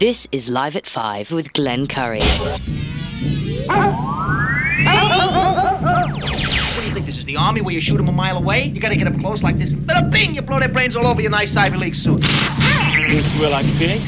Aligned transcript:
This 0.00 0.26
is 0.32 0.48
Live 0.48 0.76
at 0.76 0.86
5 0.86 1.30
with 1.30 1.52
Glenn 1.52 1.86
Curry. 1.86 2.20
What 2.20 2.58
do 6.80 6.88
you 6.88 6.94
think 6.94 7.04
this 7.04 7.18
is, 7.18 7.26
the 7.26 7.36
army 7.36 7.60
where 7.60 7.74
you 7.74 7.82
shoot 7.82 7.98
them 7.98 8.08
a 8.08 8.12
mile 8.12 8.38
away? 8.38 8.64
You 8.64 8.80
gotta 8.80 8.96
get 8.96 9.06
up 9.08 9.20
close 9.20 9.42
like 9.42 9.58
this. 9.58 9.74
Bada 9.74 10.10
bing! 10.10 10.32
You 10.34 10.40
blow 10.40 10.58
their 10.58 10.70
brains 10.72 10.96
all 10.96 11.06
over 11.06 11.20
your 11.20 11.30
nice 11.30 11.54
Ivy 11.54 11.76
League 11.76 11.94
suit. 11.94 12.22
You 12.22 13.20
feel 13.36 13.50
like 13.50 13.66
pig? 13.76 14.00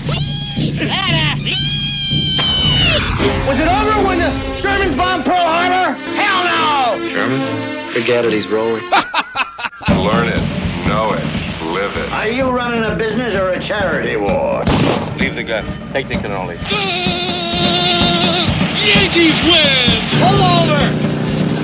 Was 3.46 3.60
it 3.60 3.68
over 3.68 4.08
when 4.08 4.16
the 4.16 4.32
Germans 4.62 4.96
bombed 4.96 5.26
Pearl 5.26 5.44
Harbor? 5.44 5.92
Hell 6.16 6.44
no! 6.48 7.06
German? 7.12 7.92
Forget 7.92 8.24
it, 8.24 8.32
he's 8.32 8.48
rolling. 8.48 8.82
Learn 9.92 10.28
it, 10.28 10.40
know 10.88 11.12
it, 11.12 11.22
live 11.70 11.94
it. 11.98 12.10
Are 12.12 12.28
you 12.28 12.48
running 12.48 12.82
a 12.82 12.96
business 12.96 13.36
or 13.36 13.50
a 13.50 13.68
charity 13.68 14.16
war? 14.16 14.62
Leave 15.22 15.36
the 15.36 15.44
gun. 15.44 15.64
Take 15.92 16.08
the 16.08 16.14
cannoli. 16.14 16.58
Uh, 16.58 16.72
Yankees 18.84 19.38
win! 19.46 20.02
Pull 20.18 20.42
over! 20.42 20.82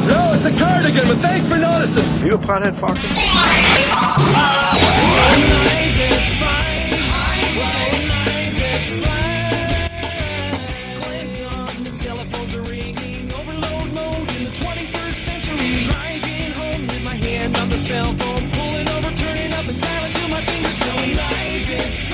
No, 0.07 0.31
it's 0.33 0.47
a 0.47 0.55
cardigan, 0.57 1.09
but 1.09 1.19
thanks 1.19 1.45
for 1.49 1.59
noticing. 1.59 2.07
Are 2.07 2.27
you 2.27 2.35
a 2.35 2.39
pothead, 2.39 2.79
Focker? 2.79 3.03
Cell 17.79 18.13
phone, 18.13 18.51
pulling 18.51 18.89
over, 18.89 19.11
turning 19.17 19.53
up 19.53 19.67
and 19.67 19.81
dialing 19.81 20.13
till 20.13 20.29
my 20.29 20.41
fingers 20.43 20.79
blowing. 20.79 21.17
Life 21.17 21.71
is 21.71 22.09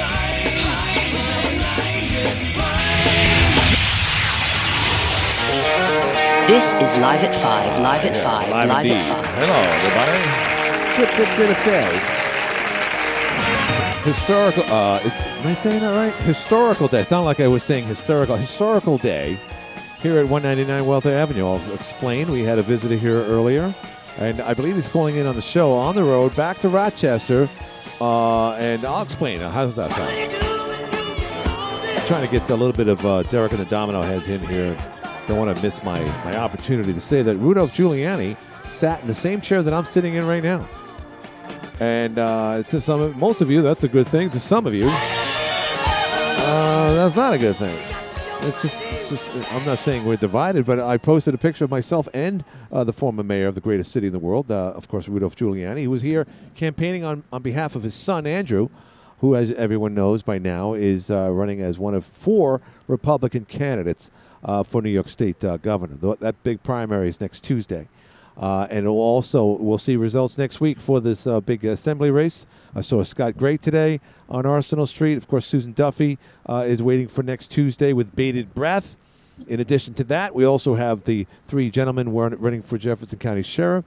This 6.46 6.74
is 6.74 6.98
Live 6.98 7.24
at 7.24 7.34
5, 7.34 7.80
Live 7.80 8.04
at 8.04 8.14
5, 8.14 8.50
Live, 8.50 8.68
Live 8.68 8.86
at 8.90 9.00
5. 9.08 9.26
Hello, 9.38 9.60
everybody. 9.80 10.18
Good, 10.98 11.10
good, 11.16 11.30
good 11.38 11.56
day. 11.64 11.88
Historical. 14.02 14.62
Uh, 14.64 14.98
is, 14.98 15.18
am 15.22 15.46
I 15.46 15.54
saying 15.54 15.80
that 15.80 15.94
right? 15.96 16.12
Historical 16.24 16.86
day. 16.86 17.02
Sound 17.02 17.24
like 17.24 17.40
I 17.40 17.48
was 17.48 17.62
saying 17.62 17.86
historical. 17.86 18.36
Historical 18.36 18.98
day 18.98 19.38
here 20.02 20.18
at 20.18 20.28
199 20.28 20.84
Wealtha 20.84 21.10
Avenue. 21.10 21.46
I'll 21.46 21.72
explain. 21.72 22.30
We 22.30 22.42
had 22.42 22.58
a 22.58 22.62
visitor 22.62 22.96
here 22.96 23.24
earlier, 23.24 23.74
and 24.18 24.42
I 24.42 24.52
believe 24.52 24.74
he's 24.74 24.90
calling 24.90 25.16
in 25.16 25.26
on 25.26 25.36
the 25.36 25.42
show 25.42 25.72
on 25.72 25.94
the 25.94 26.04
road 26.04 26.36
back 26.36 26.58
to 26.58 26.68
Rochester. 26.68 27.48
Uh, 28.02 28.52
and 28.56 28.84
I'll 28.84 29.02
explain. 29.02 29.40
How 29.40 29.64
does 29.64 29.76
that 29.76 29.90
sound? 29.92 30.34
trying 32.06 32.22
to 32.22 32.30
get 32.30 32.50
a 32.50 32.54
little 32.54 32.74
bit 32.74 32.88
of 32.88 33.06
uh, 33.06 33.22
Derek 33.22 33.52
and 33.52 33.60
the 33.62 33.64
Domino 33.64 34.02
Heads 34.02 34.28
in 34.28 34.42
here. 34.46 34.76
Don't 35.26 35.38
want 35.38 35.56
to 35.56 35.62
miss 35.62 35.82
my, 35.82 35.98
my 36.24 36.36
opportunity 36.36 36.92
to 36.92 37.00
say 37.00 37.22
that 37.22 37.36
Rudolph 37.36 37.72
Giuliani 37.72 38.36
sat 38.66 39.00
in 39.00 39.06
the 39.06 39.14
same 39.14 39.40
chair 39.40 39.62
that 39.62 39.72
I'm 39.72 39.84
sitting 39.84 40.14
in 40.14 40.26
right 40.26 40.42
now. 40.42 40.68
And 41.80 42.18
uh, 42.18 42.62
to 42.64 42.80
some, 42.80 43.00
of, 43.00 43.16
most 43.16 43.40
of 43.40 43.50
you, 43.50 43.62
that's 43.62 43.84
a 43.84 43.88
good 43.88 44.06
thing. 44.06 44.28
To 44.30 44.40
some 44.40 44.66
of 44.66 44.74
you, 44.74 44.86
uh, 44.86 46.94
that's 46.94 47.16
not 47.16 47.32
a 47.32 47.38
good 47.38 47.56
thing. 47.56 47.74
It's 48.42 48.60
just, 48.60 48.78
it's 48.92 49.08
just, 49.08 49.52
I'm 49.54 49.64
not 49.64 49.78
saying 49.78 50.04
we're 50.04 50.16
divided, 50.16 50.66
but 50.66 50.78
I 50.78 50.98
posted 50.98 51.32
a 51.32 51.38
picture 51.38 51.64
of 51.64 51.70
myself 51.70 52.06
and 52.12 52.44
uh, 52.70 52.84
the 52.84 52.92
former 52.92 53.22
mayor 53.22 53.46
of 53.46 53.54
the 53.54 53.62
greatest 53.62 53.92
city 53.92 54.08
in 54.08 54.12
the 54.12 54.18
world, 54.18 54.50
uh, 54.50 54.74
of 54.76 54.88
course, 54.88 55.08
Rudolph 55.08 55.36
Giuliani, 55.36 55.84
who 55.84 55.90
was 55.90 56.02
here 56.02 56.26
campaigning 56.54 57.02
on, 57.02 57.24
on 57.32 57.40
behalf 57.40 57.74
of 57.74 57.82
his 57.82 57.94
son, 57.94 58.26
Andrew, 58.26 58.68
who, 59.20 59.34
as 59.34 59.52
everyone 59.52 59.94
knows 59.94 60.22
by 60.22 60.36
now, 60.36 60.74
is 60.74 61.10
uh, 61.10 61.30
running 61.30 61.62
as 61.62 61.78
one 61.78 61.94
of 61.94 62.04
four 62.04 62.60
Republican 62.86 63.46
candidates 63.46 64.10
for 64.62 64.82
New 64.82 64.90
York 64.90 65.08
State 65.08 65.44
uh, 65.44 65.56
governor. 65.58 65.96
Th- 66.00 66.18
That 66.18 66.42
big 66.42 66.62
primary 66.62 67.08
is 67.08 67.20
next 67.20 67.44
Tuesday. 67.44 67.88
Uh, 68.36 68.66
and 68.68 68.80
it'll 68.80 68.96
also, 68.96 69.44
we'll 69.44 69.78
see 69.78 69.94
results 69.96 70.36
next 70.36 70.60
week 70.60 70.80
for 70.80 71.00
this 71.00 71.24
uh, 71.26 71.40
big 71.40 71.64
assembly 71.64 72.10
race. 72.10 72.46
I 72.74 72.80
saw 72.80 73.02
Scott 73.04 73.36
Gray 73.36 73.56
today 73.56 74.00
on 74.28 74.44
Arsenal 74.44 74.86
Street. 74.86 75.16
Of 75.16 75.28
course, 75.28 75.46
Susan 75.46 75.72
Duffy 75.72 76.18
uh, 76.48 76.64
is 76.66 76.82
waiting 76.82 77.06
for 77.06 77.22
next 77.22 77.52
Tuesday 77.52 77.92
with 77.92 78.16
bated 78.16 78.52
breath. 78.52 78.96
In 79.46 79.60
addition 79.60 79.94
to 79.94 80.04
that, 80.04 80.34
we 80.34 80.44
also 80.44 80.74
have 80.74 81.04
the 81.04 81.26
three 81.46 81.70
gentlemen 81.70 82.12
running 82.12 82.62
for 82.62 82.76
Jefferson 82.76 83.18
County 83.20 83.42
Sheriff. 83.44 83.84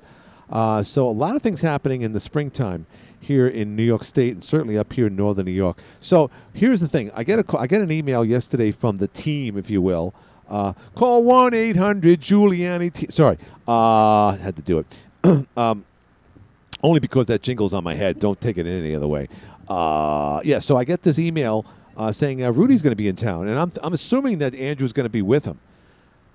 Uh, 0.50 0.82
so 0.82 1.10
a 1.10 1.12
lot 1.12 1.36
of 1.36 1.42
things 1.42 1.60
happening 1.62 2.02
in 2.02 2.14
the 2.14 2.20
springtime 2.20 2.86
here 3.20 3.48
in 3.48 3.76
New 3.76 3.84
York 3.84 4.06
State 4.06 4.34
and 4.34 4.44
certainly 4.44 4.78
up 4.78 4.94
here 4.94 5.08
in 5.08 5.16
northern 5.16 5.46
New 5.46 5.52
York. 5.52 5.78
So 6.00 6.30
here's 6.54 6.80
the 6.80 6.88
thing: 6.88 7.12
I 7.14 7.24
get 7.26 7.40
a 7.40 7.58
I 7.58 7.68
get 7.68 7.82
an 7.82 7.92
email 7.92 8.24
yesterday 8.24 8.72
from 8.72 8.96
the 8.98 9.08
team, 9.10 9.58
if 9.58 9.70
you 9.70 9.82
will. 9.82 10.14
Uh, 10.50 10.74
call 10.96 11.24
one 11.24 11.54
eight 11.54 11.76
hundred 11.76 12.22
Giuliani. 12.22 12.92
Te- 12.92 13.12
Sorry, 13.12 13.38
uh, 13.68 14.32
had 14.38 14.56
to 14.56 14.62
do 14.62 14.80
it. 14.80 15.48
um, 15.58 15.86
only 16.84 17.00
because 17.00 17.26
that 17.28 17.42
jingle's 17.42 17.74
on 17.74 17.84
my 17.84 17.96
head. 17.96 18.20
Don't 18.20 18.40
take 18.40 18.58
it 18.58 18.66
in 18.66 18.80
any 18.84 18.96
other 18.96 19.08
way. 19.08 19.28
Uh, 19.68 20.40
yeah, 20.44 20.60
so 20.60 20.78
I 20.78 20.84
get 20.84 21.04
this 21.04 21.20
email 21.20 21.66
uh, 21.98 22.12
saying 22.12 22.44
uh, 22.44 22.52
Rudy's 22.52 22.82
going 22.82 22.92
to 22.92 22.98
be 22.98 23.08
in 23.08 23.16
town, 23.16 23.48
and 23.48 23.60
I'm, 23.60 23.72
I'm 23.82 23.94
assuming 23.94 24.38
that 24.38 24.56
Andrew's 24.56 24.94
going 24.94 25.06
to 25.06 25.10
be 25.10 25.22
with 25.22 25.46
him. 25.46 25.60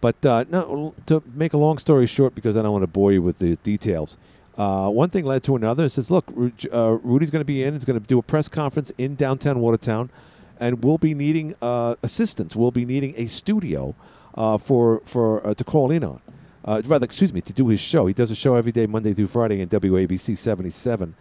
But 0.00 0.26
uh, 0.26 0.44
no, 0.50 0.94
to 1.06 1.22
make 1.32 1.52
a 1.52 1.56
long 1.56 1.78
story 1.78 2.06
short, 2.06 2.34
because 2.34 2.56
I 2.56 2.62
don't 2.62 2.72
want 2.72 2.82
to 2.82 2.88
bore 2.88 3.12
you 3.12 3.22
with 3.22 3.38
the 3.38 3.56
details, 3.56 4.16
uh, 4.58 4.88
one 4.88 5.08
thing 5.10 5.24
led 5.24 5.44
to 5.44 5.56
another. 5.56 5.84
It 5.84 5.90
says, 5.90 6.10
look, 6.10 6.26
uh, 6.72 6.90
Rudy's 7.02 7.30
going 7.30 7.40
to 7.40 7.46
be 7.46 7.62
in. 7.62 7.74
He's 7.74 7.84
going 7.84 7.98
to 7.98 8.06
do 8.06 8.18
a 8.18 8.22
press 8.22 8.48
conference 8.48 8.90
in 8.98 9.14
downtown 9.14 9.60
Watertown, 9.60 10.10
and 10.58 10.82
we'll 10.82 10.98
be 10.98 11.14
needing 11.14 11.54
uh, 11.62 11.94
assistance. 12.02 12.54
We'll 12.56 12.70
be 12.70 12.84
needing 12.84 13.14
a 13.16 13.26
studio 13.26 13.94
uh, 14.34 14.58
for 14.58 15.02
for 15.04 15.46
uh, 15.46 15.54
to 15.54 15.64
call 15.64 15.90
in 15.90 16.04
on. 16.04 16.20
Uh, 16.64 16.80
rather, 16.86 17.04
excuse 17.04 17.32
me, 17.32 17.40
to 17.40 17.52
do 17.52 17.68
his 17.68 17.80
show. 17.80 18.06
He 18.06 18.14
does 18.14 18.30
a 18.30 18.36
show 18.36 18.54
every 18.54 18.70
day, 18.70 18.86
Monday 18.86 19.12
through 19.12 19.26
Friday, 19.26 19.60
in 19.60 19.68
WABC 19.68 20.38
77, 20.38 21.14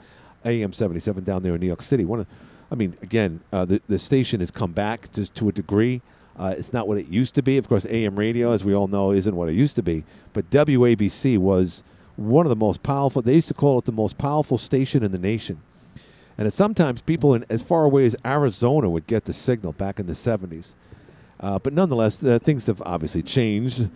AM 0.46 0.72
77 0.72 1.24
down 1.24 1.41
there 1.41 1.56
in 1.56 1.59
New 1.59 1.68
York 1.68 1.81
City. 1.81 2.06
One 2.06 2.20
of, 2.20 2.28
I 2.72 2.75
mean, 2.75 2.96
again, 3.02 3.41
uh, 3.52 3.66
the 3.66 3.81
the 3.88 3.97
station 4.00 4.40
has 4.40 4.52
come 4.52 4.72
back 4.72 5.12
just 5.12 5.34
to 5.36 5.50
a 5.50 5.52
degree. 5.52 6.02
Uh, 6.38 6.56
it's 6.58 6.74
not 6.74 6.88
what 6.88 6.97
it 6.97 7.08
used 7.08 7.36
to 7.36 7.44
be. 7.44 7.58
Of 7.58 7.68
course, 7.68 7.86
AM 7.88 8.18
radio, 8.18 8.52
as 8.52 8.64
we 8.64 8.74
all 8.74 8.88
know, 8.88 9.12
isn't 9.12 9.36
what 9.36 9.50
it 9.50 9.53
used 9.53 9.75
to 9.75 9.84
be. 9.84 10.03
But 10.34 10.50
WABC 10.50 11.38
was 11.38 11.84
one 12.16 12.46
of 12.46 12.50
the 12.50 12.56
most 12.56 12.84
powerful. 12.84 13.22
They 13.22 13.36
used 13.36 13.50
to 13.50 13.53
call 13.53 13.80
it 13.80 13.86
the 13.86 13.91
most 13.91 14.18
powerful 14.18 14.58
station 14.58 15.03
in 15.03 15.12
the 15.12 15.20
nation. 15.20 15.62
And 16.41 16.52
sometimes 16.52 17.03
people 17.03 17.35
in 17.35 17.46
as 17.52 17.62
far 17.62 17.84
away 17.84 18.03
as 18.03 18.16
Arizona 18.25 18.90
would 18.90 19.06
get 19.06 19.25
the 19.25 19.31
signal 19.31 19.74
back 19.74 20.00
in 20.00 20.07
the 20.07 20.13
70s. 20.13 20.74
Uh, 21.40 21.59
but 21.59 21.72
nonetheless, 21.72 22.18
the, 22.18 22.40
things 22.40 22.66
have 22.66 22.81
obviously 22.84 23.22
changed, 23.22 23.88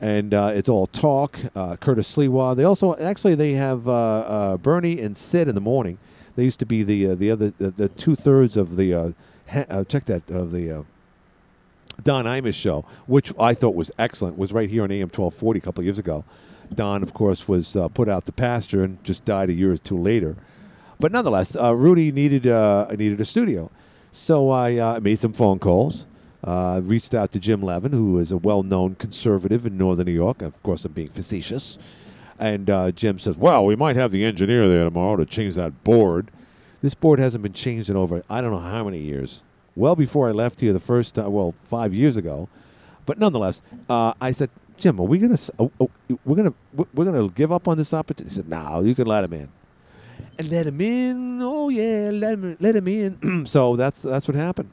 and 0.00 0.32
uh, 0.32 0.50
it's 0.54 0.70
all 0.70 0.86
talk. 0.86 1.38
Uh, 1.54 1.76
Curtis 1.76 2.16
Sliwa. 2.16 2.56
They 2.56 2.64
also 2.64 2.96
actually 2.96 3.34
they 3.34 3.52
have 3.52 3.86
uh, 3.86 3.92
uh, 3.92 4.56
Bernie 4.56 4.98
and 4.98 5.14
Sid 5.14 5.46
in 5.46 5.54
the 5.54 5.60
morning. 5.60 5.98
They 6.36 6.44
used 6.44 6.58
to 6.60 6.64
be 6.64 6.82
the 6.84 7.14
the 7.16 7.30
other 7.32 7.50
the, 7.50 7.70
the 7.70 7.88
two 7.90 8.16
thirds 8.16 8.56
of 8.56 8.76
the 8.76 9.14
ha- 9.50 9.84
check 9.84 10.06
that 10.06 10.30
of 10.30 10.52
the 10.52 10.86
Don 12.02 12.24
Imus 12.24 12.54
show, 12.54 12.86
which 13.08 13.30
I 13.38 13.52
thought 13.52 13.74
was 13.74 13.90
excellent. 13.98 14.38
Was 14.38 14.54
right 14.54 14.70
here 14.70 14.84
on 14.84 14.90
AM 14.90 15.10
twelve 15.10 15.34
forty 15.34 15.58
a 15.58 15.60
couple 15.60 15.82
of 15.82 15.84
years 15.84 15.98
ago. 15.98 16.24
Don, 16.74 17.02
of 17.02 17.12
course, 17.12 17.46
was 17.46 17.76
put 17.92 18.08
out 18.08 18.24
the 18.24 18.32
pasture 18.32 18.84
and 18.84 19.04
just 19.04 19.26
died 19.26 19.50
a 19.50 19.52
year 19.52 19.72
or 19.72 19.76
two 19.76 19.98
later. 19.98 20.34
But 21.00 21.12
nonetheless, 21.12 21.56
uh, 21.56 21.74
Rudy 21.74 22.12
needed 22.12 22.46
uh, 22.46 22.86
needed 22.90 23.20
a 23.22 23.24
studio, 23.24 23.70
so 24.12 24.50
I 24.50 24.76
uh, 24.76 25.00
made 25.00 25.18
some 25.18 25.32
phone 25.32 25.58
calls. 25.58 26.06
Uh, 26.44 26.80
reached 26.84 27.14
out 27.14 27.32
to 27.32 27.38
Jim 27.38 27.62
Levin, 27.62 27.92
who 27.92 28.18
is 28.18 28.32
a 28.32 28.36
well-known 28.36 28.94
conservative 28.94 29.66
in 29.66 29.76
northern 29.76 30.06
New 30.06 30.12
York. 30.12 30.40
Of 30.40 30.62
course, 30.62 30.86
I'm 30.86 30.92
being 30.92 31.08
facetious. 31.08 31.78
And 32.38 32.68
uh, 32.68 32.90
Jim 32.92 33.18
says, 33.18 33.36
"Well, 33.36 33.64
we 33.64 33.76
might 33.76 33.96
have 33.96 34.10
the 34.10 34.24
engineer 34.24 34.68
there 34.68 34.84
tomorrow 34.84 35.16
to 35.16 35.24
change 35.24 35.54
that 35.54 35.84
board. 35.84 36.30
This 36.82 36.94
board 36.94 37.18
hasn't 37.18 37.42
been 37.42 37.54
changed 37.54 37.88
in 37.88 37.96
over 37.96 38.22
I 38.28 38.42
don't 38.42 38.50
know 38.50 38.58
how 38.58 38.84
many 38.84 38.98
years. 38.98 39.42
Well, 39.76 39.96
before 39.96 40.28
I 40.28 40.32
left 40.32 40.60
here 40.60 40.74
the 40.74 40.80
first 40.80 41.14
time, 41.14 41.32
well, 41.32 41.54
five 41.62 41.94
years 41.94 42.18
ago. 42.18 42.48
But 43.06 43.18
nonetheless, 43.18 43.62
uh, 43.88 44.12
I 44.20 44.32
said, 44.32 44.50
Jim, 44.76 45.00
are 45.00 45.04
we 45.06 45.18
gonna 45.18 45.38
oh, 45.58 45.70
oh, 45.80 45.90
we're 46.26 46.36
gonna 46.36 46.54
we're 46.92 47.06
gonna 47.06 47.28
give 47.28 47.52
up 47.52 47.68
on 47.68 47.78
this 47.78 47.94
opportunity? 47.94 48.30
He 48.30 48.36
said, 48.36 48.48
No, 48.48 48.82
you 48.82 48.94
can 48.94 49.06
let 49.06 49.24
him 49.24 49.32
in. 49.32 49.48
And 50.40 50.50
let 50.50 50.66
him 50.66 50.80
in. 50.80 51.42
Oh 51.42 51.68
yeah, 51.68 52.08
let 52.14 52.32
him 52.32 52.56
let 52.60 52.74
him 52.74 52.88
in. 52.88 53.44
so 53.46 53.76
that's 53.76 54.00
that's 54.00 54.26
what 54.26 54.34
happened. 54.34 54.70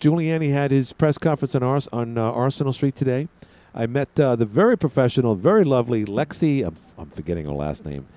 Giuliani 0.00 0.50
had 0.50 0.72
his 0.72 0.92
press 0.92 1.16
conference 1.16 1.54
on 1.54 1.62
Ars- 1.62 1.88
on 1.92 2.18
uh, 2.18 2.22
Arsenal 2.32 2.72
Street 2.72 2.96
today. 2.96 3.28
I 3.76 3.86
met 3.86 4.18
uh, 4.18 4.34
the 4.34 4.44
very 4.44 4.76
professional, 4.76 5.36
very 5.36 5.62
lovely 5.62 6.04
Lexi. 6.04 6.66
I'm, 6.66 6.74
f- 6.74 6.94
I'm 6.98 7.10
forgetting 7.10 7.46
her 7.46 7.52
last 7.52 7.84
name, 7.84 8.08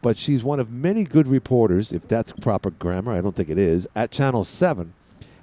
but 0.00 0.16
she's 0.16 0.42
one 0.42 0.58
of 0.58 0.70
many 0.70 1.04
good 1.04 1.28
reporters, 1.28 1.92
if 1.92 2.08
that's 2.08 2.32
proper 2.32 2.70
grammar. 2.70 3.12
I 3.12 3.20
don't 3.20 3.36
think 3.36 3.50
it 3.50 3.58
is 3.58 3.86
at 3.94 4.10
Channel 4.10 4.44
Seven, 4.44 4.94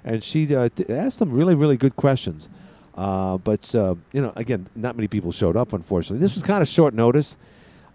and 0.04 0.24
she 0.24 0.52
uh, 0.56 0.70
t- 0.74 0.92
asked 0.92 1.18
some 1.18 1.30
really 1.30 1.54
really 1.54 1.76
good 1.76 1.94
questions. 1.94 2.48
Uh, 2.96 3.38
but 3.38 3.72
uh, 3.76 3.94
you 4.12 4.22
know, 4.22 4.32
again, 4.34 4.66
not 4.74 4.96
many 4.96 5.06
people 5.06 5.30
showed 5.30 5.56
up. 5.56 5.72
Unfortunately, 5.72 6.18
this 6.18 6.34
was 6.34 6.42
kind 6.42 6.62
of 6.62 6.66
short 6.68 6.94
notice. 6.94 7.36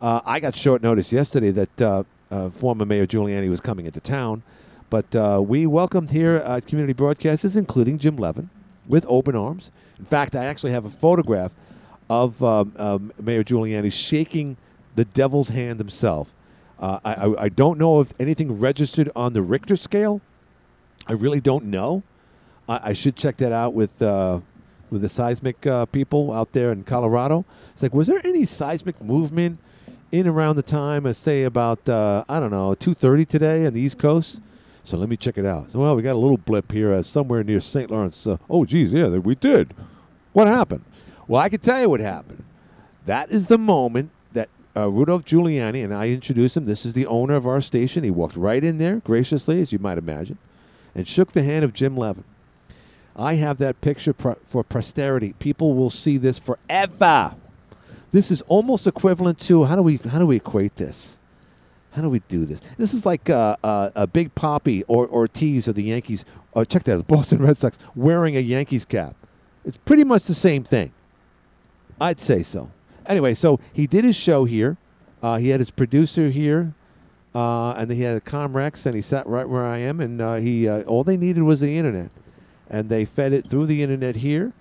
Uh, 0.02 0.22
I 0.24 0.40
got 0.40 0.56
short 0.56 0.82
notice 0.82 1.12
yesterday 1.12 1.52
that 1.52 2.06
uh, 2.32 2.50
former 2.50 2.86
Mayor 2.86 3.08
Giuliani 3.08 3.50
was 3.50 3.62
coming 3.62 3.86
into 3.86 4.00
town, 4.00 4.44
but 4.90 5.16
uh, 5.16 5.42
we 5.46 5.66
welcomed 5.66 6.12
here 6.12 6.36
at 6.36 6.68
Community 6.68 6.94
Broadcasters, 6.94 7.58
including 7.58 7.98
Jim 7.98 8.18
Levin, 8.18 8.50
with 8.88 9.06
open 9.08 9.36
arms. 9.36 9.72
In 10.00 10.06
fact, 10.06 10.36
I 10.36 10.46
actually 10.46 10.72
have 10.72 10.86
a 10.86 10.90
photograph 10.90 11.54
of 12.10 12.44
um, 12.44 12.74
um, 12.78 13.14
Mayor 13.22 13.44
Giuliani 13.44 13.92
shaking 13.92 14.58
the 14.96 15.06
devil's 15.06 15.50
hand 15.50 15.80
himself. 15.80 16.34
Uh, 16.80 17.00
I, 17.04 17.14
I, 17.14 17.44
I 17.44 17.50
don't 17.50 17.78
know 17.78 18.02
if 18.02 18.14
anything 18.20 18.60
registered 18.60 19.10
on 19.16 19.34
the 19.34 19.42
Richter 19.42 19.76
scale. 19.76 20.22
I 21.08 21.14
really 21.14 21.42
don't 21.42 21.66
know. 21.66 22.04
I, 22.68 22.90
I 22.90 22.94
should 22.94 23.16
check 23.16 23.38
that 23.38 23.52
out 23.52 23.74
with 23.74 24.02
uh, 24.02 24.42
with 24.90 25.02
the 25.02 25.10
seismic 25.10 25.66
uh, 25.66 25.86
people 25.88 26.32
out 26.32 26.52
there 26.52 26.72
in 26.72 26.84
Colorado. 26.84 27.46
It's 27.72 27.82
like, 27.82 27.94
was 27.94 28.08
there 28.08 28.22
any 28.24 28.46
seismic 28.46 29.02
movement 29.02 29.60
in 30.12 30.28
around 30.28 30.56
the 30.56 30.64
time 30.64 31.06
of 31.06 31.16
say 31.16 31.44
about 31.44 31.88
uh, 31.90 32.24
I 32.30 32.40
don't 32.40 32.52
know 32.52 32.76
two 32.76 32.94
thirty 32.94 33.26
today 33.26 33.66
on 33.66 33.74
the 33.74 33.82
East 33.82 33.98
Coast? 33.98 34.42
So 34.84 34.98
let 34.98 35.10
me 35.10 35.18
check 35.18 35.38
it 35.38 35.46
out. 35.46 35.72
So 35.72 35.80
well, 35.80 35.96
we 35.96 36.04
got 36.04 36.14
a 36.14 36.20
little 36.20 36.38
blip 36.38 36.72
here 36.72 36.94
uh, 36.94 37.02
somewhere 37.02 37.44
near 37.44 37.60
St. 37.60 37.90
Lawrence. 37.90 38.28
Uh, 38.28 38.38
oh, 38.50 38.66
geez, 38.66 38.94
yeah, 38.94 39.08
we 39.08 39.34
did. 39.34 39.74
What 40.34 40.48
happened? 40.48 40.84
Well, 41.28 41.42
I 41.42 41.50
can 41.50 41.60
tell 41.60 41.82
you 41.82 41.90
what 41.90 42.02
happened. 42.02 42.44
That 43.08 43.32
is 43.32 43.48
the 43.48 43.58
moment 43.58 44.12
that 44.34 44.50
uh, 44.78 44.90
Rudolph 44.90 45.26
Giuliani 45.26 45.84
and 45.84 45.94
I 45.94 46.10
introduced 46.10 46.56
him. 46.56 46.66
This 46.66 46.86
is 46.86 46.94
the 46.94 47.08
owner 47.08 47.36
of 47.36 47.48
our 47.48 47.62
station. 47.62 48.04
He 48.04 48.12
walked 48.12 48.36
right 48.36 48.64
in 48.64 48.78
there 48.78 48.98
graciously, 48.98 49.60
as 49.60 49.72
you 49.72 49.80
might 49.80 49.98
imagine, 49.98 50.38
and 50.94 51.08
shook 51.08 51.32
the 51.32 51.44
hand 51.44 51.66
of 51.66 51.74
Jim 51.74 51.98
Levin. 51.98 52.24
I 53.16 53.36
have 53.36 53.58
that 53.60 53.82
picture 53.82 54.14
for 54.14 54.64
posterity. 54.64 55.34
People 55.40 55.74
will 55.74 55.90
see 55.90 56.18
this 56.18 56.38
forever. 56.38 57.36
This 58.16 58.32
is 58.32 58.42
almost 58.44 58.88
equivalent 58.88 59.40
to 59.40 59.66
how 59.66 59.76
do 59.76 59.82
we 59.82 59.98
how 59.98 60.20
do 60.20 60.26
we 60.26 60.38
equate 60.38 60.78
this? 60.78 61.18
How 61.92 62.02
do 62.02 62.10
we 62.10 62.20
do 62.30 62.46
this? 62.46 62.62
This 62.78 62.94
is 62.94 63.06
like 63.06 63.30
uh, 63.30 63.58
uh, 63.62 63.90
a 63.94 64.08
Big 64.08 64.34
Papi 64.34 64.84
or 64.88 65.06
Ortiz 65.10 65.68
of 65.68 65.76
the 65.76 65.84
Yankees. 65.84 66.24
Oh, 66.54 66.64
check 66.64 66.84
that, 66.84 66.96
the 66.96 67.04
Boston 67.04 67.40
Red 67.40 67.58
Sox 67.58 67.78
wearing 67.94 68.38
a 68.38 68.40
Yankees 68.40 68.86
cap. 68.86 69.18
It's 69.66 69.78
pretty 69.80 70.06
much 70.06 70.24
the 70.28 70.34
same 70.34 70.64
thing. 70.64 70.94
I'd 72.00 72.22
say 72.22 72.42
so. 72.42 72.72
Anyway, 73.06 73.34
so 73.34 73.60
he 73.74 73.86
did 73.86 74.06
his 74.06 74.16
show 74.16 74.46
here. 74.46 74.78
Uh, 75.22 75.38
he 75.38 75.50
had 75.50 75.60
his 75.60 75.70
producer 75.70 76.30
here, 76.30 76.74
uh, 77.34 77.72
and 77.72 77.90
then 77.90 77.98
he 77.98 78.04
had 78.04 78.16
a 78.16 78.22
Comrex, 78.22 78.86
and 78.86 78.96
he 78.96 79.02
sat 79.02 79.28
right 79.28 79.50
where 79.50 79.66
I 79.66 79.80
am. 79.80 80.00
And 80.00 80.22
uh, 80.22 80.36
he 80.36 80.70
uh, 80.70 80.84
all 80.84 81.04
they 81.04 81.18
needed 81.18 81.44
was 81.44 81.60
the 81.60 81.78
internet, 81.78 82.12
and 82.70 82.88
they 82.88 83.04
fed 83.04 83.34
it 83.34 83.46
through 83.46 83.66
the 83.66 83.84
internet 83.84 84.16
here 84.16 84.54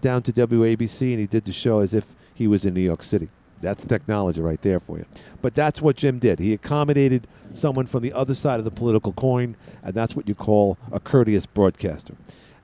down 0.00 0.22
to 0.22 0.32
WABC, 0.32 1.10
and 1.10 1.18
he 1.18 1.26
did 1.26 1.44
the 1.44 1.52
show 1.52 1.80
as 1.80 1.94
if 1.94 2.14
he 2.34 2.46
was 2.46 2.64
in 2.64 2.74
New 2.74 2.80
York 2.80 3.02
City. 3.02 3.28
That's 3.60 3.84
technology 3.84 4.40
right 4.40 4.60
there 4.60 4.80
for 4.80 4.98
you. 4.98 5.06
But 5.40 5.54
that's 5.54 5.80
what 5.80 5.96
Jim 5.96 6.18
did. 6.18 6.40
He 6.40 6.52
accommodated 6.52 7.28
someone 7.54 7.86
from 7.86 8.02
the 8.02 8.12
other 8.12 8.34
side 8.34 8.58
of 8.58 8.64
the 8.64 8.70
political 8.70 9.12
coin, 9.12 9.56
and 9.84 9.94
that's 9.94 10.16
what 10.16 10.28
you 10.28 10.34
call 10.34 10.76
a 10.90 10.98
courteous 10.98 11.46
broadcaster. 11.46 12.14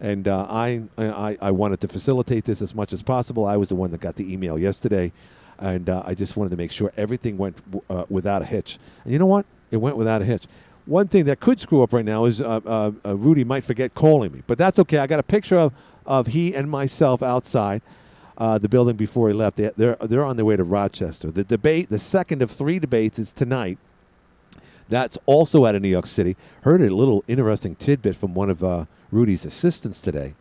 And 0.01 0.27
uh, 0.27 0.47
I, 0.49 0.83
I, 0.97 1.39
I 1.41 1.51
wanted 1.53 1.81
to 1.83 1.89
facilitate 1.89 2.45
this 2.45 2.63
as 2.63 2.75
much 2.75 2.93
as 2.93 3.03
possible. 3.03 3.47
I 3.47 3.57
was 3.57 3.69
the 3.69 3.75
one 3.77 3.91
that 3.93 4.01
got 4.01 4.17
the 4.17 4.33
email 4.33 4.59
yesterday, 4.59 5.13
and 5.59 5.89
uh, 5.89 6.03
I 6.05 6.15
just 6.15 6.37
wanted 6.37 6.51
to 6.51 6.57
make 6.57 6.73
sure 6.73 6.93
everything 6.97 7.39
went 7.39 7.57
w- 7.71 7.83
uh, 7.91 8.05
without 8.09 8.43
a 8.43 8.45
hitch. 8.45 8.79
And 9.05 9.13
you 9.13 9.19
know 9.19 9.27
what? 9.27 9.47
It 9.71 9.77
went 9.77 9.97
without 9.97 10.23
a 10.23 10.25
hitch. 10.25 10.47
One 10.87 11.07
thing 11.07 11.25
that 11.27 11.39
could 11.39 11.61
screw 11.61 11.83
up 11.83 11.93
right 11.93 12.05
now 12.05 12.25
is 12.25 12.41
uh, 12.41 12.61
uh, 12.65 12.93
uh, 13.05 13.17
Rudy 13.17 13.45
might 13.45 13.65
forget 13.65 13.95
calling 13.95 14.33
me, 14.33 14.43
but 14.47 14.57
that's 14.57 14.79
okay. 14.81 14.99
I 14.99 15.07
got 15.07 15.21
a 15.21 15.25
picture 15.25 15.59
of, 15.59 15.75
of 16.07 16.29
he 16.29 16.55
and 16.55 16.71
myself 16.71 17.23
outside 17.23 17.83
uh, 18.39 18.57
the 18.57 18.69
building 18.69 18.97
before 18.97 19.29
he 19.29 19.35
left. 19.35 19.57
They, 19.57 19.71
they're 19.77 19.97
they're 20.01 20.25
on 20.25 20.37
their 20.37 20.45
way 20.45 20.57
to 20.57 20.65
Rochester. 20.65 21.31
The 21.31 21.45
debate, 21.45 21.91
the 21.91 21.99
second 21.99 22.41
of 22.41 22.51
three 22.51 22.79
debates, 22.79 23.19
is 23.19 23.33
tonight. 23.33 23.79
That's 24.89 25.19
also 25.27 25.67
out 25.67 25.75
of 25.75 25.83
New 25.83 25.89
York 25.89 26.07
City. 26.07 26.37
Heard 26.63 26.81
a 26.81 26.89
little 26.89 27.23
interesting 27.27 27.75
tidbit 27.75 28.17
from 28.17 28.35
one 28.35 28.49
of 28.49 28.65
uh, 28.65 28.87
Rudy's 29.11 29.45
assistants 29.45 30.01
today, 30.01 30.35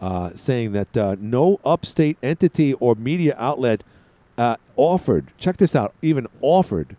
uh, 0.00 0.30
saying 0.34 0.72
that 0.72 0.96
uh, 0.96 1.16
no 1.18 1.60
upstate 1.64 2.16
entity 2.22 2.72
or 2.74 2.94
media 2.94 3.34
outlet 3.38 3.82
uh, 4.38 4.56
offered. 4.76 5.26
Check 5.36 5.58
this 5.58 5.76
out. 5.76 5.92
Even 6.00 6.26
offered. 6.40 6.96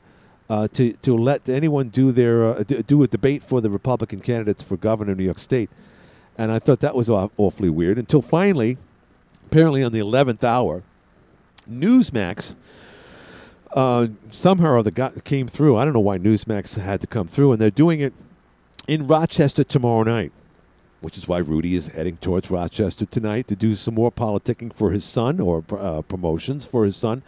Uh, 0.50 0.68
to, 0.68 0.92
to 1.02 1.16
let 1.16 1.48
anyone 1.48 1.88
do 1.88 2.12
their 2.12 2.46
uh, 2.46 2.64
do, 2.64 3.02
a 3.02 3.08
debate 3.08 3.42
for 3.42 3.62
the 3.62 3.70
Republican 3.70 4.20
candidates 4.20 4.62
for 4.62 4.76
governor 4.76 5.14
of 5.14 5.18
New 5.18 5.24
York 5.24 5.40
State, 5.40 5.70
and 6.38 6.52
I 6.52 6.60
thought 6.60 6.82
that 6.82 6.94
was 6.94 7.10
aw- 7.10 7.30
awfully 7.38 7.70
weird. 7.70 7.98
Until 7.98 8.22
finally, 8.22 8.78
apparently 9.54 9.84
on 9.84 9.92
the 9.92 10.00
11th 10.00 10.44
hour, 10.44 10.82
Newsmax 11.70 12.56
uh, 13.74 14.08
somehow 14.32 14.70
or 14.70 14.78
other 14.80 14.90
got, 14.90 15.24
came 15.26 15.48
through. 15.48 15.78
I 15.78 15.86
don't 15.86 15.94
know 15.94 16.00
why 16.00 16.18
Newsmax 16.18 16.80
had 16.80 17.02
to 17.02 17.08
come 17.08 17.28
through, 17.28 17.52
and 17.52 17.62
they're 17.62 17.70
doing 17.70 18.00
it 18.00 18.14
in 18.88 19.06
Rochester 19.06 19.64
tomorrow 19.64 20.02
night, 20.02 20.32
which 21.02 21.20
is 21.20 21.28
why 21.28 21.38
Rudy 21.38 21.76
is 21.76 21.86
heading 21.90 22.18
towards 22.18 22.50
Rochester 22.50 23.06
tonight 23.06 23.48
to 23.48 23.56
do 23.56 23.76
some 23.76 23.94
more 23.94 24.12
politicking 24.12 24.74
for 24.74 24.90
his 24.90 25.06
son 25.06 25.40
or 25.40 25.64
uh, 25.70 26.02
promotions 26.02 26.66
for 26.66 26.84
his 26.84 26.98
son. 26.98 27.22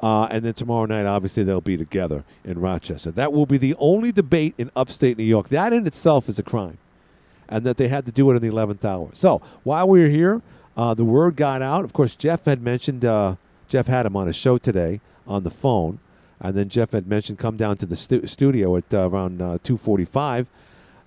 Uh, 0.00 0.24
and 0.30 0.46
then 0.46 0.54
tomorrow 0.54 0.86
night, 0.86 1.04
obviously, 1.04 1.42
they'll 1.42 1.60
be 1.60 1.76
together 1.76 2.24
in 2.44 2.58
Rochester. 2.58 3.10
That 3.10 3.34
will 3.34 3.46
be 3.46 3.58
the 3.58 3.74
only 3.78 4.10
debate 4.10 4.54
in 4.56 4.70
upstate 4.74 5.18
New 5.18 5.24
York. 5.24 5.50
That 5.50 5.74
in 5.74 5.86
itself 5.86 6.30
is 6.30 6.38
a 6.38 6.42
crime 6.42 6.78
and 7.46 7.64
that 7.64 7.76
they 7.76 7.88
had 7.88 8.06
to 8.06 8.12
do 8.12 8.30
it 8.30 8.36
in 8.36 8.42
the 8.42 8.48
11th 8.48 8.84
hour. 8.86 9.10
So 9.12 9.42
while 9.64 9.86
we're 9.86 10.08
here, 10.08 10.40
uh, 10.78 10.94
the 10.94 11.04
word 11.04 11.36
got 11.36 11.60
out. 11.60 11.84
Of 11.84 11.92
course, 11.92 12.16
Jeff 12.16 12.46
had 12.46 12.62
mentioned, 12.62 13.04
uh, 13.04 13.34
Jeff 13.68 13.86
had 13.88 14.06
him 14.06 14.16
on 14.16 14.28
a 14.28 14.32
show 14.32 14.56
today 14.56 15.00
on 15.26 15.42
the 15.42 15.50
phone. 15.50 15.98
And 16.40 16.56
then 16.56 16.68
Jeff 16.68 16.92
had 16.92 17.06
mentioned 17.06 17.38
come 17.38 17.56
down 17.56 17.76
to 17.78 17.86
the 17.86 17.96
stu- 17.96 18.26
studio 18.26 18.76
at 18.76 18.94
uh, 18.94 19.10
around 19.10 19.42
uh, 19.42 19.58
245. 19.62 20.46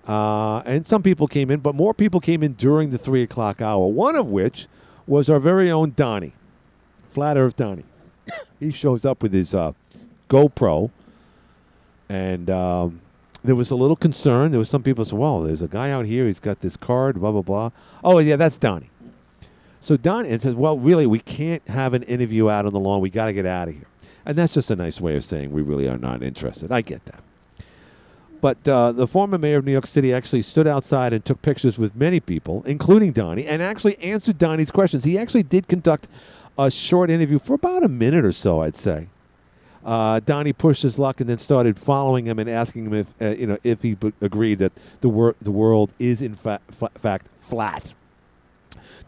Uh, 0.06 0.58
and 0.60 0.86
some 0.86 1.02
people 1.02 1.26
came 1.26 1.50
in, 1.50 1.60
but 1.60 1.74
more 1.74 1.94
people 1.94 2.20
came 2.20 2.42
in 2.42 2.52
during 2.52 2.90
the 2.90 2.98
3 2.98 3.22
o'clock 3.22 3.62
hour, 3.62 3.86
one 3.86 4.14
of 4.14 4.26
which 4.26 4.68
was 5.06 5.30
our 5.30 5.40
very 5.40 5.70
own 5.70 5.92
Donnie, 5.96 6.34
Flat 7.08 7.36
Earth 7.36 7.56
Donnie. 7.56 7.84
he 8.60 8.70
shows 8.70 9.04
up 9.04 9.22
with 9.22 9.32
his 9.32 9.54
uh, 9.54 9.72
GoPro 10.28 10.90
and 12.12 12.50
um, 12.50 13.00
there 13.42 13.54
was 13.56 13.70
a 13.70 13.76
little 13.76 13.96
concern. 13.96 14.50
There 14.50 14.58
was 14.58 14.68
some 14.68 14.82
people 14.82 15.04
said, 15.04 15.18
"Well, 15.18 15.40
there's 15.40 15.62
a 15.62 15.68
guy 15.68 15.90
out 15.90 16.04
here. 16.04 16.26
He's 16.26 16.40
got 16.40 16.60
this 16.60 16.76
card. 16.76 17.18
Blah 17.18 17.32
blah 17.32 17.42
blah." 17.42 17.70
Oh 18.04 18.18
yeah, 18.18 18.36
that's 18.36 18.58
Donnie. 18.58 18.90
So 19.82 19.96
Donnie 19.96 20.30
and 20.30 20.40
says, 20.40 20.54
"Well, 20.54 20.78
really, 20.78 21.06
we 21.06 21.18
can't 21.18 21.66
have 21.68 21.92
an 21.92 22.02
interview 22.04 22.48
out 22.48 22.64
on 22.66 22.72
the 22.72 22.80
lawn. 22.80 23.00
We 23.00 23.10
got 23.10 23.26
to 23.26 23.32
get 23.32 23.44
out 23.44 23.68
of 23.68 23.74
here." 23.74 23.86
And 24.24 24.38
that's 24.38 24.54
just 24.54 24.70
a 24.70 24.76
nice 24.76 25.00
way 25.00 25.16
of 25.16 25.24
saying 25.24 25.52
we 25.52 25.62
really 25.62 25.88
are 25.88 25.98
not 25.98 26.22
interested. 26.22 26.70
I 26.72 26.80
get 26.80 27.04
that. 27.06 27.22
But 28.40 28.66
uh, 28.66 28.92
the 28.92 29.06
former 29.06 29.38
mayor 29.38 29.58
of 29.58 29.64
New 29.64 29.72
York 29.72 29.86
City 29.86 30.12
actually 30.12 30.42
stood 30.42 30.66
outside 30.66 31.12
and 31.12 31.24
took 31.24 31.42
pictures 31.42 31.78
with 31.78 31.94
many 31.94 32.20
people, 32.20 32.62
including 32.66 33.12
Donnie, 33.12 33.44
and 33.44 33.62
actually 33.62 33.98
answered 33.98 34.38
Donnie's 34.38 34.70
questions. 34.70 35.04
He 35.04 35.18
actually 35.18 35.44
did 35.44 35.68
conduct 35.68 36.08
a 36.58 36.70
short 36.70 37.10
interview 37.10 37.38
for 37.38 37.54
about 37.54 37.84
a 37.84 37.88
minute 37.88 38.24
or 38.24 38.32
so, 38.32 38.60
I'd 38.62 38.76
say 38.76 39.08
uh, 39.84 40.20
Donnie 40.20 40.52
pushed 40.52 40.82
his 40.82 40.98
luck 40.98 41.20
and 41.20 41.28
then 41.28 41.38
started 41.38 41.78
following 41.78 42.26
him 42.26 42.38
and 42.38 42.48
asking 42.48 42.86
him 42.86 42.94
if 42.94 43.14
uh, 43.20 43.30
you 43.30 43.46
know 43.46 43.58
if 43.62 43.82
he 43.82 43.94
b- 43.94 44.12
agreed 44.20 44.58
that 44.58 44.72
the 45.00 45.08
wor- 45.08 45.36
the 45.40 45.50
world 45.50 45.92
is 45.98 46.22
in 46.22 46.34
fa- 46.34 46.60
fa- 46.70 46.90
fact 46.96 47.28
flat. 47.34 47.94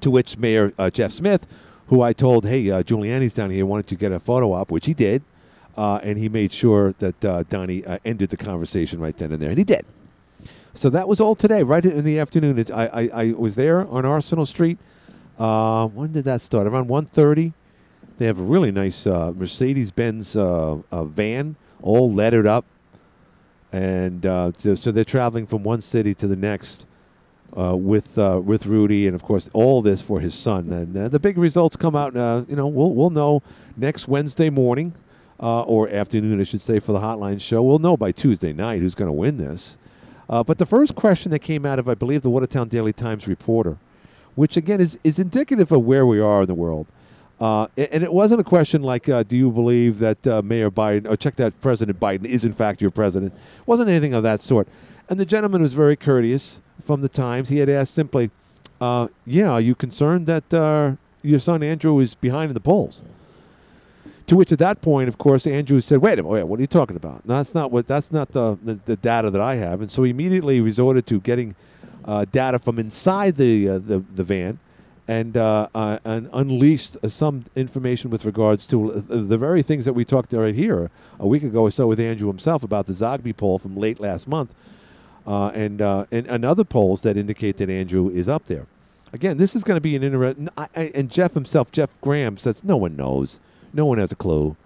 To 0.05 0.11
which 0.11 0.37
Mayor 0.37 0.71
uh, 0.77 0.91
Jeff 0.91 1.13
Smith, 1.13 1.47
who 1.87 2.03
I 2.03 2.13
told, 2.13 2.45
"Hey, 2.45 2.71
uh, 2.71 2.83
Giuliani's 2.83 3.33
down 3.33 3.49
here. 3.49 3.65
Why 3.65 3.79
don't 3.79 3.91
you 3.91 3.97
get 3.97 4.13
a 4.13 4.21
photo 4.21 4.53
op?" 4.53 4.71
Which 4.71 4.85
he 4.85 4.93
did, 4.93 5.23
uh, 5.79 5.99
and 6.03 6.19
he 6.19 6.29
made 6.29 6.53
sure 6.53 6.93
that 6.99 7.25
uh, 7.25 7.45
Donnie 7.45 7.83
uh, 7.87 7.97
ended 8.05 8.29
the 8.29 8.37
conversation 8.37 9.01
right 9.01 9.17
then 9.17 9.33
and 9.33 9.41
there, 9.41 9.49
and 9.49 9.57
he 9.57 9.65
did. 9.65 9.87
So 10.75 10.91
that 10.91 11.09
was 11.09 11.21
all 11.21 11.35
today, 11.35 11.63
right 11.63 11.83
in 11.83 12.05
the 12.05 12.19
afternoon. 12.19 12.59
It's, 12.59 12.71
I, 12.71 12.85
I 12.85 13.11
I 13.15 13.33
was 13.33 13.55
there 13.55 13.89
on 13.89 14.05
Arsenal 14.05 14.45
Street. 14.45 14.77
Uh, 15.39 15.87
when 15.87 16.13
did 16.13 16.25
that 16.25 16.43
start? 16.43 16.67
Around 16.67 16.89
1.30. 16.89 17.55
They 18.19 18.27
have 18.27 18.39
a 18.39 18.43
really 18.43 18.73
nice 18.73 19.07
uh, 19.07 19.33
Mercedes-Benz 19.35 20.37
uh, 20.37 20.83
van, 20.93 21.57
all 21.81 22.13
lettered 22.13 22.47
up, 22.47 22.67
and 23.73 24.23
so, 24.59 24.75
so 24.75 24.93
they're 24.93 25.03
traveling 25.03 25.47
from 25.47 25.63
one 25.63 25.81
city 25.81 26.15
to 26.17 26.27
the 26.27 26.37
next 26.37 26.85
uh, 27.57 27.77
with 27.77 28.19
uh, 28.19 28.41
with 28.43 28.67
Rudy, 28.67 29.07
and 29.07 29.15
of 29.15 29.23
course 29.23 29.49
all 29.53 29.83
this 29.83 30.03
for 30.03 30.21
his 30.21 30.35
son. 30.35 30.73
And 30.73 30.97
uh, 30.97 31.09
the 31.09 31.21
big 31.21 31.39
results 31.39 31.77
come 31.77 31.95
out. 31.95 32.17
Uh, 32.17 32.45
you 32.49 32.57
know, 32.57 32.67
we'll 32.67 32.91
we'll 32.95 33.11
know 33.11 33.43
next 33.77 34.09
Wednesday 34.09 34.51
morning 34.51 34.95
uh, 35.41 35.63
or 35.63 35.89
afternoon, 35.89 36.41
I 36.41 36.45
should 36.45 36.63
say, 36.63 36.81
for 36.81 36.93
the 36.93 37.01
Hotline 37.01 37.41
show. 37.41 37.63
We'll 37.63 37.79
know 37.79 37.97
by 37.97 38.13
Tuesday 38.13 38.53
night 38.53 38.81
who's 38.81 38.95
going 38.95 39.09
to 39.09 39.13
win 39.13 39.37
this. 39.37 39.77
Uh, 40.29 40.43
but 40.43 40.59
the 40.59 40.67
first 40.67 40.95
question 40.95 41.31
that 41.33 41.41
came 41.41 41.67
out 41.67 41.79
of, 41.79 41.89
I 41.89 41.95
believe, 41.95 42.23
the 42.23 42.31
Watertown 42.31 42.69
Daily 42.69 42.93
Times 42.93 43.29
reporter, 43.29 43.77
which 44.35 44.57
again 44.57 44.81
is 44.81 44.99
is 45.05 45.19
indicative 45.19 45.71
of 45.71 45.83
where 45.83 46.07
we 46.07 46.21
are 46.21 46.43
in 46.43 46.47
the 46.47 46.55
world. 46.55 46.87
Uh, 47.41 47.67
and 47.77 48.03
it 48.05 48.13
wasn't 48.13 48.41
a 48.41 48.45
question 48.45 48.83
like, 48.83 49.09
uh, 49.09 49.23
"Do 49.23 49.37
you 49.37 49.51
believe 49.51 49.99
that 49.99 50.27
uh, 50.27 50.41
Mayor 50.43 50.71
Biden 50.71 51.09
or 51.09 51.17
check 51.17 51.37
that 51.37 51.61
President 51.61 52.01
Biden 52.01 52.25
is 52.25 52.45
in 52.45 52.53
fact 52.53 52.81
your 52.81 52.91
president?" 52.91 53.35
It 53.35 53.67
wasn't 53.67 53.91
anything 53.91 54.15
of 54.15 54.23
that 54.23 54.41
sort. 54.41 54.69
And 55.09 55.21
the 55.21 55.27
gentleman 55.27 55.63
was 55.63 55.75
very 55.75 55.97
courteous 55.97 56.61
from 56.81 57.01
the 57.01 57.09
Times. 57.09 57.49
He 57.49 57.59
had 57.59 57.69
asked 57.69 57.95
simply, 57.95 58.31
uh, 58.81 59.09
"Yeah, 59.27 59.51
are 59.51 59.61
you 59.61 59.75
concerned 59.75 60.27
that 60.27 60.53
uh, 60.55 60.97
your 61.23 61.39
son 61.39 61.63
Andrew 61.63 61.99
is 61.99 62.15
behind 62.15 62.51
in 62.51 62.55
the 62.55 62.61
polls?" 62.61 63.03
To 64.29 64.37
which, 64.37 64.51
at 64.53 64.59
that 64.61 64.81
point, 64.81 65.09
of 65.09 65.19
course, 65.19 65.47
Andrew 65.47 65.81
said, 65.81 65.99
"Wait 65.99 66.19
a 66.19 66.23
minute, 66.23 66.47
what 66.47 66.59
are 66.59 66.63
you 66.63 66.67
talking 66.67 66.97
about? 66.97 67.23
That's 67.27 67.55
not 67.55 67.71
what. 67.71 67.87
That's 67.87 68.11
not 68.11 68.33
the, 68.33 68.59
the 68.63 68.79
the 68.87 68.97
data 68.97 69.31
that 69.31 69.41
I 69.41 69.57
have." 69.57 69.83
And 69.83 69.91
so 69.91 70.03
he 70.03 70.11
immediately 70.11 70.61
resorted 70.61 71.07
to 71.09 71.21
getting 71.21 71.55
uh, 72.07 72.25
data 72.33 72.59
from 72.59 72.79
inside 72.79 73.37
the 73.37 73.69
uh, 73.69 73.79
the 73.79 74.03
the 74.15 74.25
van, 74.25 74.59
and, 75.07 75.37
uh, 75.37 75.69
uh, 75.75 75.99
and 76.05 76.31
unleashed 76.33 76.97
uh, 77.03 77.09
some 77.09 77.45
information 77.57 78.11
with 78.11 78.25
regards 78.25 78.67
to 78.69 79.05
the 79.09 79.37
very 79.37 79.63
things 79.63 79.85
that 79.85 79.93
we 79.93 80.05
talked 80.05 80.33
right 80.33 80.55
here 80.55 80.91
a 81.21 81.27
week 81.27 81.43
ago 81.43 81.63
or 81.63 81.71
so 81.71 81.87
with 81.87 82.01
Andrew 82.01 82.29
himself 82.29 82.65
about 82.65 82.87
the 82.87 82.93
Zogby 82.93 83.37
poll 83.37 83.59
from 83.59 83.77
late 83.77 84.01
last 84.01 84.27
month, 84.27 84.55
uh, 85.26 85.49
and, 85.49 85.81
uh, 85.81 86.07
and 86.11 86.26
and 86.26 86.45
other 86.45 86.64
polls 86.64 87.02
that 87.02 87.16
indicate 87.16 87.57
that 87.59 87.71
Andrew 87.71 88.11
is 88.11 88.28
up 88.28 88.47
there. 88.47 88.66
Again, 89.12 89.37
this 89.37 89.54
is 89.54 89.62
going 89.62 89.76
to 89.76 89.81
be 89.81 89.95
an 89.97 90.02
interesting. 90.02 90.49
And 90.75 91.11
Jeff 91.11 91.35
himself, 91.35 91.71
Jeff 91.71 92.00
Graham, 92.00 92.37
says 92.37 92.64
no 92.64 92.76
one 92.76 92.97
knows, 92.97 93.38
no 93.73 93.87
one 93.87 93.99
has 93.99 94.11
a 94.12 94.16
clue. 94.16 94.57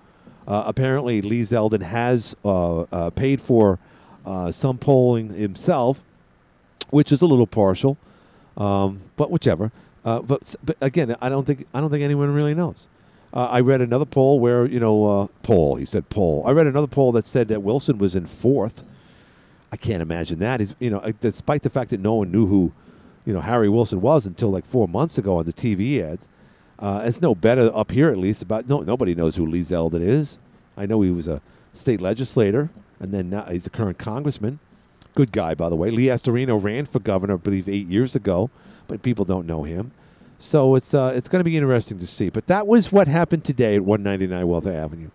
Uh, 0.46 0.64
apparently, 0.66 1.20
Lee 1.20 1.42
Zeldin 1.42 1.82
has 1.82 2.34
uh, 2.44 2.80
uh, 2.80 3.10
paid 3.10 3.42
for 3.42 3.78
uh, 4.24 4.50
some 4.50 4.78
polling 4.78 5.34
himself, 5.34 6.02
which 6.88 7.12
is 7.12 7.20
a 7.20 7.26
little 7.26 7.46
partial, 7.46 7.98
um, 8.56 9.02
but 9.16 9.30
whichever. 9.30 9.70
But 10.02 10.56
but 10.64 10.78
again, 10.80 11.14
I 11.20 11.28
don't 11.28 11.46
think 11.46 11.66
I 11.74 11.80
don't 11.80 11.90
think 11.90 12.02
anyone 12.02 12.32
really 12.32 12.54
knows. 12.54 12.88
Uh, 13.32 13.44
I 13.44 13.60
read 13.60 13.80
another 13.80 14.06
poll 14.06 14.40
where 14.40 14.64
you 14.66 14.80
know 14.80 15.06
uh, 15.06 15.26
poll. 15.42 15.76
He 15.76 15.84
said 15.84 16.08
poll. 16.08 16.42
I 16.46 16.52
read 16.52 16.66
another 16.66 16.86
poll 16.86 17.12
that 17.12 17.26
said 17.26 17.48
that 17.48 17.62
Wilson 17.62 17.98
was 17.98 18.14
in 18.14 18.24
fourth. 18.24 18.84
I 19.70 19.76
can't 19.76 20.02
imagine 20.02 20.38
that. 20.38 20.60
Is 20.60 20.74
you 20.78 20.90
know, 20.90 20.98
uh, 20.98 21.12
despite 21.20 21.62
the 21.62 21.70
fact 21.70 21.90
that 21.90 22.00
no 22.00 22.14
one 22.14 22.30
knew 22.30 22.46
who, 22.46 22.72
you 23.24 23.32
know, 23.32 23.40
Harry 23.40 23.68
Wilson 23.68 24.00
was 24.00 24.26
until 24.26 24.50
like 24.50 24.64
four 24.64 24.88
months 24.88 25.18
ago 25.18 25.38
on 25.38 25.44
the 25.44 25.52
TV 25.52 26.02
ads. 26.02 26.28
Uh, 26.78 27.02
it's 27.04 27.20
no 27.20 27.34
better 27.34 27.74
up 27.76 27.90
here, 27.90 28.08
at 28.08 28.18
least. 28.18 28.42
About 28.42 28.68
no, 28.68 28.80
nobody 28.80 29.14
knows 29.14 29.36
who 29.36 29.44
Lee 29.44 29.62
Zeldin 29.62 30.00
is. 30.00 30.38
I 30.76 30.86
know 30.86 31.00
he 31.02 31.10
was 31.10 31.26
a 31.26 31.42
state 31.72 32.00
legislator, 32.00 32.70
and 33.00 33.12
then 33.12 33.30
now 33.30 33.42
he's 33.42 33.66
a 33.66 33.70
current 33.70 33.98
congressman. 33.98 34.60
Good 35.14 35.32
guy, 35.32 35.54
by 35.54 35.68
the 35.68 35.76
way. 35.76 35.90
Lee 35.90 36.06
Astorino 36.06 36.62
ran 36.62 36.86
for 36.86 37.00
governor, 37.00 37.34
I 37.34 37.38
believe, 37.38 37.68
eight 37.68 37.88
years 37.88 38.14
ago, 38.14 38.50
but 38.86 39.02
people 39.02 39.24
don't 39.24 39.46
know 39.46 39.64
him. 39.64 39.90
So 40.38 40.76
it's 40.76 40.94
uh, 40.94 41.12
it's 41.14 41.28
going 41.28 41.40
to 41.40 41.44
be 41.44 41.56
interesting 41.56 41.98
to 41.98 42.06
see. 42.06 42.28
But 42.28 42.46
that 42.46 42.68
was 42.68 42.92
what 42.92 43.08
happened 43.08 43.44
today 43.44 43.74
at 43.74 43.84
199 43.84 44.46
Wealtha 44.46 44.72
Avenue, 44.72 45.10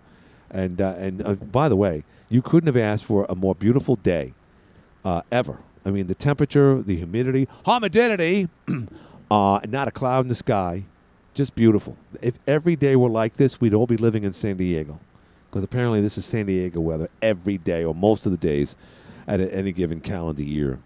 and 0.51 0.81
uh, 0.81 0.95
and 0.97 1.25
uh, 1.25 1.35
by 1.35 1.69
the 1.69 1.77
way, 1.77 2.03
you 2.27 2.41
couldn't 2.41 2.67
have 2.67 2.75
asked 2.75 3.05
for 3.05 3.25
a 3.29 3.35
more 3.35 3.55
beautiful 3.55 3.95
day 3.95 4.33
uh, 5.05 5.21
ever. 5.31 5.59
I 5.85 5.91
mean, 5.91 6.07
the 6.07 6.15
temperature, 6.15 6.81
the 6.81 6.95
humidity, 6.95 7.47
humidity, 7.65 8.47
uh, 9.31 9.59
not 9.67 9.87
a 9.87 9.91
cloud 9.91 10.25
in 10.25 10.29
the 10.29 10.35
sky, 10.35 10.85
just 11.33 11.55
beautiful. 11.55 11.97
If 12.21 12.39
every 12.47 12.75
day 12.75 12.95
were 12.95 13.09
like 13.09 13.35
this, 13.35 13.59
we'd 13.59 13.73
all 13.73 13.87
be 13.87 13.97
living 13.97 14.23
in 14.23 14.33
San 14.33 14.57
Diego, 14.57 14.99
because 15.49 15.63
apparently 15.63 15.99
this 15.99 16.17
is 16.17 16.25
San 16.25 16.45
Diego 16.45 16.79
weather 16.79 17.09
every 17.21 17.57
day 17.57 17.83
or 17.83 17.93
most 17.93 18.25
of 18.25 18.31
the 18.31 18.37
days 18.37 18.75
at 19.27 19.39
any 19.39 19.71
given 19.71 19.99
calendar 19.99 20.43
year. 20.43 20.79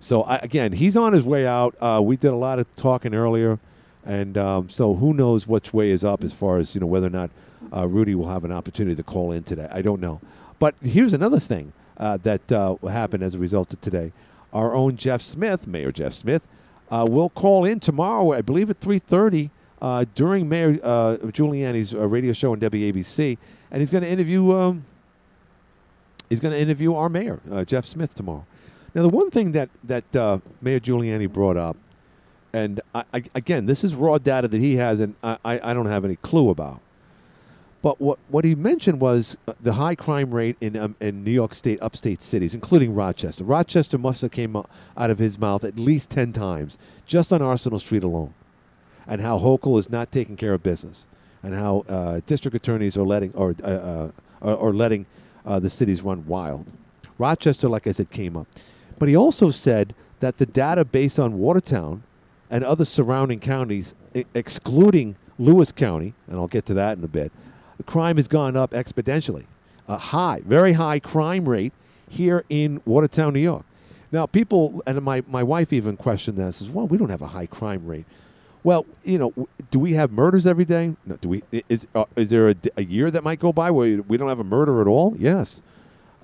So 0.00 0.22
I, 0.22 0.36
again, 0.36 0.72
he's 0.72 0.96
on 0.96 1.12
his 1.12 1.24
way 1.24 1.46
out. 1.46 1.74
Uh, 1.80 2.00
we 2.02 2.16
did 2.16 2.30
a 2.30 2.36
lot 2.36 2.58
of 2.58 2.74
talking 2.76 3.14
earlier, 3.14 3.58
and 4.04 4.36
um, 4.36 4.68
so 4.68 4.94
who 4.94 5.14
knows 5.14 5.46
which 5.46 5.72
way 5.72 5.90
is 5.90 6.04
up 6.04 6.24
as 6.24 6.32
far 6.32 6.58
as 6.58 6.74
you 6.74 6.80
know 6.80 6.86
whether 6.86 7.06
or 7.06 7.10
not 7.10 7.30
uh, 7.74 7.86
Rudy 7.88 8.14
will 8.14 8.28
have 8.28 8.44
an 8.44 8.52
opportunity 8.52 8.96
to 8.96 9.02
call 9.02 9.32
in 9.32 9.44
today. 9.44 9.68
I 9.70 9.82
don't 9.82 10.00
know. 10.00 10.20
But 10.58 10.74
here's 10.82 11.12
another 11.12 11.38
thing 11.38 11.72
uh, 11.96 12.18
that 12.18 12.50
uh, 12.50 12.76
happened 12.88 13.22
as 13.22 13.34
a 13.34 13.38
result 13.38 13.72
of 13.72 13.80
today. 13.80 14.12
Our 14.52 14.74
own 14.74 14.96
Jeff 14.96 15.20
Smith, 15.20 15.66
Mayor 15.66 15.92
Jeff 15.92 16.12
Smith, 16.12 16.42
uh, 16.90 17.06
will 17.08 17.28
call 17.28 17.64
in 17.64 17.80
tomorrow, 17.80 18.32
I 18.32 18.42
believe 18.42 18.70
at 18.70 18.80
3:30 18.80 19.50
uh, 19.82 20.04
during 20.14 20.48
Mayor 20.48 20.78
uh, 20.82 21.16
Giuliani's 21.26 21.94
uh, 21.94 22.06
radio 22.06 22.32
show 22.32 22.52
on 22.52 22.60
WABC, 22.60 23.38
and 23.70 23.80
he's 23.80 23.90
going 23.90 24.04
to 24.04 24.10
interview. 24.10 24.52
Um, 24.52 24.84
he's 26.28 26.40
going 26.40 26.52
to 26.52 26.60
interview 26.60 26.94
our 26.94 27.08
mayor, 27.08 27.40
Jeff 27.66 27.84
Smith, 27.84 28.14
tomorrow. 28.14 28.46
Now, 28.94 29.02
the 29.02 29.08
one 29.08 29.30
thing 29.30 29.52
that 29.52 29.70
that 29.82 30.04
Mayor 30.60 30.80
Giuliani 30.80 31.30
brought 31.32 31.56
up, 31.56 31.76
and 32.52 32.80
I, 32.94 33.04
I, 33.12 33.24
again, 33.34 33.66
this 33.66 33.82
is 33.82 33.94
raw 33.94 34.18
data 34.18 34.46
that 34.48 34.60
he 34.60 34.76
has, 34.76 35.00
and 35.00 35.14
I 35.22 35.36
I 35.44 35.74
don't 35.74 35.86
have 35.86 36.04
any 36.04 36.16
clue 36.16 36.50
about. 36.50 36.80
But 37.84 38.00
what, 38.00 38.18
what 38.28 38.46
he 38.46 38.54
mentioned 38.54 38.98
was 38.98 39.36
uh, 39.46 39.52
the 39.60 39.74
high 39.74 39.94
crime 39.94 40.30
rate 40.30 40.56
in 40.62 40.74
um, 40.74 40.96
in 41.00 41.22
New 41.22 41.30
York 41.30 41.54
State, 41.54 41.78
upstate 41.82 42.22
cities, 42.22 42.54
including 42.54 42.94
Rochester. 42.94 43.44
Rochester 43.44 43.98
must 43.98 44.22
have 44.22 44.30
came 44.30 44.56
out 44.56 45.10
of 45.10 45.18
his 45.18 45.38
mouth 45.38 45.64
at 45.64 45.78
least 45.78 46.08
ten 46.08 46.32
times 46.32 46.78
just 47.04 47.30
on 47.30 47.42
Arsenal 47.42 47.78
Street 47.78 48.02
alone, 48.02 48.32
and 49.06 49.20
how 49.20 49.38
Hochul 49.38 49.78
is 49.78 49.90
not 49.90 50.10
taking 50.10 50.34
care 50.34 50.54
of 50.54 50.62
business, 50.62 51.06
and 51.42 51.54
how 51.54 51.84
uh, 51.86 52.20
district 52.24 52.56
attorneys 52.56 52.96
are 52.96 53.02
letting 53.04 53.34
or 53.34 53.54
uh, 53.62 53.66
uh, 53.66 54.10
are, 54.40 54.72
letting 54.72 55.04
uh, 55.44 55.58
the 55.58 55.68
cities 55.68 56.00
run 56.00 56.26
wild. 56.26 56.64
Rochester, 57.18 57.68
like 57.68 57.86
I 57.86 57.90
said, 57.90 58.10
came 58.10 58.34
up, 58.34 58.46
but 58.98 59.10
he 59.10 59.14
also 59.14 59.50
said 59.50 59.94
that 60.20 60.38
the 60.38 60.46
data 60.46 60.86
based 60.86 61.20
on 61.20 61.38
Watertown 61.38 62.02
and 62.48 62.64
other 62.64 62.86
surrounding 62.86 63.40
counties, 63.40 63.94
e- 64.14 64.24
excluding 64.32 65.16
Lewis 65.38 65.70
County, 65.70 66.14
and 66.28 66.38
I'll 66.38 66.48
get 66.48 66.64
to 66.64 66.74
that 66.74 66.96
in 66.96 67.04
a 67.04 67.08
bit, 67.08 67.30
crime 67.82 68.16
has 68.16 68.28
gone 68.28 68.56
up 68.56 68.70
exponentially. 68.70 69.44
A 69.88 69.98
high, 69.98 70.40
very 70.44 70.72
high 70.72 71.00
crime 71.00 71.48
rate 71.48 71.72
here 72.08 72.44
in 72.48 72.80
Watertown, 72.84 73.32
New 73.34 73.40
York. 73.40 73.64
Now, 74.12 74.26
people, 74.26 74.82
and 74.86 75.02
my, 75.02 75.24
my 75.26 75.42
wife 75.42 75.72
even 75.72 75.96
questioned 75.96 76.38
that, 76.38 76.54
says, 76.54 76.70
well, 76.70 76.86
we 76.86 76.96
don't 76.96 77.10
have 77.10 77.22
a 77.22 77.26
high 77.26 77.46
crime 77.46 77.84
rate. 77.84 78.06
Well, 78.62 78.86
you 79.02 79.18
know, 79.18 79.48
do 79.70 79.78
we 79.78 79.92
have 79.94 80.12
murders 80.12 80.46
every 80.46 80.64
day? 80.64 80.94
No, 81.04 81.16
do 81.16 81.28
we? 81.28 81.42
Is, 81.68 81.86
uh, 81.94 82.04
is 82.16 82.30
there 82.30 82.48
a, 82.48 82.54
a, 82.76 82.84
year 82.84 83.10
that 83.10 83.22
might 83.22 83.38
go 83.38 83.52
by 83.52 83.70
where 83.70 84.00
we 84.02 84.16
don't 84.16 84.28
have 84.28 84.40
a 84.40 84.44
murder 84.44 84.80
at 84.80 84.86
all? 84.86 85.14
Yes. 85.18 85.60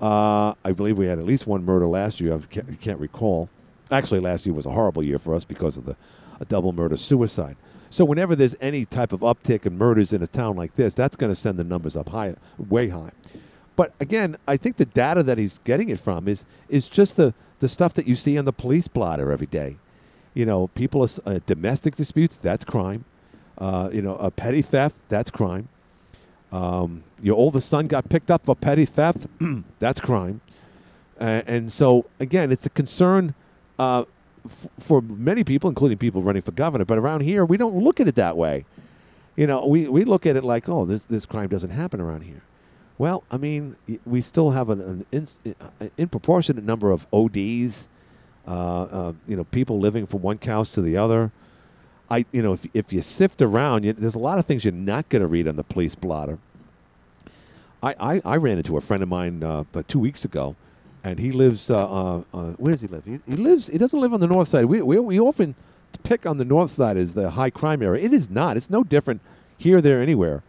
Uh, 0.01 0.55
I 0.65 0.71
believe 0.71 0.97
we 0.97 1.05
had 1.05 1.19
at 1.19 1.25
least 1.25 1.45
one 1.45 1.63
murder 1.63 1.85
last 1.85 2.19
year. 2.19 2.33
I 2.33 2.39
can't, 2.39 2.81
can't 2.81 2.99
recall. 2.99 3.47
Actually, 3.91 4.21
last 4.21 4.47
year 4.47 4.55
was 4.55 4.65
a 4.65 4.71
horrible 4.71 5.03
year 5.03 5.19
for 5.19 5.35
us 5.35 5.45
because 5.45 5.77
of 5.77 5.85
the 5.85 5.95
a 6.39 6.45
double 6.45 6.73
murder 6.73 6.97
suicide. 6.97 7.55
So 7.91 8.05
whenever 8.05 8.37
there's 8.37 8.55
any 8.61 8.85
type 8.85 9.11
of 9.11 9.19
uptick 9.19 9.65
in 9.65 9.77
murders 9.77 10.13
in 10.13 10.23
a 10.23 10.27
town 10.27 10.55
like 10.55 10.75
this, 10.75 10.93
that's 10.93 11.17
going 11.17 11.29
to 11.29 11.35
send 11.35 11.59
the 11.59 11.65
numbers 11.65 11.97
up 11.97 12.07
high, 12.07 12.35
way 12.57 12.87
high. 12.87 13.11
But 13.75 13.93
again, 13.99 14.37
I 14.47 14.55
think 14.55 14.77
the 14.77 14.85
data 14.85 15.23
that 15.23 15.37
he's 15.37 15.59
getting 15.65 15.89
it 15.89 15.99
from 15.99 16.29
is 16.29 16.45
is 16.69 16.87
just 16.87 17.17
the 17.17 17.33
the 17.59 17.67
stuff 17.67 17.93
that 17.95 18.07
you 18.07 18.15
see 18.15 18.37
on 18.37 18.45
the 18.45 18.53
police 18.53 18.87
blotter 18.87 19.29
every 19.29 19.45
day. 19.45 19.75
You 20.33 20.45
know, 20.45 20.67
people 20.67 21.03
are 21.03 21.09
uh, 21.25 21.39
domestic 21.45 21.95
disputes. 21.95 22.37
That's 22.37 22.63
crime. 22.63 23.03
Uh, 23.57 23.89
you 23.91 24.01
know, 24.01 24.15
a 24.15 24.31
petty 24.31 24.61
theft. 24.61 25.01
That's 25.09 25.29
crime. 25.29 25.67
Um, 26.53 27.03
your 27.21 27.35
oldest 27.35 27.67
son 27.67 27.87
got 27.87 28.07
picked 28.07 28.31
up 28.31 28.45
for 28.45 28.55
petty 28.55 28.85
theft. 28.85 29.27
that's 29.79 29.99
crime. 29.99 30.39
Uh, 31.19 31.41
and 31.45 31.73
so 31.73 32.05
again, 32.21 32.53
it's 32.53 32.65
a 32.65 32.69
concern 32.69 33.35
uh, 33.77 34.05
f- 34.45 34.67
for 34.79 35.01
many 35.01 35.43
people, 35.43 35.69
including 35.69 35.97
people 35.97 36.21
running 36.21 36.41
for 36.41 36.51
governor. 36.51 36.85
But 36.85 36.97
around 36.97 37.21
here, 37.21 37.45
we 37.45 37.57
don't 37.57 37.75
look 37.75 37.99
at 37.99 38.07
it 38.07 38.15
that 38.15 38.37
way. 38.37 38.65
You 39.35 39.47
know, 39.47 39.65
we, 39.65 39.87
we 39.87 40.03
look 40.03 40.25
at 40.25 40.35
it 40.35 40.43
like, 40.43 40.67
oh, 40.67 40.85
this 40.85 41.03
this 41.03 41.25
crime 41.25 41.49
doesn't 41.49 41.71
happen 41.71 42.01
around 42.01 42.21
here. 42.21 42.41
Well, 42.97 43.23
I 43.31 43.37
mean, 43.37 43.75
we 44.05 44.21
still 44.21 44.51
have 44.51 44.69
an, 44.69 44.81
an 44.81 45.05
in, 45.11 45.27
an 45.79 45.91
in 45.97 46.65
number 46.65 46.91
of 46.91 47.07
ODs. 47.11 47.87
Uh, 48.47 48.83
uh, 48.83 49.13
you 49.27 49.35
know, 49.35 49.43
people 49.45 49.79
living 49.79 50.05
from 50.05 50.21
one 50.21 50.37
couch 50.37 50.71
to 50.73 50.81
the 50.81 50.97
other. 50.97 51.31
I, 52.09 52.25
you 52.31 52.41
know, 52.41 52.53
if 52.53 52.67
if 52.73 52.91
you 52.91 53.01
sift 53.01 53.41
around, 53.41 53.85
you, 53.85 53.93
there's 53.93 54.15
a 54.15 54.19
lot 54.19 54.37
of 54.37 54.45
things 54.45 54.65
you're 54.65 54.73
not 54.73 55.09
going 55.09 55.21
to 55.21 55.27
read 55.27 55.47
on 55.47 55.55
the 55.55 55.63
police 55.63 55.95
blotter. 55.95 56.37
I, 57.81 57.95
I, 57.99 58.21
I 58.25 58.37
ran 58.37 58.57
into 58.57 58.77
a 58.77 58.81
friend 58.81 59.01
of 59.01 59.09
mine 59.09 59.43
uh, 59.43 59.63
two 59.87 59.99
weeks 59.99 60.23
ago, 60.25 60.55
and 61.03 61.19
he 61.19 61.31
lives. 61.31 61.69
Uh, 61.69 61.77
uh, 61.77 62.23
uh, 62.33 62.51
where 62.53 62.73
does 62.73 62.81
he 62.81 62.87
live? 62.87 63.05
He, 63.05 63.19
he 63.27 63.35
lives. 63.35 63.67
He 63.67 63.77
doesn't 63.77 63.99
live 63.99 64.13
on 64.13 64.19
the 64.19 64.27
north 64.27 64.47
side. 64.47 64.65
We, 64.65 64.81
we 64.81 64.99
we 64.99 65.19
often 65.19 65.55
pick 66.03 66.25
on 66.25 66.37
the 66.37 66.45
north 66.45 66.71
side 66.71 66.97
as 66.97 67.13
the 67.13 67.31
high 67.31 67.49
crime 67.49 67.81
area. 67.81 68.03
It 68.03 68.13
is 68.13 68.29
not. 68.29 68.57
It's 68.57 68.69
no 68.69 68.83
different 68.83 69.21
here, 69.57 69.81
there, 69.81 70.01
anywhere. 70.01 70.43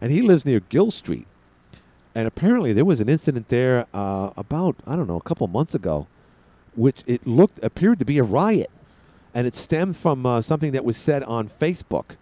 And 0.00 0.12
he 0.12 0.22
lives 0.22 0.44
near 0.44 0.60
Gill 0.60 0.90
Street. 0.90 1.26
And 2.14 2.26
apparently, 2.26 2.72
there 2.72 2.84
was 2.84 3.00
an 3.00 3.08
incident 3.08 3.48
there 3.48 3.86
uh, 3.92 4.30
about 4.36 4.76
I 4.86 4.96
don't 4.96 5.06
know 5.06 5.16
a 5.16 5.22
couple 5.22 5.46
months 5.48 5.74
ago, 5.74 6.06
which 6.74 7.02
it 7.06 7.26
looked 7.26 7.62
appeared 7.62 7.98
to 7.98 8.04
be 8.04 8.18
a 8.18 8.24
riot, 8.24 8.70
and 9.34 9.46
it 9.46 9.54
stemmed 9.54 9.96
from 9.96 10.24
uh, 10.24 10.40
something 10.40 10.72
that 10.72 10.84
was 10.84 10.96
said 10.96 11.22
on 11.24 11.48
Facebook. 11.48 12.16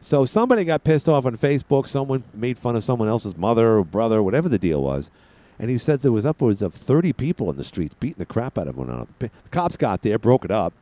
So 0.00 0.24
somebody 0.24 0.64
got 0.64 0.82
pissed 0.82 1.08
off 1.08 1.24
on 1.26 1.36
Facebook. 1.36 1.86
Someone 1.86 2.24
made 2.34 2.58
fun 2.58 2.74
of 2.74 2.82
someone 2.82 3.08
else's 3.08 3.36
mother 3.36 3.78
or 3.78 3.84
brother, 3.84 4.20
whatever 4.20 4.48
the 4.48 4.58
deal 4.58 4.82
was. 4.82 5.10
And 5.58 5.70
he 5.70 5.78
said 5.78 6.00
there 6.00 6.12
was 6.12 6.26
upwards 6.26 6.62
of 6.62 6.74
30 6.74 7.12
people 7.12 7.50
in 7.50 7.56
the 7.56 7.64
streets 7.64 7.94
beating 8.00 8.18
the 8.18 8.26
crap 8.26 8.58
out 8.58 8.68
of 8.68 8.76
one 8.76 8.88
another. 8.88 9.10
The 9.18 9.30
cops 9.50 9.76
got 9.76 10.02
there, 10.02 10.18
broke 10.18 10.44
it 10.44 10.50
up. 10.50 10.72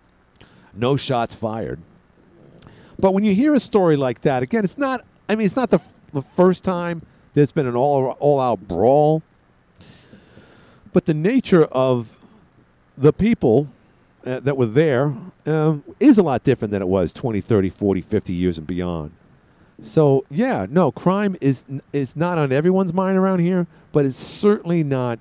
No 0.75 0.97
shots 0.97 1.35
fired. 1.35 1.81
But 2.99 3.12
when 3.12 3.25
you 3.25 3.35
hear 3.35 3.55
a 3.55 3.61
story 3.61 3.97
like 3.97 4.23
that, 4.23 4.43
again, 4.43 4.65
it's 4.65 4.79
not, 4.79 5.05
I 5.29 5.35
mean, 5.35 5.47
it's 5.47 5.57
not 5.57 5.71
the, 5.71 5.79
f- 5.79 5.95
the 6.12 6.23
first 6.23 6.65
time 6.65 7.03
there's 7.35 7.53
been 7.53 7.67
an 7.67 7.77
all, 7.77 8.17
all 8.21 8.41
out 8.41 8.67
brawl. 8.67 9.23
But 10.93 11.07
the 11.07 11.15
nature 11.15 11.65
of 11.65 12.19
the 12.99 13.12
people 13.12 13.69
uh, 14.27 14.41
that 14.41 14.57
were 14.57 14.67
there 14.67 15.15
um, 15.47 15.83
is 15.99 16.19
a 16.19 16.23
lot 16.23 16.45
different 16.45 16.73
than 16.73 16.83
it 16.83 16.89
was 16.89 17.12
20, 17.12 17.41
30, 17.41 17.71
40, 17.71 18.00
50 18.03 18.33
years 18.33 18.59
and 18.59 18.67
beyond. 18.67 19.12
So, 19.83 20.25
yeah, 20.31 20.67
no, 20.69 20.93
crime 20.93 21.37
is 21.41 21.65
is 21.93 22.15
not 22.17 22.39
on 22.39 22.53
everyone's 22.53 22.93
mind 22.93 23.17
around 23.17 23.41
here, 23.41 23.67
but 23.93 24.05
it's 24.05 24.19
certainly 24.19 24.85
not 24.85 25.19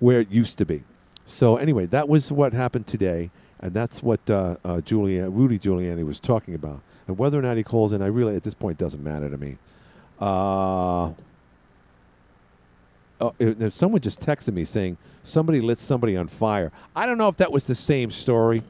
where 0.00 0.20
it 0.20 0.30
used 0.30 0.58
to 0.58 0.66
be. 0.66 0.82
So, 1.24 1.56
anyway, 1.56 1.86
that 1.86 2.08
was 2.08 2.30
what 2.30 2.52
happened 2.52 2.86
today. 2.86 3.30
and 3.60 3.72
that's 3.72 4.02
what 4.02 4.20
uh, 4.28 4.56
uh, 4.64 4.68
Giuliani, 4.84 5.34
Rudy 5.34 5.58
Giuliani 5.58 6.04
was 6.04 6.20
talking 6.20 6.54
about. 6.54 6.80
And 7.06 7.16
whether 7.18 7.38
or 7.38 7.42
not 7.42 7.56
he 7.56 7.62
calls 7.62 7.92
in, 7.92 8.02
I 8.02 8.06
really 8.06 8.36
at 8.36 8.42
this 8.42 8.54
point 8.54 8.78
doesn't 8.78 9.02
matter 9.02 9.30
to 9.30 9.38
me. 9.38 9.56
Uh, 10.20 11.12
oh, 13.20 13.34
someone 13.70 14.00
just 14.00 14.20
texted 14.20 14.52
me 14.52 14.64
saying 14.64 14.96
somebody 15.22 15.60
lit 15.60 15.78
somebody 15.78 16.16
on 16.16 16.28
fire. 16.28 16.72
I 16.94 17.06
don't 17.06 17.16
know 17.16 17.28
if 17.28 17.38
that 17.38 17.52
was 17.52 17.66
the 17.66 17.74
same 17.74 18.10
story. 18.10 18.62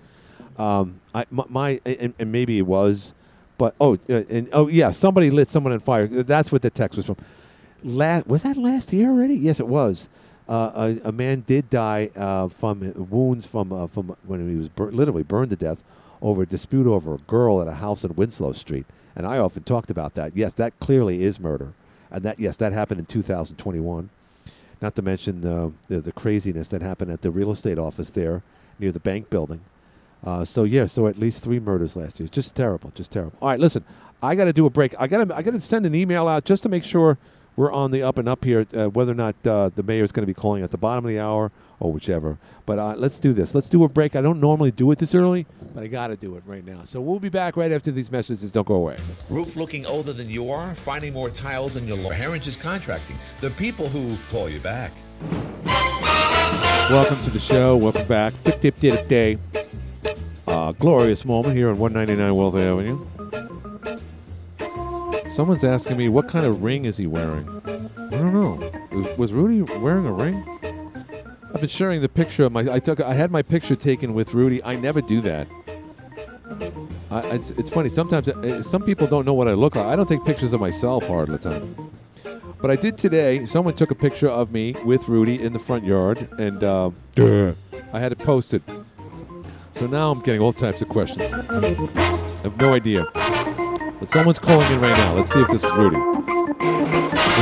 Um, 0.56 1.00
I, 1.12 1.26
my, 1.30 1.44
my 1.48 1.80
and, 1.84 2.14
and 2.18 2.30
maybe 2.30 2.58
it 2.58 2.66
was, 2.66 3.14
but 3.58 3.74
oh, 3.80 3.94
uh, 4.08 4.22
and 4.28 4.48
oh 4.52 4.68
yeah, 4.68 4.90
somebody 4.90 5.30
lit 5.30 5.48
someone 5.48 5.72
on 5.72 5.80
fire. 5.80 6.06
That's 6.06 6.50
what 6.50 6.62
the 6.62 6.70
text 6.70 6.96
was 6.96 7.06
from. 7.06 7.16
Last 7.82 8.26
was 8.26 8.42
that 8.42 8.56
last 8.56 8.92
year 8.92 9.10
already? 9.10 9.34
Yes, 9.34 9.60
it 9.60 9.68
was. 9.68 10.08
Uh, 10.48 10.96
a, 11.04 11.08
a 11.08 11.12
man 11.12 11.40
did 11.46 11.70
die 11.70 12.10
uh, 12.16 12.48
from 12.48 12.92
wounds 13.10 13.46
from 13.46 13.72
uh, 13.72 13.86
from 13.86 14.16
when 14.26 14.48
he 14.48 14.56
was 14.56 14.68
bur- 14.68 14.90
literally 14.90 15.22
burned 15.22 15.50
to 15.50 15.56
death 15.56 15.82
over 16.20 16.42
a 16.42 16.46
dispute 16.46 16.86
over 16.86 17.14
a 17.14 17.18
girl 17.18 17.60
at 17.60 17.68
a 17.68 17.74
house 17.74 18.04
in 18.04 18.14
Winslow 18.14 18.52
Street. 18.52 18.86
And 19.16 19.26
I 19.26 19.38
often 19.38 19.62
talked 19.62 19.90
about 19.90 20.14
that. 20.14 20.36
Yes, 20.36 20.54
that 20.54 20.78
clearly 20.80 21.22
is 21.22 21.38
murder, 21.38 21.72
and 22.10 22.22
that 22.24 22.40
yes, 22.40 22.56
that 22.58 22.72
happened 22.72 23.00
in 23.00 23.06
2021. 23.06 24.10
Not 24.82 24.96
to 24.96 25.02
mention 25.02 25.40
the, 25.40 25.72
the 25.88 26.00
the 26.00 26.12
craziness 26.12 26.68
that 26.68 26.82
happened 26.82 27.12
at 27.12 27.22
the 27.22 27.30
real 27.30 27.52
estate 27.52 27.78
office 27.78 28.10
there 28.10 28.42
near 28.78 28.92
the 28.92 29.00
bank 29.00 29.30
building. 29.30 29.60
Uh, 30.24 30.44
so 30.44 30.64
yeah, 30.64 30.86
so 30.86 31.06
at 31.06 31.18
least 31.18 31.42
three 31.42 31.60
murders 31.60 31.96
last 31.96 32.18
year. 32.18 32.28
Just 32.28 32.54
terrible, 32.54 32.90
just 32.94 33.12
terrible. 33.12 33.36
All 33.42 33.48
right, 33.48 33.60
listen, 33.60 33.84
I 34.22 34.34
got 34.34 34.46
to 34.46 34.52
do 34.52 34.66
a 34.66 34.70
break. 34.70 34.94
I 34.98 35.06
got 35.06 35.28
to 35.28 35.36
I 35.36 35.42
got 35.42 35.52
to 35.52 35.60
send 35.60 35.84
an 35.86 35.94
email 35.94 36.28
out 36.28 36.44
just 36.44 36.62
to 36.62 36.68
make 36.68 36.84
sure 36.84 37.18
we're 37.56 37.72
on 37.72 37.90
the 37.90 38.02
up 38.02 38.18
and 38.18 38.28
up 38.28 38.44
here. 38.44 38.66
Uh, 38.74 38.88
whether 38.88 39.12
or 39.12 39.16
not 39.16 39.34
uh, 39.46 39.68
the 39.74 39.82
mayor 39.82 40.02
is 40.02 40.12
going 40.12 40.22
to 40.22 40.26
be 40.26 40.34
calling 40.34 40.62
at 40.62 40.70
the 40.70 40.78
bottom 40.78 41.04
of 41.04 41.08
the 41.10 41.20
hour 41.20 41.52
or 41.78 41.92
whichever. 41.92 42.38
But 42.66 42.78
uh, 42.78 42.94
let's 42.96 43.18
do 43.18 43.32
this. 43.32 43.54
Let's 43.54 43.68
do 43.68 43.84
a 43.84 43.88
break. 43.88 44.16
I 44.16 44.22
don't 44.22 44.40
normally 44.40 44.70
do 44.70 44.90
it 44.92 44.98
this 44.98 45.14
early, 45.14 45.46
but 45.74 45.84
I 45.84 45.88
got 45.88 46.08
to 46.08 46.16
do 46.16 46.36
it 46.36 46.42
right 46.46 46.64
now. 46.64 46.84
So 46.84 47.00
we'll 47.00 47.20
be 47.20 47.28
back 47.28 47.56
right 47.56 47.70
after 47.70 47.90
these 47.90 48.10
messages. 48.10 48.50
Don't 48.50 48.66
go 48.66 48.76
away. 48.76 48.96
Roof 49.28 49.56
looking 49.56 49.84
older 49.84 50.12
than 50.12 50.30
you 50.30 50.50
are? 50.50 50.74
Finding 50.74 51.12
more 51.12 51.28
tiles 51.30 51.76
in 51.76 51.86
your 51.86 51.98
lawn? 51.98 52.14
Herringer's 52.14 52.56
Contracting. 52.56 53.18
The 53.40 53.50
people 53.50 53.88
who 53.88 54.16
call 54.30 54.48
you 54.48 54.60
back. 54.60 54.92
Welcome 56.90 57.22
to 57.24 57.30
the 57.30 57.38
show. 57.40 57.76
Welcome 57.76 58.06
back. 58.06 58.32
Tip 58.44 58.60
tip 58.60 58.78
tip 58.78 59.08
day. 59.08 59.38
Uh, 60.54 60.70
glorious 60.70 61.24
moment 61.24 61.56
here 61.56 61.68
on 61.68 61.76
199 61.80 62.32
Wealtha 62.32 62.62
Avenue. 62.70 62.96
Someone's 65.28 65.64
asking 65.64 65.96
me 65.96 66.08
what 66.08 66.28
kind 66.28 66.46
of 66.46 66.62
ring 66.62 66.84
is 66.84 66.96
he 66.96 67.08
wearing. 67.08 67.44
I 67.66 68.10
don't 68.10 68.32
know. 68.32 69.12
Was- 69.18 69.32
Rudy 69.32 69.62
wearing 69.80 70.06
a 70.06 70.12
ring? 70.12 70.44
I've 71.52 71.60
been 71.60 71.68
sharing 71.68 72.02
the 72.02 72.08
picture 72.08 72.44
of 72.44 72.52
my. 72.52 72.72
I 72.72 72.78
took. 72.78 73.00
I 73.00 73.14
had 73.14 73.32
my 73.32 73.42
picture 73.42 73.74
taken 73.74 74.14
with 74.14 74.32
Rudy. 74.32 74.62
I 74.62 74.76
never 74.76 75.00
do 75.00 75.20
that. 75.22 75.48
I, 77.10 77.20
it's, 77.30 77.50
it's 77.50 77.70
funny. 77.70 77.88
Sometimes 77.88 78.28
uh, 78.28 78.62
some 78.62 78.84
people 78.84 79.08
don't 79.08 79.24
know 79.24 79.34
what 79.34 79.48
I 79.48 79.54
look 79.54 79.74
like. 79.74 79.86
I 79.86 79.96
don't 79.96 80.08
take 80.08 80.24
pictures 80.24 80.52
of 80.52 80.60
myself 80.60 81.04
hard 81.08 81.30
of 81.30 81.42
the 81.42 81.50
time. 81.50 81.74
But 82.62 82.70
I 82.70 82.76
did 82.76 82.96
today. 82.96 83.44
Someone 83.46 83.74
took 83.74 83.90
a 83.90 83.96
picture 83.96 84.28
of 84.28 84.52
me 84.52 84.76
with 84.84 85.08
Rudy 85.08 85.42
in 85.42 85.52
the 85.52 85.58
front 85.58 85.84
yard, 85.84 86.28
and 86.38 86.62
uh, 86.62 86.90
I 87.92 87.98
had 87.98 88.12
it 88.12 88.20
posted. 88.20 88.62
So 89.74 89.86
now 89.88 90.12
I'm 90.12 90.20
getting 90.20 90.40
all 90.40 90.52
types 90.52 90.82
of 90.82 90.88
questions. 90.88 91.32
I 91.32 91.36
have 92.44 92.56
no 92.58 92.74
idea. 92.74 93.06
But 93.98 94.08
someone's 94.08 94.38
calling 94.38 94.70
in 94.72 94.80
right 94.80 94.96
now. 94.96 95.14
Let's 95.14 95.32
see 95.32 95.40
if 95.40 95.48
this 95.48 95.64
is 95.64 95.72
Rudy. 95.72 95.96
All 95.96 96.14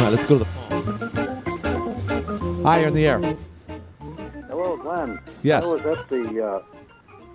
right, 0.03 0.09
let's 0.11 0.25
go 0.25 0.39
to 0.39 0.45
the 0.45 0.47
phone. 0.47 0.83
Hi, 2.62 2.79
you're 2.79 2.89
in 2.89 2.95
the 2.95 3.07
air. 3.07 3.19
Hello, 4.49 4.79
Glenn. 4.79 5.21
Yes. 5.43 5.65
I 5.65 5.75
was 5.75 5.85
at 5.85 6.09
the 6.09 6.43
uh, 6.43 6.62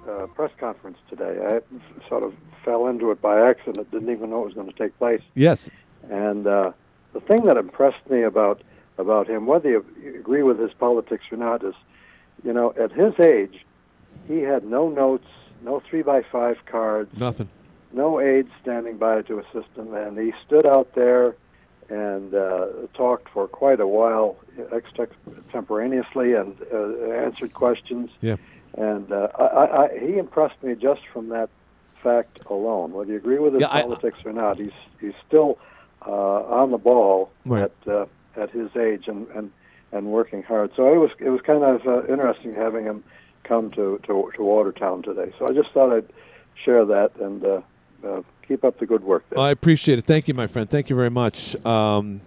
uh, 0.10 0.26
press 0.28 0.52
conference 0.60 0.98
today. 1.12 1.38
I 1.46 1.62
sort 2.10 2.24
of 2.24 2.34
fell 2.66 2.88
into 2.88 3.12
it 3.12 3.22
by 3.22 3.40
accident. 3.48 3.92
Didn't 3.92 4.10
even 4.10 4.32
know 4.32 4.42
it 4.42 4.46
was 4.46 4.56
going 4.56 4.72
to 4.72 4.78
take 4.78 4.98
place. 4.98 5.22
Yes. 5.36 5.70
And 6.10 6.48
uh, 6.48 6.72
the 7.14 7.20
thing 7.20 7.44
that 7.44 7.58
impressed 7.58 8.10
me 8.10 8.24
about 8.24 8.64
about 8.98 9.28
him, 9.28 9.46
whether 9.46 9.70
you 9.70 9.86
agree 10.18 10.42
with 10.42 10.58
his 10.58 10.74
politics 10.74 11.26
or 11.32 11.38
not, 11.38 11.64
is, 11.64 11.76
you 12.44 12.52
know, 12.52 12.74
at 12.80 12.92
his 12.92 13.14
age, 13.20 13.64
he 14.28 14.40
had 14.42 14.64
no 14.66 14.90
notes, 14.90 15.28
no 15.64 15.80
three 15.90 16.02
by 16.02 16.22
five 16.22 16.58
cards, 16.66 17.18
Nothing. 17.20 17.50
no 17.94 18.20
aides 18.20 18.50
standing 18.62 18.98
by 18.98 19.22
to 19.24 19.40
assist 19.40 19.70
him, 19.76 19.94
and 19.94 20.18
he 20.18 20.34
stood 20.46 20.66
out 20.66 20.94
there 20.96 21.36
and 21.90 22.34
uh, 22.36 22.68
talked 22.94 23.30
for 23.30 23.48
quite 23.48 23.80
a 23.80 23.88
while 23.88 24.36
extemporaneously 24.74 26.34
and 26.34 26.56
uh, 26.74 27.12
answered 27.12 27.54
questions. 27.54 28.10
Yeah. 28.22 28.36
And 28.78 29.12
uh, 29.12 29.30
I, 29.38 29.44
I, 29.44 29.86
I, 29.86 30.00
he 30.00 30.18
impressed 30.18 30.62
me 30.62 30.76
just 30.76 31.02
from 31.14 31.30
that 31.30 31.50
fact 32.04 32.42
alone. 32.50 32.92
Whether 32.94 33.12
you 33.12 33.18
agree 33.18 33.40
with 33.40 33.54
his 33.54 33.62
Yeah, 33.62 33.70
I- 33.72 33.82
politics 33.84 34.20
or 34.26 34.34
not, 34.34 34.58
he's 34.58 34.72
he's 35.00 35.14
still 35.28 35.58
uh, 36.06 36.12
on 36.12 36.72
the 36.72 36.78
ball 36.78 37.32
Right. 37.46 37.64
at 37.64 37.88
uh, 37.92 38.06
at 38.36 38.52
his 38.52 38.76
age 38.76 39.08
and, 39.08 39.28
and 39.30 39.52
and 39.92 40.08
working 40.08 40.44
hard. 40.44 40.72
So 40.76 40.86
it 40.94 40.98
was 40.98 41.12
it 41.20 41.30
was 41.30 41.42
kind 41.42 41.64
of 41.64 41.88
uh, 41.88 42.06
interesting 42.12 42.54
having 42.54 42.84
him 42.84 43.04
come 43.48 43.72
to, 43.72 44.00
to 44.06 44.32
to 44.36 44.44
Watertown 44.44 45.02
today. 45.04 45.34
So 45.40 45.46
I 45.50 45.54
just 45.54 45.72
thought 45.72 45.94
I'd 45.94 46.08
share 46.64 46.86
that 46.86 47.16
and 47.20 47.44
uh, 47.44 47.62
uh, 48.06 48.22
keep 48.48 48.64
up 48.64 48.80
the 48.80 48.86
good 48.86 49.04
work 49.04 49.24
there. 49.30 49.40
I 49.40 49.52
appreciate 49.52 50.00
it. 50.00 50.06
Thank 50.06 50.28
you, 50.28 50.34
my 50.34 50.48
friend. 50.48 50.70
Thank 50.70 50.90
you 50.90 50.96
very 50.96 51.10
much. 51.10 51.56
Um, 51.66 52.22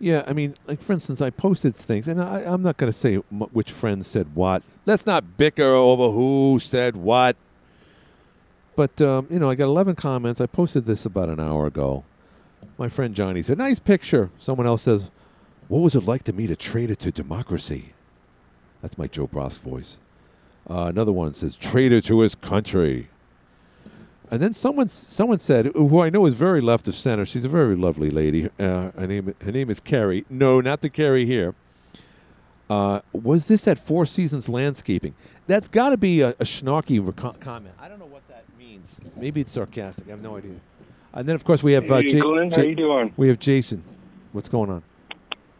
yeah, 0.00 0.24
I 0.26 0.32
mean, 0.32 0.54
like 0.66 0.82
for 0.82 0.92
instance, 0.92 1.20
I 1.20 1.30
posted 1.30 1.74
things, 1.74 2.08
and 2.08 2.20
I, 2.20 2.40
I'm 2.40 2.62
not 2.62 2.76
going 2.76 2.92
to 2.92 2.98
say 2.98 3.14
m- 3.16 3.48
which 3.52 3.70
friend 3.70 4.04
said 4.04 4.34
what. 4.34 4.62
Let's 4.86 5.06
not 5.06 5.36
bicker 5.36 5.62
over 5.62 6.10
who 6.10 6.58
said 6.60 6.96
what. 6.96 7.36
But 8.76 9.00
um, 9.00 9.28
you 9.30 9.38
know, 9.38 9.48
I 9.48 9.54
got 9.54 9.64
11 9.66 9.94
comments. 9.94 10.40
I 10.40 10.46
posted 10.46 10.84
this 10.84 11.06
about 11.06 11.28
an 11.28 11.38
hour 11.40 11.66
ago. 11.66 12.04
My 12.76 12.88
friend 12.88 13.14
Johnny 13.14 13.42
said, 13.42 13.56
"Nice 13.58 13.78
picture." 13.78 14.30
Someone 14.38 14.66
else 14.66 14.82
says, 14.82 15.10
"What 15.68 15.78
was 15.78 15.94
it 15.94 16.04
like 16.06 16.24
to 16.24 16.32
meet 16.32 16.50
a 16.50 16.56
traitor 16.56 16.96
to 16.96 17.12
democracy?" 17.12 17.92
That's 18.84 18.98
my 18.98 19.06
Joe 19.06 19.26
Bross 19.26 19.56
voice. 19.56 19.96
Uh, 20.68 20.88
another 20.90 21.10
one 21.10 21.32
says, 21.32 21.56
"Traitor 21.56 22.02
to 22.02 22.20
his 22.20 22.34
country." 22.34 23.08
And 24.30 24.42
then 24.42 24.52
someone 24.52 24.88
someone 24.88 25.38
said, 25.38 25.66
who 25.74 26.02
I 26.02 26.10
know 26.10 26.26
is 26.26 26.34
very 26.34 26.60
left 26.60 26.86
of 26.86 26.94
center. 26.94 27.24
She's 27.24 27.46
a 27.46 27.48
very 27.48 27.76
lovely 27.76 28.10
lady. 28.10 28.50
Uh, 28.58 28.90
her 28.90 29.06
name 29.06 29.34
her 29.40 29.50
name 29.52 29.70
is 29.70 29.80
Carrie. 29.80 30.26
No, 30.28 30.60
not 30.60 30.82
the 30.82 30.90
Carrie 30.90 31.24
here. 31.24 31.54
Uh, 32.68 33.00
was 33.14 33.46
this 33.46 33.66
at 33.66 33.78
Four 33.78 34.04
Seasons 34.04 34.50
Landscaping? 34.50 35.14
That's 35.46 35.66
got 35.66 35.90
to 35.90 35.96
be 35.96 36.20
a, 36.20 36.30
a 36.30 36.44
snarky 36.44 37.00
reco- 37.00 37.40
comment. 37.40 37.74
I 37.80 37.88
don't 37.88 37.98
know 37.98 38.04
what 38.04 38.28
that 38.28 38.44
means. 38.58 39.00
Maybe 39.16 39.40
it's 39.40 39.52
sarcastic. 39.52 40.08
I 40.08 40.10
have 40.10 40.20
no 40.22 40.36
idea. 40.36 40.56
And 41.14 41.26
then 41.26 41.36
of 41.36 41.44
course 41.44 41.62
we 41.62 41.72
have 41.72 41.90
uh, 41.90 41.96
Hey, 42.02 42.08
Ja- 42.08 42.22
Glenn, 42.22 42.50
how 42.50 42.60
you 42.60 42.74
doing? 42.74 43.14
We 43.16 43.28
have 43.28 43.38
Jason. 43.38 43.82
What's 44.32 44.50
going 44.50 44.68
on? 44.68 44.82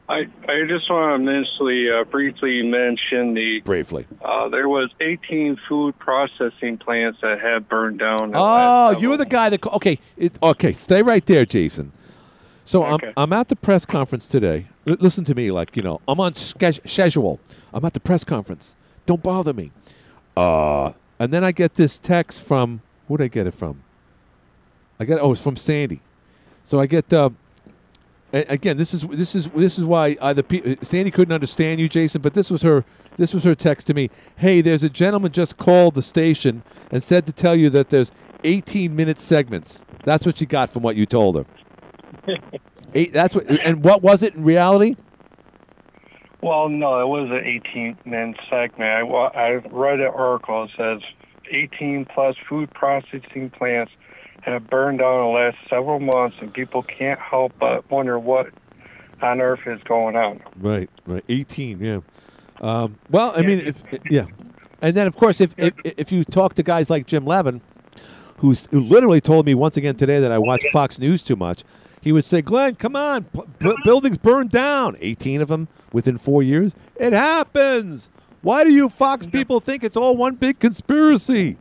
I, 0.08 0.26
I 0.48 0.64
just 0.68 0.90
want 0.90 1.24
to 1.24 2.00
uh, 2.00 2.04
briefly 2.04 2.62
mention 2.62 3.32
the 3.34 3.60
Briefly. 3.60 4.06
uh, 4.22 4.48
there 4.50 4.68
was 4.68 4.90
18 5.00 5.56
food 5.66 5.98
processing 5.98 6.76
plants 6.76 7.20
that 7.22 7.40
had 7.40 7.68
burned 7.68 8.00
down. 8.00 8.32
Oh, 8.34 8.90
you're 8.98 9.16
the 9.16 9.24
guy 9.24 9.48
that. 9.48 9.62
ca- 9.62 9.70
Okay, 9.76 9.98
it, 10.18 10.36
okay, 10.42 10.74
stay 10.74 11.00
right 11.02 11.24
there, 11.24 11.46
Jason. 11.46 11.90
So 12.66 12.84
Okay. 12.84 13.08
I'm 13.16 13.32
I'm 13.32 13.32
at 13.32 13.48
the 13.48 13.56
press 13.56 13.86
conference 13.86 14.28
today. 14.28 14.66
L- 14.86 14.96
listen 15.00 15.24
to 15.24 15.34
me, 15.34 15.50
like 15.50 15.74
you 15.76 15.82
know, 15.82 16.00
I'm 16.06 16.20
on 16.20 16.34
ske- 16.34 16.80
schedule. 16.86 17.40
I'm 17.72 17.84
at 17.84 17.94
the 17.94 18.00
press 18.00 18.24
conference. 18.24 18.76
Don't 19.06 19.22
bother 19.22 19.52
me. 19.54 19.70
Uh, 20.36 20.92
and 21.18 21.32
then 21.32 21.44
I 21.44 21.52
get 21.52 21.74
this 21.74 21.98
text 21.98 22.42
from 22.42 22.80
who 23.08 23.16
did 23.16 23.24
I 23.24 23.28
get 23.28 23.46
it 23.46 23.54
from? 23.54 23.82
I 25.00 25.04
got 25.06 25.18
oh, 25.20 25.32
it's 25.32 25.40
from 25.42 25.56
Sandy. 25.56 26.00
So 26.64 26.78
I 26.80 26.86
get. 26.86 27.10
Uh, 27.12 27.30
again, 28.34 28.76
this 28.76 28.92
is 28.92 29.02
this 29.02 29.34
is 29.34 29.48
this 29.50 29.78
is 29.78 29.84
why 29.84 30.16
either 30.20 30.42
pe- 30.42 30.76
Sandy 30.82 31.10
couldn't 31.10 31.32
understand 31.32 31.80
you, 31.80 31.88
Jason. 31.88 32.20
But 32.20 32.34
this 32.34 32.50
was 32.50 32.62
her 32.62 32.84
this 33.16 33.32
was 33.32 33.44
her 33.44 33.54
text 33.54 33.86
to 33.88 33.94
me. 33.94 34.10
Hey, 34.36 34.60
there's 34.60 34.82
a 34.82 34.88
gentleman 34.88 35.32
just 35.32 35.56
called 35.56 35.94
the 35.94 36.02
station 36.02 36.62
and 36.90 37.02
said 37.02 37.26
to 37.26 37.32
tell 37.32 37.54
you 37.54 37.70
that 37.70 37.90
there's 37.90 38.10
18 38.42 38.94
minute 38.94 39.18
segments. 39.18 39.84
That's 40.04 40.26
what 40.26 40.38
she 40.38 40.46
got 40.46 40.72
from 40.72 40.82
what 40.82 40.96
you 40.96 41.06
told 41.06 41.36
her. 41.36 41.46
Eight, 42.94 43.12
that's 43.12 43.34
what. 43.34 43.48
And 43.48 43.82
what 43.84 44.02
was 44.02 44.22
it 44.22 44.34
in 44.34 44.44
reality? 44.44 44.94
Well, 46.42 46.68
no, 46.68 47.00
it 47.00 47.06
was 47.06 47.30
an 47.30 47.44
18 47.44 47.98
minute 48.04 48.36
segment. 48.50 49.10
I, 49.10 49.26
I 49.34 49.50
read 49.70 50.00
an 50.00 50.12
article 50.14 50.66
that 50.66 50.76
says 50.76 51.02
18 51.50 52.04
plus 52.04 52.36
food 52.48 52.70
processing 52.72 53.50
plants 53.50 53.92
have 54.44 54.68
burned 54.68 54.98
down 54.98 55.20
the 55.20 55.26
last 55.26 55.56
several 55.68 56.00
months, 56.00 56.36
and 56.40 56.52
people 56.52 56.82
can't 56.82 57.18
help 57.20 57.52
but 57.58 57.88
wonder 57.90 58.18
what 58.18 58.50
on 59.22 59.40
earth 59.40 59.60
is 59.66 59.82
going 59.84 60.16
on. 60.16 60.40
Right, 60.56 60.90
right. 61.06 61.24
18, 61.28 61.80
yeah. 61.80 62.00
Um, 62.60 62.98
well, 63.10 63.32
I 63.34 63.42
mean, 63.42 63.58
if 63.60 63.82
yeah, 64.10 64.26
and 64.80 64.96
then 64.96 65.06
of 65.06 65.16
course, 65.16 65.40
if, 65.40 65.54
if 65.56 65.74
if 65.84 66.12
you 66.12 66.24
talk 66.24 66.54
to 66.54 66.62
guys 66.62 66.88
like 66.88 67.06
Jim 67.06 67.24
Levin, 67.26 67.60
who's 68.38 68.66
who 68.70 68.80
literally 68.80 69.20
told 69.20 69.44
me 69.44 69.54
once 69.54 69.76
again 69.76 69.96
today 69.96 70.20
that 70.20 70.30
I 70.30 70.38
watch 70.38 70.64
Fox 70.72 70.98
News 71.00 71.24
too 71.24 71.36
much, 71.36 71.64
he 72.00 72.12
would 72.12 72.24
say, 72.24 72.42
"Glenn, 72.42 72.76
come 72.76 72.94
on, 72.94 73.26
b- 73.58 73.74
buildings 73.84 74.18
burned 74.18 74.50
down, 74.50 74.96
18 75.00 75.40
of 75.40 75.48
them 75.48 75.66
within 75.92 76.16
four 76.16 76.42
years. 76.42 76.76
It 76.96 77.12
happens. 77.12 78.08
Why 78.42 78.62
do 78.62 78.70
you 78.70 78.88
Fox 78.88 79.26
people 79.26 79.58
think 79.58 79.82
it's 79.82 79.96
all 79.96 80.16
one 80.16 80.34
big 80.36 80.58
conspiracy? 80.58 81.56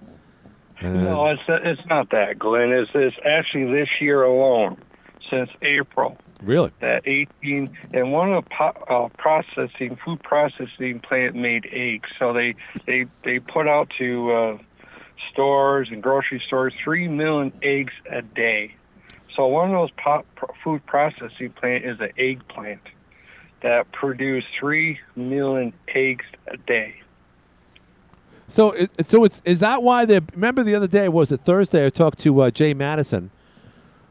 And- 0.81 1.03
No, 1.03 1.27
it's 1.27 1.41
it's 1.47 1.86
not 1.88 2.09
that, 2.12 2.39
Glenn. 2.39 2.71
It's 2.71 2.91
it's 2.93 3.15
actually 3.25 3.71
this 3.71 3.89
year 4.01 4.23
alone, 4.23 4.77
since 5.29 5.49
April, 5.62 6.17
really? 6.41 6.71
that 6.79 7.03
18 7.05 7.77
and 7.93 8.12
one 8.12 8.33
of 8.33 8.43
the 8.43 8.49
po- 8.49 8.83
uh, 8.89 9.09
processing 9.17 9.95
food 10.03 10.21
processing 10.23 10.99
plant 10.99 11.36
made 11.36 11.67
eggs. 11.71 12.09
So 12.19 12.33
they 12.33 12.55
they 12.86 13.05
they 13.23 13.39
put 13.39 13.67
out 13.67 13.89
to 13.99 14.31
uh, 14.31 14.57
stores 15.31 15.89
and 15.91 16.01
grocery 16.03 16.41
stores 16.45 16.73
three 16.83 17.07
million 17.07 17.53
eggs 17.62 17.93
a 18.09 18.21
day. 18.21 18.75
So 19.36 19.47
one 19.47 19.73
of 19.73 19.73
those 19.73 19.91
po- 19.91 20.25
food 20.63 20.86
processing 20.86 21.51
plant 21.51 21.86
is 21.86 21.99
an 21.99 22.12
egg 22.17 22.47
plant 22.47 22.81
that 23.62 23.91
produce 23.91 24.43
three 24.59 24.99
million 25.15 25.73
eggs 25.88 26.25
a 26.47 26.57
day. 26.57 26.95
So, 28.54 28.70
it, 28.74 28.92
so 29.08 29.24
it's 29.24 29.42
is 29.46 29.62
that 29.62 29.82
why 29.82 30.06
they 30.06 30.20
remember 30.36 30.62
the 30.62 30.76
other 30.76 30.86
day 30.86 31.10
was 31.10 31.32
it 31.32 31.42
Thursday? 31.42 31.88
I 31.88 31.89
talked 31.89 32.20
to 32.20 32.39
uh, 32.39 32.52
Jay 32.52 32.76
Madison, 32.76 33.32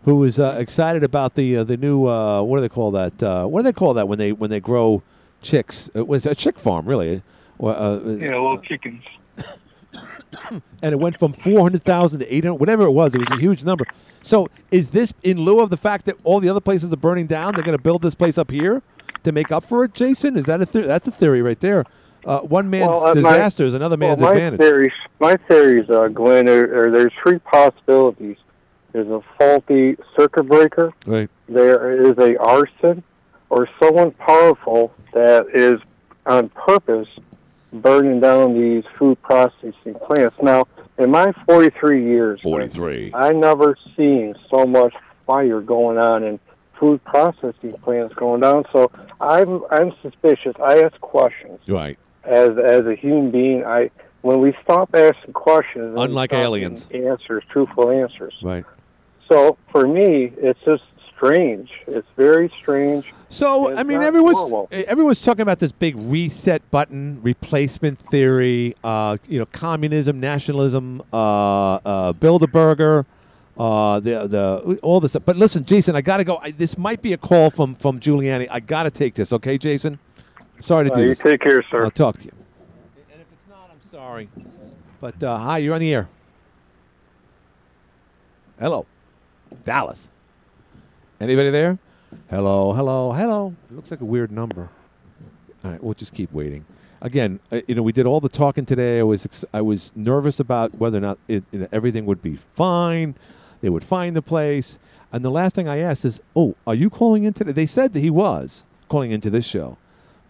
who 0.04 0.16
was 0.16 0.40
uh, 0.40 0.56
excited 0.58 1.04
about 1.04 1.36
the 1.36 1.58
uh, 1.58 1.62
the 1.62 1.76
new 1.76 2.08
uh, 2.08 2.42
what 2.42 2.56
do 2.56 2.62
they 2.62 2.68
call 2.68 2.90
that? 2.90 3.22
Uh, 3.22 3.46
what 3.46 3.60
do 3.60 3.62
they 3.62 3.72
call 3.72 3.94
that 3.94 4.08
when 4.08 4.18
they 4.18 4.32
when 4.32 4.50
they 4.50 4.58
grow 4.58 5.00
chicks? 5.42 5.90
It 5.94 6.08
was 6.08 6.26
a 6.26 6.34
chick 6.34 6.58
farm, 6.58 6.86
really. 6.86 7.22
Uh, 7.62 8.00
You 8.02 8.18
little 8.18 8.58
chickens. 8.58 9.04
and 10.50 10.92
it 10.92 10.98
went 10.98 11.16
from 11.16 11.32
400,000 11.32 12.18
to 12.18 12.34
800, 12.34 12.54
whatever 12.56 12.82
it 12.82 12.90
was. 12.90 13.14
It 13.14 13.20
was 13.20 13.30
a 13.30 13.38
huge 13.38 13.62
number. 13.62 13.84
So 14.22 14.48
is 14.72 14.90
this 14.90 15.14
in 15.22 15.38
lieu 15.38 15.60
of 15.60 15.70
the 15.70 15.76
fact 15.76 16.06
that 16.06 16.16
all 16.24 16.40
the 16.40 16.48
other 16.48 16.60
places 16.60 16.92
are 16.92 16.96
burning 16.96 17.28
down? 17.28 17.54
They're 17.54 17.62
going 17.62 17.78
to 17.78 17.82
build 17.82 18.02
this 18.02 18.16
place 18.16 18.38
up 18.38 18.50
here 18.50 18.82
to 19.22 19.30
make 19.30 19.52
up 19.52 19.62
for 19.62 19.84
it, 19.84 19.94
Jason? 19.94 20.36
Is 20.36 20.46
that 20.46 20.60
a 20.60 20.66
theory? 20.66 20.88
That's 20.88 21.06
a 21.06 21.12
theory 21.12 21.42
right 21.42 21.60
there. 21.60 21.84
Uh, 22.24 22.40
one 22.40 22.70
man's 22.70 22.88
Well, 22.88 23.04
uh, 23.04 23.14
my- 23.14 23.14
disaster 23.14 23.64
is 23.64 23.74
another 23.74 23.96
man's 23.96 24.20
well, 24.20 24.30
my 24.30 24.36
advantage. 24.40 24.60
Theories, 24.60 24.92
my 25.20 25.36
theories, 25.48 25.90
uh, 25.90 26.08
Glenn, 26.08 26.48
are, 26.48 26.86
are 26.86 26.90
there's 26.90 27.12
three 27.22 27.38
possibilities. 27.40 28.36
There's 28.92 29.08
a 29.08 29.22
faulty 29.38 29.96
circuit 30.16 30.44
breaker. 30.44 30.92
Right. 31.06 31.28
There 31.48 32.02
is 32.02 32.16
a 32.18 32.36
arson, 32.38 33.02
or 33.50 33.68
someone 33.80 34.12
powerful 34.12 34.92
that 35.12 35.46
is 35.54 35.80
on 36.26 36.48
purpose 36.50 37.08
burning 37.72 38.20
down 38.20 38.54
these 38.54 38.84
food 38.98 39.20
processing 39.22 39.94
plants. 40.06 40.36
Now, 40.42 40.66
in 40.98 41.10
my 41.10 41.32
43 41.46 42.04
years, 42.04 42.40
Glenn, 42.42 42.68
43. 42.68 43.12
I 43.14 43.32
never 43.32 43.76
seen 43.96 44.34
so 44.50 44.66
much 44.66 44.94
fire 45.26 45.60
going 45.60 45.98
on 45.98 46.22
in 46.22 46.38
food 46.78 47.02
processing 47.04 47.72
plants 47.82 48.14
going 48.14 48.40
down. 48.40 48.64
So 48.72 48.90
I'm 49.20 49.62
I'm 49.70 49.92
suspicious. 50.02 50.54
I 50.62 50.82
ask 50.82 51.00
questions 51.00 51.60
Right. 51.68 51.98
As 52.24 52.50
as 52.58 52.86
a 52.86 52.94
human 52.94 53.30
being. 53.30 53.64
I 53.64 53.90
when 54.22 54.40
we 54.40 54.54
stop 54.62 54.94
asking 54.94 55.32
questions, 55.34 55.96
Unlike 55.98 56.32
aliens. 56.32 56.88
answers, 56.92 57.42
truthful 57.50 57.90
answers. 57.90 58.34
Right. 58.42 58.64
So 59.28 59.56
for 59.70 59.86
me, 59.86 60.32
it's 60.36 60.60
just 60.64 60.84
strange. 61.14 61.70
It's 61.86 62.06
very 62.16 62.52
strange. 62.60 63.12
So 63.28 63.74
I 63.74 63.82
mean, 63.82 64.02
everyone's 64.02 64.36
normal. 64.36 64.68
everyone's 64.70 65.22
talking 65.22 65.40
about 65.40 65.58
this 65.58 65.72
big 65.72 65.96
reset 65.96 66.68
button, 66.70 67.20
replacement 67.22 67.98
theory, 67.98 68.74
uh, 68.84 69.16
you 69.26 69.38
know, 69.38 69.46
communism, 69.46 70.20
nationalism, 70.20 71.02
uh, 71.12 71.74
uh, 71.76 72.12
burger, 72.12 73.06
uh, 73.56 74.00
the 74.00 74.26
the 74.26 74.78
all 74.82 75.00
this. 75.00 75.12
Stuff. 75.12 75.22
But 75.24 75.36
listen, 75.36 75.64
Jason, 75.64 75.96
I 75.96 76.02
got 76.02 76.18
to 76.18 76.24
go. 76.24 76.36
I, 76.38 76.50
this 76.50 76.76
might 76.76 77.00
be 77.00 77.12
a 77.12 77.16
call 77.18 77.48
from 77.50 77.74
from 77.74 78.00
Giuliani. 78.00 78.48
I 78.50 78.60
got 78.60 78.82
to 78.82 78.90
take 78.90 79.14
this. 79.14 79.32
Okay, 79.32 79.56
Jason. 79.56 79.98
Sorry 80.62 80.86
to 80.88 80.92
Uh, 80.92 80.96
do 80.96 81.02
you 81.02 81.08
this. 81.08 81.18
take 81.18 81.40
care, 81.40 81.62
sir. 81.70 81.84
I'll 81.84 81.90
talk 81.90 82.18
to 82.18 82.24
you. 82.24 82.32
And 83.12 83.20
if 83.20 83.26
it's 83.32 83.48
not, 83.48 83.68
I'm 83.70 83.90
sorry. 83.90 84.28
But 85.00 85.22
uh, 85.22 85.36
hi, 85.38 85.58
you're 85.58 85.74
on 85.74 85.80
the 85.80 85.92
air. 85.92 86.08
Hello, 88.60 88.86
Dallas. 89.64 90.08
Anybody 91.20 91.50
there? 91.50 91.78
Hello, 92.30 92.72
hello, 92.72 93.12
hello. 93.12 93.54
It 93.70 93.74
looks 93.76 93.90
like 93.90 94.00
a 94.00 94.04
weird 94.04 94.30
number. 94.30 94.68
All 95.64 95.70
right, 95.72 95.82
we'll 95.82 95.94
just 95.94 96.14
keep 96.14 96.32
waiting. 96.32 96.64
Again, 97.00 97.40
uh, 97.50 97.60
you 97.66 97.74
know, 97.74 97.82
we 97.82 97.92
did 97.92 98.06
all 98.06 98.20
the 98.20 98.28
talking 98.28 98.64
today. 98.64 99.00
I 99.00 99.02
was 99.02 99.26
ex- 99.26 99.44
I 99.52 99.60
was 99.62 99.90
nervous 99.96 100.38
about 100.38 100.76
whether 100.76 100.98
or 100.98 101.00
not 101.00 101.18
it, 101.26 101.42
you 101.50 101.60
know, 101.60 101.68
everything 101.72 102.06
would 102.06 102.22
be 102.22 102.36
fine. 102.54 103.16
They 103.60 103.68
would 103.70 103.82
find 103.84 104.14
the 104.14 104.22
place. 104.22 104.78
And 105.12 105.24
the 105.24 105.30
last 105.30 105.56
thing 105.56 105.66
I 105.68 105.78
asked 105.78 106.04
is, 106.04 106.20
"Oh, 106.36 106.54
are 106.66 106.74
you 106.76 106.88
calling 106.90 107.24
in 107.24 107.32
today?" 107.32 107.50
They 107.52 107.66
said 107.66 107.92
that 107.94 108.00
he 108.00 108.10
was 108.10 108.64
calling 108.88 109.10
into 109.10 109.30
this 109.30 109.44
show, 109.44 109.78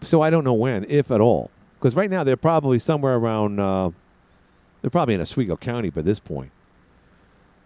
so 0.03 0.21
I 0.21 0.29
don't 0.29 0.43
know 0.43 0.53
when, 0.53 0.85
if 0.89 1.11
at 1.11 1.21
all. 1.21 1.49
Because 1.79 1.95
right 1.95 2.09
now 2.09 2.23
they're 2.23 2.37
probably 2.37 2.79
somewhere 2.79 3.15
around. 3.15 3.59
Uh, 3.59 3.91
they're 4.81 4.89
probably 4.89 5.15
in 5.15 5.21
Oswego 5.21 5.55
County 5.57 5.89
by 5.89 6.01
this 6.01 6.19
point. 6.19 6.51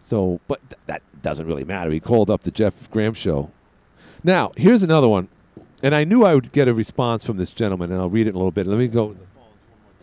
So, 0.05 0.39
but 0.47 0.59
th- 0.69 0.79
that 0.87 1.01
doesn't 1.21 1.45
really 1.47 1.63
matter. 1.63 1.91
He 1.91 1.99
called 1.99 2.29
up 2.29 2.43
the 2.43 2.51
Jeff 2.51 2.89
Graham 2.89 3.13
show. 3.13 3.51
Now, 4.23 4.51
here's 4.55 4.83
another 4.83 5.07
one. 5.07 5.27
And 5.83 5.93
I 5.93 6.03
knew 6.05 6.23
I 6.23 6.33
would 6.33 6.51
get 6.51 6.67
a 6.67 6.73
response 6.73 7.25
from 7.25 7.37
this 7.37 7.51
gentleman, 7.51 7.91
and 7.91 8.01
I'll 8.01 8.09
read 8.09 8.25
it 8.25 8.29
in 8.31 8.35
a 8.35 8.39
little 8.39 8.51
bit. 8.51 8.65
Let 8.65 8.79
me 8.79 8.87
go 8.87 9.05
with 9.07 9.19
the 9.19 9.25
phones 9.35 9.53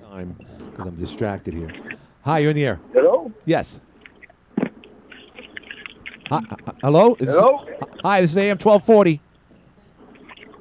one 0.00 0.30
more 0.36 0.36
time 0.36 0.46
because 0.70 0.86
I'm 0.86 0.96
distracted 0.96 1.54
here. 1.54 1.72
Hi, 2.22 2.38
you're 2.38 2.50
in 2.50 2.56
the 2.56 2.64
air. 2.66 2.80
Hello? 2.92 3.32
Yes. 3.44 3.80
Hi, 6.28 6.40
hello? 6.82 7.14
Is 7.18 7.26
this- 7.26 7.36
Hello? 7.36 7.66
hi, 8.02 8.20
this 8.20 8.30
is 8.30 8.36
AM 8.36 8.56
1240. 8.58 9.20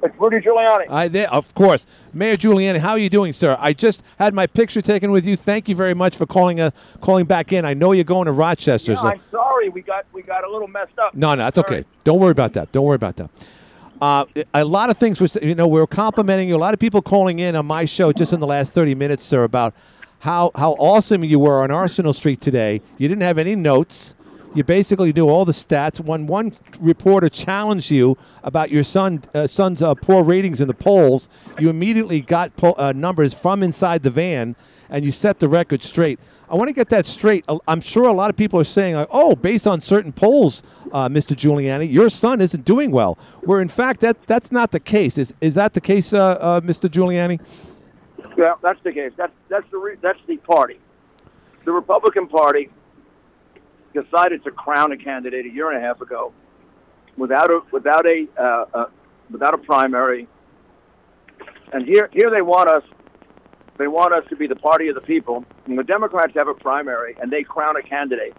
It's 0.04 0.14
Rudy 0.20 0.38
Giuliani. 0.38 0.84
I, 0.90 1.08
there, 1.08 1.32
of 1.32 1.54
course. 1.54 1.86
Mayor 2.12 2.36
Giuliani, 2.36 2.78
how 2.78 2.90
are 2.90 2.98
you 2.98 3.08
doing, 3.08 3.32
sir? 3.32 3.56
I 3.58 3.72
just 3.72 4.04
had 4.18 4.34
my 4.34 4.46
picture 4.46 4.82
taken 4.82 5.10
with 5.10 5.24
you. 5.26 5.34
Thank 5.34 5.66
you 5.66 5.74
very 5.74 5.94
much 5.94 6.14
for 6.14 6.26
calling 6.26 6.60
uh, 6.60 6.72
calling 7.00 7.24
back 7.24 7.52
in. 7.52 7.64
I 7.64 7.72
know 7.72 7.92
you're 7.92 8.04
going 8.04 8.26
to 8.26 8.32
Rochester. 8.32 8.92
Yeah, 8.92 9.00
so 9.00 9.08
I'm 9.08 9.20
sorry. 9.30 9.70
We 9.70 9.80
got 9.80 10.04
we 10.12 10.20
got 10.20 10.44
a 10.44 10.50
little 10.50 10.68
messed 10.68 10.98
up. 10.98 11.14
No, 11.14 11.34
no, 11.34 11.44
that's 11.44 11.54
Sorry. 11.54 11.78
okay. 11.78 11.88
Don't 12.04 12.20
worry 12.20 12.32
about 12.32 12.52
that. 12.52 12.70
Don't 12.70 12.84
worry 12.84 12.96
about 12.96 13.16
that. 13.16 13.30
Uh, 14.02 14.26
a 14.52 14.64
lot 14.64 14.90
of 14.90 14.98
things 14.98 15.20
was, 15.20 15.38
you 15.40 15.54
know, 15.54 15.66
we 15.66 15.80
are 15.80 15.86
complimenting 15.86 16.48
you. 16.48 16.56
A 16.56 16.58
lot 16.58 16.74
of 16.74 16.80
people 16.80 17.00
calling 17.00 17.38
in 17.38 17.56
on 17.56 17.64
my 17.64 17.86
show 17.86 18.12
just 18.12 18.34
in 18.34 18.40
the 18.40 18.46
last 18.46 18.74
30 18.74 18.94
minutes, 18.94 19.22
sir, 19.22 19.44
about 19.44 19.72
how, 20.18 20.50
how 20.56 20.72
awesome 20.72 21.24
you 21.24 21.38
were 21.38 21.62
on 21.62 21.70
Arsenal 21.70 22.12
Street 22.12 22.40
today. 22.40 22.82
You 22.98 23.08
didn't 23.08 23.22
have 23.22 23.38
any 23.38 23.56
notes. 23.56 24.14
You 24.54 24.62
basically 24.62 25.12
knew 25.12 25.28
all 25.28 25.44
the 25.44 25.52
stats. 25.52 25.98
When 25.98 26.28
one 26.28 26.56
reporter 26.78 27.28
challenged 27.28 27.90
you 27.90 28.16
about 28.44 28.70
your 28.70 28.84
son 28.84 29.22
uh, 29.34 29.48
son's 29.48 29.82
uh, 29.82 29.94
poor 29.94 30.22
ratings 30.22 30.60
in 30.60 30.68
the 30.68 30.74
polls, 30.74 31.28
you 31.58 31.70
immediately 31.70 32.20
got 32.20 32.56
po- 32.56 32.76
uh, 32.78 32.92
numbers 32.94 33.34
from 33.34 33.64
inside 33.64 34.04
the 34.04 34.10
van, 34.10 34.54
and 34.88 35.04
you 35.04 35.10
set 35.10 35.40
the 35.40 35.48
record 35.48 35.82
straight. 35.82 36.20
I 36.48 36.54
want 36.54 36.68
to 36.68 36.72
get 36.72 36.88
that 36.90 37.04
straight. 37.04 37.44
I'm 37.66 37.80
sure 37.80 38.04
a 38.04 38.12
lot 38.12 38.30
of 38.30 38.36
people 38.36 38.60
are 38.60 38.64
saying, 38.64 38.94
like, 38.94 39.08
"Oh, 39.10 39.34
based 39.34 39.66
on 39.66 39.80
certain 39.80 40.12
polls, 40.12 40.62
uh, 40.92 41.08
Mr. 41.08 41.34
Giuliani, 41.34 41.90
your 41.90 42.08
son 42.08 42.40
isn't 42.40 42.64
doing 42.64 42.92
well." 42.92 43.18
Where 43.42 43.60
in 43.60 43.68
fact 43.68 44.02
that 44.02 44.24
that's 44.28 44.52
not 44.52 44.70
the 44.70 44.80
case. 44.80 45.18
Is 45.18 45.34
is 45.40 45.56
that 45.56 45.74
the 45.74 45.80
case, 45.80 46.12
uh, 46.12 46.38
uh, 46.40 46.60
Mr. 46.60 46.88
Giuliani? 46.88 47.40
Yeah, 48.36 48.54
that's 48.62 48.80
the 48.84 48.92
case. 48.92 49.10
That's 49.16 49.32
that's 49.48 49.68
the 49.72 49.78
re- 49.78 49.96
that's 50.00 50.20
the 50.28 50.36
party. 50.36 50.78
The 51.64 51.72
Republican 51.72 52.28
Party 52.28 52.70
decided 53.94 54.44
to 54.44 54.50
crown 54.50 54.92
a 54.92 54.96
candidate 54.96 55.46
a 55.46 55.48
year 55.48 55.70
and 55.70 55.82
a 55.82 55.86
half 55.86 56.00
ago 56.00 56.32
without 57.16 57.50
a 57.50 57.60
without 57.72 58.04
a 58.06 58.26
uh, 58.38 58.64
uh, 58.74 58.86
without 59.30 59.54
a 59.54 59.58
primary. 59.58 60.28
And 61.72 61.86
here 61.86 62.10
here 62.12 62.30
they 62.30 62.42
want 62.42 62.68
us 62.68 62.82
they 63.78 63.86
want 63.86 64.14
us 64.14 64.24
to 64.28 64.36
be 64.36 64.46
the 64.46 64.56
party 64.56 64.88
of 64.88 64.94
the 64.94 65.00
people. 65.00 65.44
And 65.66 65.78
the 65.78 65.84
Democrats 65.84 66.32
have 66.34 66.48
a 66.48 66.54
primary 66.54 67.16
and 67.20 67.30
they 67.30 67.42
crown 67.42 67.76
a 67.76 67.82
candidate. 67.82 68.36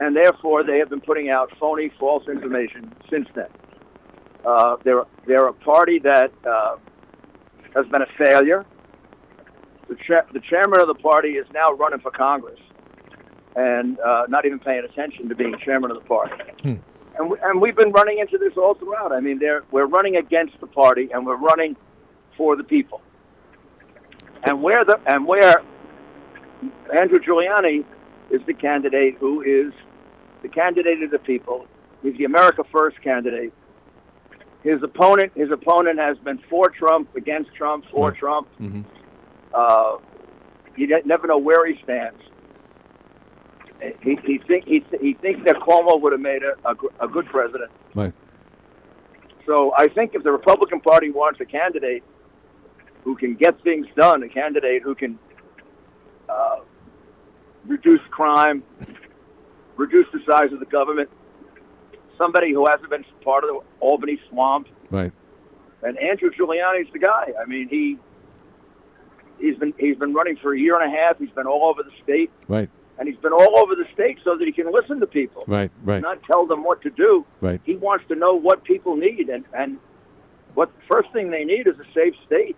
And 0.00 0.14
therefore 0.14 0.64
they 0.64 0.78
have 0.78 0.90
been 0.90 1.00
putting 1.00 1.30
out 1.30 1.50
phony 1.58 1.90
false 1.98 2.28
information 2.28 2.92
since 3.10 3.28
then. 3.34 3.48
Uh, 4.44 4.76
they're 4.84 5.04
they're 5.26 5.46
a 5.46 5.52
party 5.52 5.98
that 6.00 6.30
uh, 6.46 6.76
has 7.74 7.86
been 7.86 8.02
a 8.02 8.06
failure. 8.18 8.66
The, 9.88 9.96
cha- 9.96 10.26
the 10.32 10.40
chairman 10.40 10.80
of 10.80 10.88
the 10.88 10.94
party 10.94 11.32
is 11.32 11.46
now 11.52 11.72
running 11.72 12.00
for 12.00 12.10
Congress 12.10 12.58
and 13.56 13.98
uh, 14.00 14.24
not 14.28 14.46
even 14.46 14.58
paying 14.58 14.84
attention 14.84 15.28
to 15.28 15.34
being 15.34 15.54
chairman 15.64 15.90
of 15.90 15.96
the 16.02 16.08
party. 16.08 16.34
And, 17.16 17.30
we, 17.30 17.36
and 17.42 17.60
we've 17.60 17.76
been 17.76 17.92
running 17.92 18.18
into 18.18 18.38
this 18.38 18.52
all 18.56 18.74
throughout. 18.74 19.12
I 19.12 19.20
mean, 19.20 19.40
we're 19.70 19.86
running 19.86 20.16
against 20.16 20.58
the 20.60 20.66
party 20.66 21.10
and 21.12 21.24
we're 21.24 21.36
running 21.36 21.76
for 22.36 22.56
the 22.56 22.64
people. 22.64 23.00
And 24.44 24.62
where 24.62 24.84
the 24.84 25.00
and 25.06 25.26
where 25.26 25.62
Andrew 26.98 27.18
Giuliani 27.18 27.84
is 28.30 28.40
the 28.46 28.54
candidate 28.54 29.16
who 29.18 29.42
is 29.42 29.72
the 30.42 30.48
candidate 30.48 31.02
of 31.02 31.10
the 31.10 31.18
people. 31.18 31.66
He's 32.02 32.16
the 32.18 32.24
America 32.24 32.64
First 32.70 33.00
candidate. 33.00 33.52
His 34.62 34.82
opponent, 34.82 35.32
his 35.34 35.50
opponent 35.50 35.98
has 35.98 36.16
been 36.18 36.38
for 36.50 36.68
Trump, 36.70 37.14
against 37.16 37.54
Trump, 37.54 37.84
for 37.90 38.12
Trump. 38.12 38.48
Mm-hmm. 38.60 38.82
Uh, 39.52 39.98
you 40.76 41.02
never 41.04 41.26
know 41.26 41.38
where 41.38 41.66
he 41.66 41.80
stands. 41.82 42.18
He, 44.02 44.18
he, 44.24 44.38
think, 44.38 44.64
he, 44.66 44.84
he 45.00 45.14
thinks 45.14 45.44
that 45.46 45.56
Cuomo 45.56 46.00
would 46.00 46.12
have 46.12 46.20
made 46.20 46.42
a, 46.42 46.54
a, 46.68 46.74
a 47.06 47.08
good 47.08 47.26
president. 47.26 47.70
Right. 47.94 48.12
So 49.46 49.72
I 49.76 49.88
think 49.88 50.14
if 50.14 50.22
the 50.22 50.32
Republican 50.32 50.80
Party 50.80 51.10
wants 51.10 51.40
a 51.40 51.44
candidate 51.44 52.02
who 53.02 53.14
can 53.16 53.34
get 53.34 53.62
things 53.62 53.86
done, 53.96 54.22
a 54.22 54.28
candidate 54.28 54.82
who 54.82 54.94
can 54.94 55.18
uh, 56.28 56.60
reduce 57.66 58.00
crime, 58.10 58.62
reduce 59.76 60.06
the 60.12 60.20
size 60.26 60.52
of 60.52 60.60
the 60.60 60.66
government, 60.66 61.10
somebody 62.16 62.52
who 62.52 62.66
hasn't 62.66 62.88
been 62.90 63.04
part 63.22 63.44
of 63.44 63.50
the 63.50 63.60
Albany 63.80 64.18
swamp. 64.30 64.68
Right. 64.90 65.12
And 65.82 65.98
Andrew 65.98 66.30
Giuliani's 66.30 66.90
the 66.92 66.98
guy. 66.98 67.32
I 67.40 67.44
mean, 67.44 67.68
he 67.68 67.98
he's 69.38 69.56
been 69.58 69.74
he's 69.78 69.96
been 69.96 70.14
running 70.14 70.36
for 70.36 70.54
a 70.54 70.58
year 70.58 70.80
and 70.80 70.92
a 70.92 70.96
half. 70.96 71.18
He's 71.18 71.30
been 71.30 71.46
all 71.46 71.68
over 71.68 71.82
the 71.82 71.90
state, 72.02 72.30
Right. 72.48 72.70
And 72.98 73.08
he's 73.08 73.16
been 73.18 73.32
all 73.32 73.58
over 73.58 73.74
the 73.74 73.86
state 73.92 74.18
so 74.24 74.36
that 74.36 74.44
he 74.44 74.52
can 74.52 74.70
listen 74.72 75.00
to 75.00 75.06
people, 75.06 75.44
Right. 75.46 75.70
Right. 75.82 76.00
not 76.02 76.22
tell 76.24 76.46
them 76.46 76.62
what 76.64 76.80
to 76.82 76.90
do. 76.90 77.24
Right. 77.40 77.60
He 77.64 77.76
wants 77.76 78.04
to 78.08 78.14
know 78.14 78.32
what 78.34 78.64
people 78.64 78.96
need, 78.96 79.28
and 79.28 79.44
and 79.52 79.78
what 80.54 80.70
first 80.90 81.10
thing 81.12 81.30
they 81.30 81.44
need 81.44 81.66
is 81.66 81.74
a 81.78 81.86
safe 81.94 82.14
state. 82.26 82.56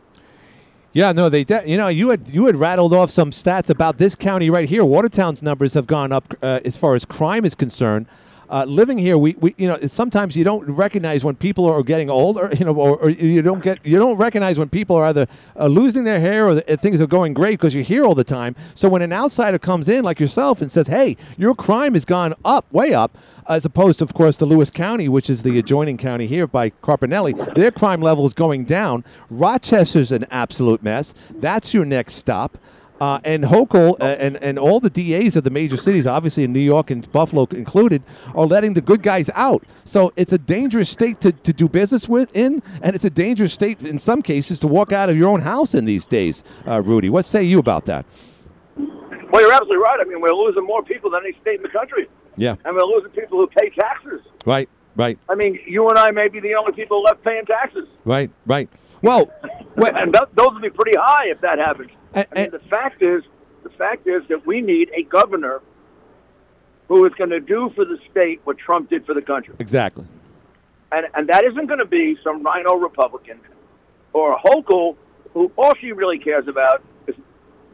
Yeah, 0.92 1.12
no, 1.12 1.28
they. 1.28 1.44
De- 1.44 1.68
you 1.68 1.76
know, 1.76 1.88
you 1.88 2.08
had 2.10 2.30
you 2.30 2.46
had 2.46 2.56
rattled 2.56 2.92
off 2.94 3.10
some 3.10 3.30
stats 3.30 3.68
about 3.70 3.98
this 3.98 4.14
county 4.14 4.48
right 4.50 4.68
here. 4.68 4.84
Watertown's 4.84 5.42
numbers 5.42 5.74
have 5.74 5.86
gone 5.86 6.10
up 6.12 6.34
uh, 6.42 6.60
as 6.64 6.76
far 6.76 6.94
as 6.94 7.04
crime 7.04 7.44
is 7.44 7.54
concerned. 7.54 8.06
Uh, 8.48 8.64
living 8.64 8.98
here, 8.98 9.18
we, 9.18 9.34
we 9.40 9.54
you 9.56 9.66
know 9.66 9.78
sometimes 9.86 10.36
you 10.36 10.44
don't 10.44 10.64
recognize 10.70 11.24
when 11.24 11.34
people 11.34 11.64
are 11.64 11.82
getting 11.82 12.08
old, 12.08 12.36
or 12.36 12.52
you 12.52 12.64
know, 12.64 12.74
or, 12.74 12.96
or 12.96 13.10
you 13.10 13.42
don't 13.42 13.62
get 13.62 13.78
you 13.84 13.98
don't 13.98 14.16
recognize 14.16 14.58
when 14.58 14.68
people 14.68 14.96
are 14.96 15.06
either 15.06 15.26
uh, 15.58 15.66
losing 15.66 16.04
their 16.04 16.20
hair 16.20 16.46
or 16.46 16.54
the, 16.54 16.76
things 16.76 17.00
are 17.00 17.06
going 17.06 17.34
great 17.34 17.52
because 17.52 17.74
you're 17.74 17.82
here 17.82 18.04
all 18.04 18.14
the 18.14 18.24
time. 18.24 18.54
So 18.74 18.88
when 18.88 19.02
an 19.02 19.12
outsider 19.12 19.58
comes 19.58 19.88
in 19.88 20.04
like 20.04 20.20
yourself 20.20 20.60
and 20.60 20.70
says, 20.70 20.86
"Hey, 20.86 21.16
your 21.36 21.54
crime 21.54 21.94
has 21.94 22.04
gone 22.04 22.34
up, 22.44 22.72
way 22.72 22.94
up," 22.94 23.16
as 23.48 23.64
opposed, 23.64 23.98
to, 23.98 24.04
of 24.04 24.14
course, 24.14 24.36
to 24.36 24.46
Lewis 24.46 24.70
County, 24.70 25.08
which 25.08 25.28
is 25.28 25.42
the 25.42 25.58
adjoining 25.58 25.96
county 25.96 26.26
here 26.26 26.46
by 26.46 26.70
Carpinelli, 26.70 27.54
their 27.54 27.70
crime 27.70 28.00
level 28.00 28.26
is 28.26 28.34
going 28.34 28.64
down. 28.64 29.04
Rochester's 29.30 30.12
an 30.12 30.24
absolute 30.30 30.82
mess. 30.82 31.14
That's 31.30 31.74
your 31.74 31.84
next 31.84 32.14
stop. 32.14 32.58
Uh, 32.98 33.20
and 33.24 33.44
Hochul 33.44 33.94
uh, 34.00 34.04
and, 34.04 34.36
and 34.38 34.58
all 34.58 34.80
the 34.80 34.88
DAs 34.88 35.36
of 35.36 35.44
the 35.44 35.50
major 35.50 35.76
cities, 35.76 36.06
obviously 36.06 36.44
in 36.44 36.52
New 36.54 36.60
York 36.60 36.90
and 36.90 37.10
Buffalo 37.12 37.46
included, 37.50 38.02
are 38.34 38.46
letting 38.46 38.72
the 38.72 38.80
good 38.80 39.02
guys 39.02 39.28
out. 39.34 39.64
So 39.84 40.14
it's 40.16 40.32
a 40.32 40.38
dangerous 40.38 40.88
state 40.88 41.20
to, 41.20 41.32
to 41.32 41.52
do 41.52 41.68
business 41.68 42.08
with 42.08 42.34
in, 42.34 42.62
and 42.80 42.96
it's 42.96 43.04
a 43.04 43.10
dangerous 43.10 43.52
state 43.52 43.82
in 43.82 43.98
some 43.98 44.22
cases 44.22 44.58
to 44.60 44.66
walk 44.66 44.92
out 44.92 45.10
of 45.10 45.16
your 45.18 45.28
own 45.28 45.42
house 45.42 45.74
in 45.74 45.84
these 45.84 46.06
days. 46.06 46.42
Uh, 46.66 46.80
Rudy, 46.82 47.10
what 47.10 47.26
say 47.26 47.42
you 47.42 47.58
about 47.58 47.84
that? 47.84 48.06
Well, 48.78 49.42
you're 49.42 49.52
absolutely 49.52 49.76
right. 49.78 49.98
I 50.00 50.04
mean, 50.04 50.20
we're 50.22 50.32
losing 50.32 50.64
more 50.64 50.82
people 50.82 51.10
than 51.10 51.20
any 51.24 51.36
state 51.42 51.56
in 51.56 51.62
the 51.62 51.68
country, 51.68 52.08
Yeah, 52.36 52.56
and 52.64 52.74
we're 52.76 52.82
losing 52.84 53.10
people 53.10 53.38
who 53.38 53.46
pay 53.48 53.70
taxes. 53.70 54.20
right, 54.46 54.68
right, 54.96 55.18
I 55.28 55.34
mean, 55.34 55.58
you 55.66 55.86
and 55.90 55.98
I 55.98 56.10
may 56.12 56.28
be 56.28 56.40
the 56.40 56.54
only 56.54 56.72
people 56.72 57.02
left 57.02 57.22
paying 57.24 57.44
taxes. 57.44 57.86
right, 58.04 58.30
right. 58.46 58.70
Well, 59.02 59.30
and 59.76 60.12
th- 60.14 60.28
those 60.34 60.48
would 60.54 60.62
be 60.62 60.70
pretty 60.70 60.96
high 60.98 61.26
if 61.26 61.40
that 61.42 61.58
happens. 61.58 61.90
I 62.16 62.26
mean, 62.34 62.50
the 62.50 62.58
fact 62.70 63.02
is, 63.02 63.22
the 63.62 63.70
fact 63.70 64.06
is 64.06 64.22
that 64.28 64.46
we 64.46 64.60
need 64.62 64.90
a 64.94 65.02
governor 65.02 65.60
who 66.88 67.04
is 67.04 67.12
going 67.14 67.30
to 67.30 67.40
do 67.40 67.70
for 67.74 67.84
the 67.84 67.98
state 68.10 68.40
what 68.44 68.58
Trump 68.58 68.88
did 68.90 69.04
for 69.04 69.14
the 69.14 69.22
country, 69.22 69.54
exactly. 69.58 70.06
and 70.92 71.06
and 71.14 71.28
that 71.28 71.44
isn't 71.44 71.66
going 71.66 71.78
to 71.78 71.84
be 71.86 72.16
some 72.24 72.42
rhino 72.42 72.74
Republican 72.76 73.40
or 74.12 74.32
a 74.32 74.38
Hochul 74.38 74.96
who 75.34 75.52
all 75.56 75.74
she 75.78 75.92
really 75.92 76.18
cares 76.18 76.48
about 76.48 76.82
is 77.06 77.14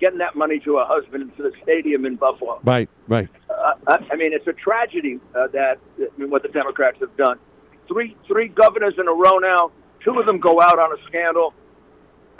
getting 0.00 0.18
that 0.18 0.34
money 0.34 0.58
to 0.58 0.78
her 0.78 0.84
husband 0.84 1.22
into 1.22 1.42
the 1.42 1.52
stadium 1.62 2.04
in 2.04 2.16
Buffalo. 2.16 2.60
Right, 2.64 2.88
right. 3.06 3.28
Uh, 3.48 3.74
I 3.86 4.04
I 4.10 4.16
mean, 4.16 4.32
it's 4.32 4.48
a 4.48 4.52
tragedy 4.52 5.20
uh, 5.36 5.46
that 5.48 5.78
I 6.00 6.08
mean, 6.18 6.30
what 6.30 6.42
the 6.42 6.48
Democrats 6.48 6.98
have 7.00 7.16
done. 7.16 7.38
Three 7.86 8.16
three 8.26 8.48
governors 8.48 8.94
in 8.98 9.06
a 9.06 9.12
row 9.12 9.38
now. 9.38 9.70
Two 10.00 10.18
of 10.18 10.26
them 10.26 10.40
go 10.40 10.60
out 10.60 10.80
on 10.80 10.98
a 10.98 11.00
scandal, 11.06 11.54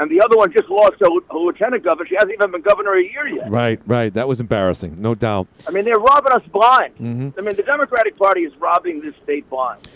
and 0.03 0.11
the 0.11 0.21
other 0.21 0.37
one 0.37 0.53
just 0.53 0.69
lost 0.69 1.01
a, 1.01 1.21
a 1.31 1.39
lieutenant 1.39 1.85
governor. 1.85 2.09
She 2.09 2.17
hasn't 2.17 2.33
even 2.33 2.51
been 2.51 2.63
governor 2.63 2.95
a 2.95 3.03
year 3.05 3.29
yet. 3.29 3.49
Right, 3.49 3.81
right. 3.87 4.13
That 4.13 4.27
was 4.27 4.41
embarrassing, 4.41 5.01
no 5.01 5.15
doubt. 5.15 5.47
I 5.65 5.71
mean, 5.71 5.85
they're 5.85 5.95
robbing 6.01 6.33
us 6.33 6.43
blind. 6.53 6.95
hmm 6.97 7.29
I 7.39 7.41
mean, 7.41 7.55
the 7.55 7.63
Democratic 7.63 8.19
Party 8.19 8.41
is 8.41 8.53
robbing 8.57 9.01
this 9.01 9.15
state 9.23 9.49
blind. 9.49 9.89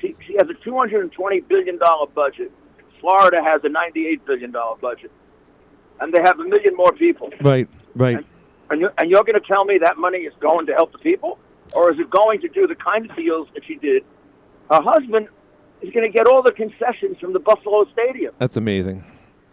She, 0.00 0.16
she 0.26 0.34
has 0.34 0.48
a 0.50 0.68
$220 0.68 1.46
billion 1.46 1.78
budget. 2.12 2.50
Florida 3.00 3.40
has 3.40 3.62
a 3.62 3.68
$98 3.68 4.24
billion 4.26 4.52
budget. 4.80 5.12
And 6.00 6.12
they 6.12 6.20
have 6.24 6.40
a 6.40 6.44
million 6.44 6.74
more 6.74 6.90
people. 6.92 7.30
Right, 7.40 7.68
right. 7.94 8.26
And, 8.70 8.80
you, 8.80 8.90
and 8.98 9.08
you're 9.10 9.22
going 9.22 9.40
to 9.40 9.46
tell 9.46 9.64
me 9.64 9.78
that 9.78 9.96
money 9.96 10.18
is 10.18 10.32
going 10.40 10.66
to 10.66 10.72
help 10.72 10.90
the 10.90 10.98
people? 10.98 11.38
Or 11.72 11.92
is 11.92 12.00
it 12.00 12.10
going 12.10 12.40
to 12.40 12.48
do 12.48 12.66
the 12.66 12.74
kind 12.74 13.08
of 13.08 13.14
deals 13.16 13.46
that 13.54 13.64
she 13.64 13.76
did? 13.76 14.02
Her 14.68 14.80
husband 14.82 15.28
is 15.82 15.92
going 15.92 16.10
to 16.10 16.16
get 16.16 16.26
all 16.26 16.42
the 16.42 16.50
concessions 16.52 17.18
from 17.20 17.32
the 17.32 17.38
Buffalo 17.38 17.84
Stadium. 17.92 18.34
That's 18.38 18.56
amazing. 18.56 19.04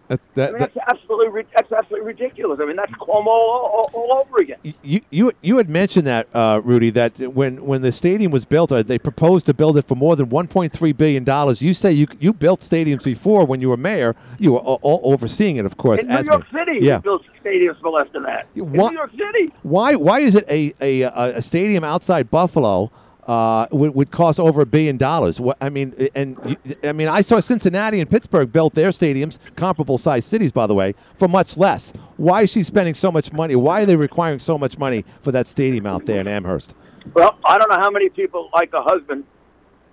That's 0.10 0.24
I 0.24 0.30
that. 0.36 0.52
mean, 0.54 0.60
that 0.60 0.74
that's 0.74 0.90
absolutely 0.90 1.44
that's 1.56 1.72
absolutely 1.72 2.08
ridiculous. 2.08 2.60
I 2.62 2.66
mean, 2.66 2.76
that's 2.76 2.92
Cuomo 2.94 3.28
all, 3.28 3.90
all, 3.92 3.92
all 3.94 4.24
over 4.26 4.38
again. 4.42 4.58
you, 4.82 5.02
you 5.12 5.32
you 5.42 5.58
had 5.58 5.70
mentioned 5.70 6.08
that 6.08 6.28
uh, 6.34 6.62
Rudy 6.64 6.90
that 6.90 7.18
when 7.20 7.64
when 7.64 7.84
the 7.84 7.92
stadium 7.92 8.32
was 8.32 8.44
built, 8.44 8.72
uh, 8.72 8.82
they 8.82 8.98
proposed 8.98 9.46
to 9.46 9.54
build 9.54 9.78
it 9.78 9.84
for 9.84 9.94
more 9.96 10.16
than 10.16 10.26
1.3 10.28 10.98
billion 10.98 11.24
dollars. 11.24 11.62
You 11.62 11.76
say 11.76 11.92
you 11.92 12.08
you 12.20 12.34
built 12.34 12.62
stadiums 12.62 13.04
before 13.04 13.46
when 13.46 13.62
you 13.62 13.70
were 13.70 13.78
mayor. 13.78 14.16
You 14.40 14.54
were 14.54 14.60
all, 14.60 15.00
overseeing 15.04 15.58
it, 15.58 15.66
of 15.66 15.78
course. 15.78 16.02
In 16.02 16.08
New 16.08 16.14
York 16.16 16.52
mayor. 16.52 16.66
City, 16.66 16.80
yeah. 16.86 16.98
we 16.98 17.02
built 17.04 17.24
stadiums 17.46 17.80
for 17.80 17.92
less 17.92 18.08
than 18.12 18.24
that. 18.24 18.48
In 18.56 18.72
What- 18.74 18.92
New 18.92 18.98
York 18.98 19.12
City. 19.12 19.54
Why 19.62 19.94
why 19.94 20.22
is 20.22 20.34
it 20.34 20.46
a, 20.50 20.74
a, 20.82 21.04
a 21.38 21.42
stadium 21.42 21.84
outside 21.84 22.32
Buffalo? 22.32 22.92
Uh, 23.30 23.68
would, 23.72 23.94
would 23.94 24.10
cost 24.10 24.40
over 24.40 24.62
a 24.62 24.66
billion 24.66 24.98
dollars. 24.98 25.40
What 25.40 25.56
I 25.62 25.70
mean, 25.70 25.94
and 26.16 26.58
I 26.84 26.94
mean, 26.94 27.08
I 27.08 27.22
saw 27.22 27.40
Cincinnati 27.40 28.00
and 28.00 28.10
Pittsburgh 28.10 28.52
built 28.52 28.74
their 28.74 28.90
stadiums, 28.90 29.38
comparable 29.56 30.00
sized 30.00 30.28
cities, 30.28 30.52
by 30.52 30.66
the 30.66 30.74
way, 30.74 30.96
for 31.14 31.28
much 31.28 31.56
less. 31.56 31.94
Why 32.18 32.42
is 32.42 32.50
she 32.50 32.64
spending 32.64 32.96
so 32.96 33.12
much 33.12 33.32
money? 33.32 33.56
Why 33.56 33.84
are 33.84 33.86
they 33.86 33.96
requiring 33.96 34.40
so 34.40 34.58
much 34.58 34.80
money 34.80 35.06
for 35.22 35.32
that 35.32 35.46
stadium 35.46 35.86
out 35.86 36.08
there 36.08 36.20
in 36.20 36.28
Amherst? 36.28 36.74
Well, 37.14 37.38
I 37.46 37.60
don't 37.60 37.70
know 37.70 37.78
how 37.78 37.92
many 37.92 38.10
people 38.10 38.50
like 38.52 38.74
a 38.74 38.82
husband 38.82 39.26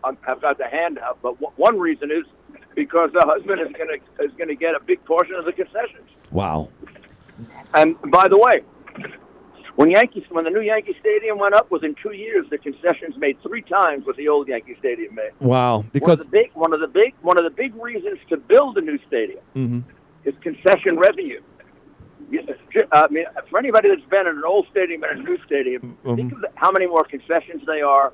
um, 0.02 0.16
have 0.22 0.40
got 0.40 0.56
the 0.56 0.68
handout, 0.68 1.18
but 1.20 1.38
w- 1.38 1.52
one 1.56 1.78
reason 1.78 2.10
is 2.10 2.24
because 2.74 3.10
the 3.12 3.20
husband 3.26 3.60
is 3.60 3.68
going 3.76 3.88
to 3.88 4.24
is 4.24 4.32
going 4.38 4.48
to 4.48 4.54
get 4.54 4.74
a 4.74 4.80
big 4.80 5.04
portion 5.04 5.34
of 5.34 5.44
the 5.44 5.52
concessions. 5.52 6.08
Wow. 6.30 6.70
And 7.74 8.00
by 8.10 8.28
the 8.28 8.38
way, 8.38 8.62
when 9.76 9.90
Yankees 9.90 10.24
when 10.30 10.44
the 10.44 10.50
new 10.50 10.60
Yankee 10.60 10.96
Stadium 11.00 11.38
went 11.38 11.54
up, 11.54 11.70
within 11.70 11.94
two 12.02 12.12
years 12.12 12.46
the 12.50 12.58
concessions 12.58 13.16
made 13.16 13.40
three 13.42 13.62
times 13.62 14.06
what 14.06 14.16
the 14.16 14.28
old 14.28 14.48
Yankee 14.48 14.76
Stadium 14.78 15.14
made. 15.14 15.30
Wow. 15.40 15.78
one 15.78 15.90
Because 15.92 16.20
of 16.20 16.26
the 16.26 16.30
big 16.30 16.50
one 16.54 16.72
of 16.72 16.80
the 16.80 16.88
big 16.88 17.14
one 17.22 17.38
of 17.38 17.44
the 17.44 17.50
big 17.50 17.74
reasons 17.76 18.18
to 18.30 18.36
build 18.36 18.76
a 18.78 18.80
new 18.80 18.98
stadium 19.06 19.40
Mhm. 19.54 19.84
is 20.24 20.34
concession 20.42 20.98
revenue. 20.98 21.40
I 22.92 23.06
mean, 23.08 23.24
for 23.50 23.58
anybody 23.58 23.88
that's 23.88 24.08
been 24.10 24.26
in 24.26 24.36
an 24.38 24.42
old 24.44 24.66
stadium 24.70 25.04
and 25.04 25.20
a 25.20 25.22
new 25.22 25.38
stadium, 25.46 25.96
think 26.04 26.32
of 26.32 26.40
the, 26.40 26.48
how 26.56 26.72
many 26.72 26.86
more 26.86 27.04
concessions 27.04 27.62
they 27.66 27.80
are, 27.82 28.12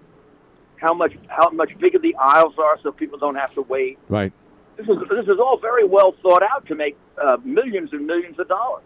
how 0.76 0.92
much 0.92 1.12
how 1.28 1.48
much 1.50 1.70
bigger 1.78 1.98
the 1.98 2.14
aisles 2.20 2.54
are, 2.58 2.78
so 2.82 2.92
people 2.92 3.18
don't 3.18 3.36
have 3.36 3.54
to 3.54 3.62
wait. 3.62 3.98
right. 4.08 4.32
This 4.76 4.86
is 4.88 4.96
this 5.10 5.26
is 5.28 5.38
all 5.38 5.58
very 5.58 5.84
well 5.86 6.14
thought 6.22 6.42
out 6.42 6.66
to 6.66 6.74
make 6.74 6.96
uh, 7.22 7.36
millions 7.44 7.90
and 7.92 8.06
millions 8.06 8.38
of 8.38 8.48
dollars. 8.48 8.84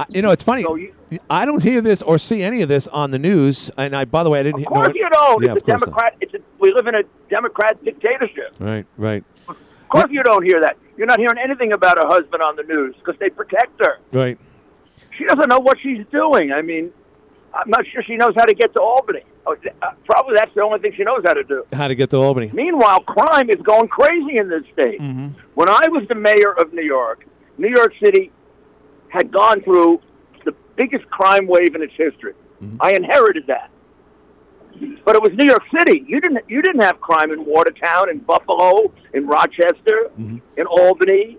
I, 0.00 0.06
you 0.08 0.22
know, 0.22 0.30
it's 0.30 0.44
funny. 0.44 0.62
So 0.62 0.74
you- 0.76 0.94
I 1.28 1.44
don't 1.44 1.62
hear 1.62 1.80
this 1.80 2.02
or 2.02 2.18
see 2.18 2.42
any 2.42 2.62
of 2.62 2.68
this 2.68 2.86
on 2.88 3.10
the 3.10 3.18
news. 3.18 3.70
And 3.76 3.96
I, 3.96 4.04
by 4.04 4.22
the 4.22 4.30
way, 4.30 4.40
I 4.40 4.42
didn't. 4.44 4.60
Of 4.60 4.66
course 4.66 4.92
you 4.94 5.08
don't. 5.10 5.42
Yeah, 5.42 5.52
it's 5.54 5.62
a. 5.62 5.66
Democrat. 5.66 6.16
It's 6.20 6.34
a, 6.34 6.38
we 6.60 6.72
live 6.72 6.86
in 6.86 6.94
a 6.94 7.02
Democrat 7.28 7.82
dictatorship. 7.84 8.54
Right, 8.60 8.86
right, 8.96 9.24
Of 9.48 9.56
course 9.88 10.10
you 10.10 10.22
don't 10.22 10.44
hear 10.44 10.60
that. 10.60 10.76
You're 10.96 11.06
not 11.08 11.18
hearing 11.18 11.38
anything 11.42 11.72
about 11.72 11.98
her 11.98 12.06
husband 12.06 12.42
on 12.42 12.56
the 12.56 12.62
news 12.62 12.94
because 12.96 13.16
they 13.18 13.30
protect 13.30 13.78
her. 13.84 13.98
right. 14.12 14.38
She 15.16 15.24
doesn't 15.24 15.48
know 15.48 15.58
what 15.58 15.78
she's 15.82 16.04
doing. 16.12 16.52
I 16.52 16.62
mean, 16.62 16.92
I'm 17.54 17.68
not 17.68 17.84
sure 17.92 18.02
she 18.02 18.16
knows 18.16 18.32
how 18.36 18.44
to 18.44 18.54
get 18.54 18.72
to 18.74 18.80
Albany. 18.80 19.22
Oh, 19.46 19.56
uh, 19.82 19.90
Probably 20.06 20.34
that's 20.34 20.54
the 20.54 20.62
only 20.62 20.78
thing 20.78 20.92
she 20.96 21.02
knows 21.04 21.22
how 21.24 21.32
to 21.32 21.42
do. 21.42 21.64
How 21.72 21.88
to 21.88 21.94
get 21.94 22.10
to 22.10 22.16
Albany? 22.18 22.50
Meanwhile, 22.54 23.00
crime 23.00 23.50
is 23.50 23.60
going 23.62 23.88
crazy 23.88 24.36
in 24.36 24.48
this 24.48 24.62
state. 24.72 25.00
Mm-hmm. 25.00 25.28
When 25.54 25.68
I 25.68 25.88
was 25.88 26.06
the 26.08 26.14
mayor 26.14 26.52
of 26.52 26.72
New 26.72 26.82
York, 26.84 27.26
New 27.58 27.68
York 27.68 27.92
City 28.02 28.30
had 29.10 29.30
gone 29.32 29.60
through 29.62 30.00
the 30.44 30.52
biggest 30.76 31.08
crime 31.10 31.46
wave 31.46 31.74
in 31.74 31.82
its 31.82 31.92
history. 31.96 32.32
Mm-hmm. 32.62 32.76
I 32.80 32.92
inherited 32.92 33.46
that. 33.48 33.70
But 35.04 35.16
it 35.16 35.22
was 35.22 35.32
New 35.34 35.44
York 35.46 35.62
City. 35.76 36.04
You 36.06 36.20
didn't 36.20 36.44
you 36.48 36.62
didn't 36.62 36.80
have 36.82 37.00
crime 37.00 37.32
in 37.32 37.44
Watertown, 37.44 38.08
in 38.08 38.18
Buffalo, 38.20 38.92
in 39.12 39.26
Rochester, 39.26 40.10
Mm-hmm. 40.18 40.38
in 40.56 40.66
Albany. 40.66 41.38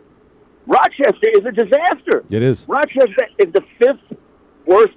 Rochester 0.68 1.30
is 1.40 1.46
a 1.46 1.52
disaster. 1.52 2.24
It 2.30 2.44
is. 2.44 2.68
Rochester 2.70 3.28
is 3.40 3.52
the 3.54 3.64
fifth 3.80 4.20
worst 4.68 4.94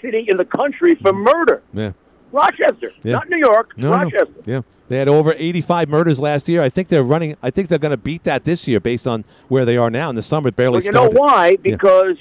city 0.00 0.26
in 0.28 0.36
the 0.36 0.44
country 0.44 0.94
for 0.96 1.12
murder. 1.12 1.62
Yeah. 1.72 1.92
Rochester, 2.30 2.92
Yeah. 3.02 3.14
not 3.14 3.28
New 3.28 3.38
York, 3.38 3.72
No, 3.76 3.90
no. 3.90 3.96
Rochester. 3.96 4.42
Yeah. 4.46 4.60
They 4.92 4.98
had 4.98 5.08
over 5.08 5.32
85 5.38 5.88
murders 5.88 6.20
last 6.20 6.50
year. 6.50 6.60
I 6.60 6.68
think 6.68 6.88
they're 6.88 7.02
running. 7.02 7.34
I 7.42 7.48
think 7.48 7.68
they're 7.68 7.78
going 7.78 7.92
to 7.92 7.96
beat 7.96 8.24
that 8.24 8.44
this 8.44 8.68
year 8.68 8.78
based 8.78 9.06
on 9.06 9.24
where 9.48 9.64
they 9.64 9.78
are 9.78 9.88
now. 9.88 10.10
In 10.10 10.16
the 10.16 10.20
summer, 10.22 10.50
barely 10.50 10.74
Well, 10.74 10.82
you 10.84 10.92
started. 10.92 11.14
know 11.14 11.20
why? 11.22 11.48
Yeah. 11.52 11.56
Because 11.62 12.16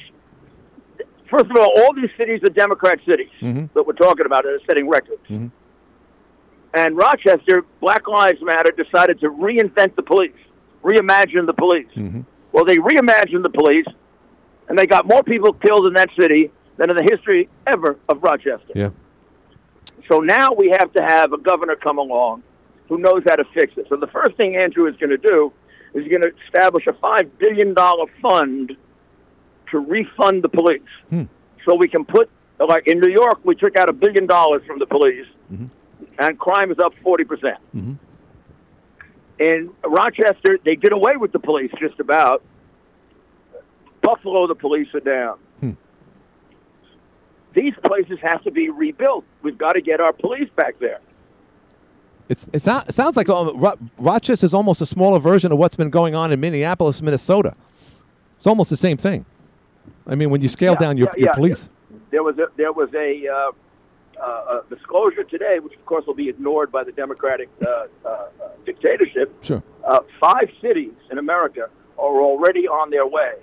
first 1.29 1.45
of 1.51 1.57
all, 1.57 1.69
all 1.81 1.93
these 1.93 2.09
cities 2.17 2.39
are 2.43 2.49
Democrat 2.49 2.99
cities 3.05 3.27
Mhm. 3.41 3.69
that 3.73 3.85
we're 3.85 3.91
talking 3.91 4.25
about 4.25 4.43
that 4.45 4.53
are 4.53 4.59
setting 4.65 4.87
records. 4.87 5.19
Mhm. 5.29 5.51
And 6.73 6.95
Rochester, 6.95 7.65
Black 7.81 8.07
Lives 8.07 8.41
Matter 8.41 8.71
decided 8.71 9.19
to 9.19 9.29
reinvent 9.29 9.97
the 9.97 10.03
police, 10.03 10.31
reimagine 10.81 11.47
the 11.47 11.53
police. 11.53 11.87
Mhm. 11.97 12.23
Well, 12.53 12.63
they 12.63 12.77
reimagined 12.77 13.43
the 13.43 13.49
police, 13.49 13.85
and 14.69 14.79
they 14.79 14.87
got 14.87 15.05
more 15.05 15.23
people 15.23 15.51
killed 15.51 15.87
in 15.87 15.93
that 15.95 16.07
city 16.17 16.51
than 16.77 16.89
in 16.89 16.95
the 16.95 17.03
history 17.03 17.49
ever 17.67 17.97
of 18.07 18.23
Rochester. 18.23 18.71
Yeah. 18.73 18.91
So 20.07 20.19
now 20.19 20.53
we 20.53 20.69
have 20.69 20.93
to 20.93 21.01
have 21.03 21.33
a 21.33 21.37
governor 21.37 21.75
come 21.75 21.97
along 21.97 22.43
who 22.91 22.97
knows 22.97 23.23
how 23.25 23.37
to 23.37 23.45
fix 23.53 23.71
it. 23.77 23.85
So 23.87 23.95
the 23.95 24.07
first 24.07 24.35
thing 24.35 24.57
Andrew 24.57 24.85
is 24.85 24.97
going 24.97 25.11
to 25.11 25.17
do 25.17 25.53
is 25.93 26.03
he's 26.03 26.11
going 26.11 26.23
to 26.23 26.31
establish 26.45 26.85
a 26.87 26.93
five 26.93 27.37
billion 27.39 27.73
dollar 27.73 28.03
fund 28.21 28.75
to 29.71 29.79
refund 29.79 30.43
the 30.43 30.49
police, 30.49 30.81
Hmm. 31.09 31.23
so 31.65 31.73
we 31.75 31.87
can 31.87 32.03
put 32.03 32.29
like 32.59 32.85
in 32.87 32.99
New 32.99 33.09
York, 33.09 33.39
we 33.45 33.55
took 33.55 33.77
out 33.77 33.87
a 33.89 33.93
billion 33.93 34.27
dollars 34.27 34.61
from 34.67 34.77
the 34.77 34.85
police, 34.85 35.25
and 36.19 36.37
crime 36.37 36.69
is 36.69 36.79
up 36.79 36.93
forty 37.01 37.23
percent. 37.23 37.57
Mhm. 37.73 37.95
In 39.39 39.69
Rochester, 39.85 40.59
they 40.65 40.75
did 40.75 40.91
away 40.91 41.15
with 41.15 41.31
the 41.31 41.39
police 41.39 41.71
just 41.79 41.99
about. 42.01 42.43
Buffalo, 44.01 44.47
the 44.47 44.55
police 44.55 44.93
are 44.93 44.99
down. 44.99 45.37
Hmm. 45.61 45.71
These 47.53 47.73
places 47.85 48.19
have 48.21 48.43
to 48.43 48.51
be 48.51 48.69
rebuilt. 48.69 49.23
We've 49.43 49.57
got 49.57 49.73
to 49.73 49.81
get 49.81 50.01
our 50.01 50.11
police 50.11 50.49
back 50.57 50.77
there. 50.79 50.99
It's, 52.31 52.47
it, 52.53 52.61
sound, 52.61 52.87
it 52.87 52.95
sounds 52.95 53.17
like 53.17 53.27
um, 53.27 53.57
Ro- 53.57 53.77
Rochester 53.97 54.45
is 54.45 54.53
almost 54.53 54.79
a 54.79 54.85
smaller 54.85 55.19
version 55.19 55.51
of 55.51 55.57
what's 55.57 55.75
been 55.75 55.89
going 55.89 56.15
on 56.15 56.31
in 56.31 56.39
Minneapolis, 56.39 57.01
Minnesota. 57.01 57.53
It's 58.37 58.47
almost 58.47 58.69
the 58.69 58.77
same 58.77 58.95
thing. 58.95 59.25
I 60.07 60.15
mean, 60.15 60.29
when 60.29 60.41
you 60.41 60.47
scale 60.47 60.71
Yeah, 60.73 60.79
down 60.79 60.97
your, 60.97 61.09
yeah, 61.17 61.25
your 61.25 61.33
police. 61.33 61.69
There 62.09 62.23
was 62.23 62.37
a 62.37 62.47
there 62.55 62.71
was 62.71 62.87
a, 62.93 63.27
uh, 63.27 63.51
uh, 64.23 64.61
a 64.61 64.63
disclosure 64.73 65.25
today, 65.25 65.59
which 65.59 65.73
of 65.73 65.85
course 65.85 66.05
will 66.07 66.13
be 66.13 66.29
ignored 66.29 66.71
by 66.71 66.85
the 66.85 66.93
Democratic 66.93 67.49
uh, 67.61 67.67
uh, 67.69 68.07
uh, 68.07 68.27
dictatorship. 68.65 69.33
Sure. 69.43 69.61
Uh, 69.85 69.99
five 70.17 70.49
cities 70.61 70.93
in 71.11 71.17
America 71.17 71.67
are 71.97 72.21
already 72.21 72.65
on 72.65 72.91
their 72.91 73.05
way 73.07 73.33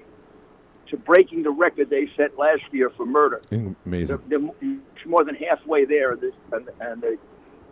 to 0.88 0.96
breaking 0.96 1.42
the 1.42 1.50
record 1.50 1.90
they 1.90 2.08
set 2.16 2.38
last 2.38 2.62
year 2.72 2.88
for 2.96 3.04
murder. 3.04 3.42
Amazing. 3.84 4.18
They're, 4.28 4.40
they're 4.40 4.78
more 5.04 5.24
than 5.24 5.34
halfway 5.34 5.84
there, 5.84 6.12
and 6.12 6.70
and 6.80 7.02
the 7.02 7.18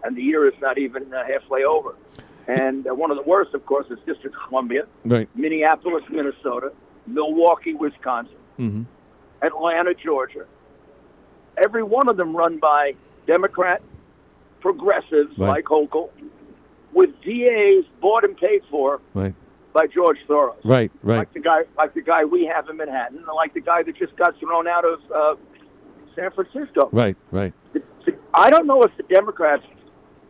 and 0.05 0.17
the 0.17 0.23
year 0.23 0.47
is 0.47 0.55
not 0.61 0.79
even 0.79 1.13
uh, 1.13 1.25
halfway 1.27 1.65
over. 1.65 1.95
And 2.49 2.87
uh, 2.87 2.95
one 2.95 3.11
of 3.11 3.17
the 3.17 3.23
worst, 3.25 3.55
of 3.55 3.67
course, 3.67 3.87
is 3.91 3.99
District 4.07 4.35
of 4.37 4.49
Columbia, 4.49 4.87
Right. 5.05 5.29
Minneapolis, 5.35 6.05
Minnesota, 6.11 6.73
Milwaukee, 7.07 7.75
Wisconsin. 7.75 8.37
Mm-hmm. 8.59 8.83
Atlanta, 9.43 9.95
Georgia. 9.95 10.47
Every 11.63 11.83
one 11.83 12.09
of 12.09 12.17
them 12.17 12.37
run 12.37 12.59
by 12.59 12.95
Democrat 13.27 13.83
progressives 14.61 15.37
Right. 15.39 15.49
like 15.49 15.65
Hochul, 15.65 16.11
with 16.93 17.11
DAs 17.23 17.85
bought 18.01 18.25
and 18.25 18.37
paid 18.37 18.63
for 18.71 19.01
Right. 19.15 19.35
by 19.73 19.87
George 19.89 20.19
Soros. 20.29 20.55
Right. 20.65 20.91
Right. 21.03 21.19
Like 21.19 21.33
the 21.35 21.41
guy, 21.41 21.63
like 21.77 21.95
the 21.95 22.01
guy 22.03 22.25
we 22.25 22.45
have 22.47 22.69
in 22.69 22.77
Manhattan, 22.77 23.25
like 23.35 23.55
the 23.55 23.61
guy 23.61 23.83
that 23.83 23.97
just 23.97 24.17
got 24.17 24.39
thrown 24.39 24.67
out 24.69 24.85
of 24.85 25.01
uh, 25.15 25.35
San 26.15 26.31
Francisco. 26.31 26.89
Right. 26.93 27.17
Right. 27.31 27.53
I 28.35 28.51
don't 28.51 28.67
know 28.67 28.83
if 28.83 28.97
the 28.97 29.03
Democrats, 29.03 29.65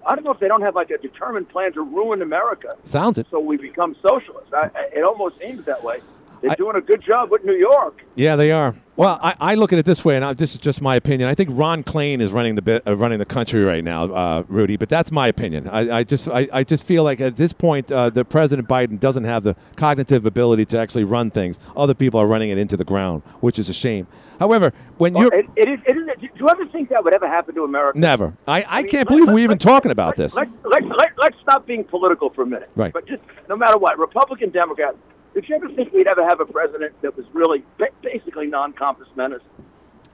I 0.07 0.15
don't 0.15 0.25
know 0.25 0.31
if 0.31 0.39
they 0.39 0.49
don't 0.49 0.63
have 0.63 0.75
like 0.77 0.91
a 0.91 0.99
determined 0.99 1.49
plan 1.49 1.73
to 1.75 1.83
ruin 1.83 2.23
America, 2.23 2.69
Sounds 2.85 3.19
it. 3.19 3.27
so 3.31 3.41
we 3.41 3.57
become 3.57 3.97
socialists. 4.07 4.53
I, 4.55 4.71
I- 4.75 4.91
it 4.99 5.05
almost 5.05 5.39
seems 5.41 5.65
that 5.67 5.83
way. 5.83 6.01
They're 6.43 6.55
doing 6.57 6.77
a 6.77 6.81
good 6.81 7.03
job 7.03 7.31
with 7.31 7.45
New 7.45 7.55
York. 7.57 8.03
Yeah, 8.15 8.37
they 8.37 8.53
are. 8.53 8.77
Well, 8.97 9.19
I, 9.23 9.35
I 9.39 9.55
look 9.57 9.75
at 9.75 9.79
it 9.79 9.85
this 9.85 10.07
way, 10.07 10.17
and 10.17 10.25
I, 10.25 10.33
this 10.33 10.55
is 10.55 10.59
just 10.61 10.81
my 10.81 10.97
opinion. 10.97 11.29
I 11.29 11.35
think 11.35 11.51
Ron 11.53 11.85
Klain 11.85 12.21
is 12.21 12.33
running 12.33 12.55
the 12.55 12.63
bit, 12.63 12.83
uh, 12.87 12.97
running 12.97 13.19
the 13.19 13.27
country 13.27 13.63
right 13.63 13.85
now, 13.85 14.05
uh, 14.05 14.43
Rudy. 14.49 14.79
But 14.79 14.89
that's 14.89 15.13
my 15.13 15.29
opinion. 15.29 15.69
I, 15.69 15.99
I 15.99 16.03
just 16.03 16.29
I, 16.31 16.49
I 16.51 16.65
just 16.65 16.83
feel 16.83 17.05
like 17.05 17.21
at 17.21 17.37
this 17.37 17.53
point, 17.53 17.93
uh, 17.93 18.09
the 18.09 18.25
President 18.25 18.67
Biden 18.69 18.99
doesn't 18.99 19.25
have 19.25 19.43
the 19.43 19.55
cognitive 19.77 20.25
ability 20.25 20.65
to 20.67 20.79
actually 20.79 21.05
run 21.05 21.31
things. 21.31 21.59
Other 21.77 21.93
people 21.93 22.19
are 22.21 22.27
running 22.27 22.49
it 22.49 22.57
into 22.57 22.75
the 22.79 22.85
ground, 22.85 23.23
which 23.41 23.59
is 23.59 23.69
a 23.69 23.75
shame. 23.75 24.07
However, 24.41 24.73
when 24.97 25.13
Well, 25.13 25.25
you're 25.25 25.35
it, 25.41 25.47
it 25.57 25.69
is, 25.69 25.79
it 25.87 25.97
is, 25.97 26.07
do 26.21 26.29
you 26.37 26.49
ever 26.49 26.67
think 26.67 26.89
that 26.89 27.05
would 27.05 27.15
ever 27.15 27.29
happen 27.29 27.55
to 27.55 27.65
America? 27.65 27.99
never, 27.99 28.35
I, 28.49 28.63
I 28.67 28.79
mean, 28.83 28.89
can't 28.91 28.93
let- 28.93 29.09
believe 29.09 29.27
let- 29.27 29.35
we're 29.35 29.41
even 29.41 29.51
let's- 29.57 29.65
talking 29.65 29.91
about 29.91 30.17
this. 30.17 30.35
Let's, 30.35 30.51
let's, 30.65 30.87
let, 30.87 31.13
let's 31.19 31.37
stop 31.43 31.67
being 31.67 31.85
political 31.85 32.31
for 32.31 32.43
a 32.43 32.47
minute. 32.47 32.71
Right. 32.77 32.93
But 32.95 33.07
just 33.07 33.23
no 33.49 33.57
matter 33.57 33.77
what, 33.79 33.99
Republican, 33.99 34.51
Democrat, 34.51 34.95
did 35.37 35.47
you 35.51 35.55
ever 35.55 35.69
think 35.69 35.93
we'd 35.93 36.09
ever 36.09 36.27
have 36.27 36.41
a 36.41 36.47
president 36.47 36.95
that 37.03 37.15
was 37.15 37.27
really 37.35 37.63
basically 38.01 38.47
non-compos 38.47 39.07
mentis? 39.17 39.43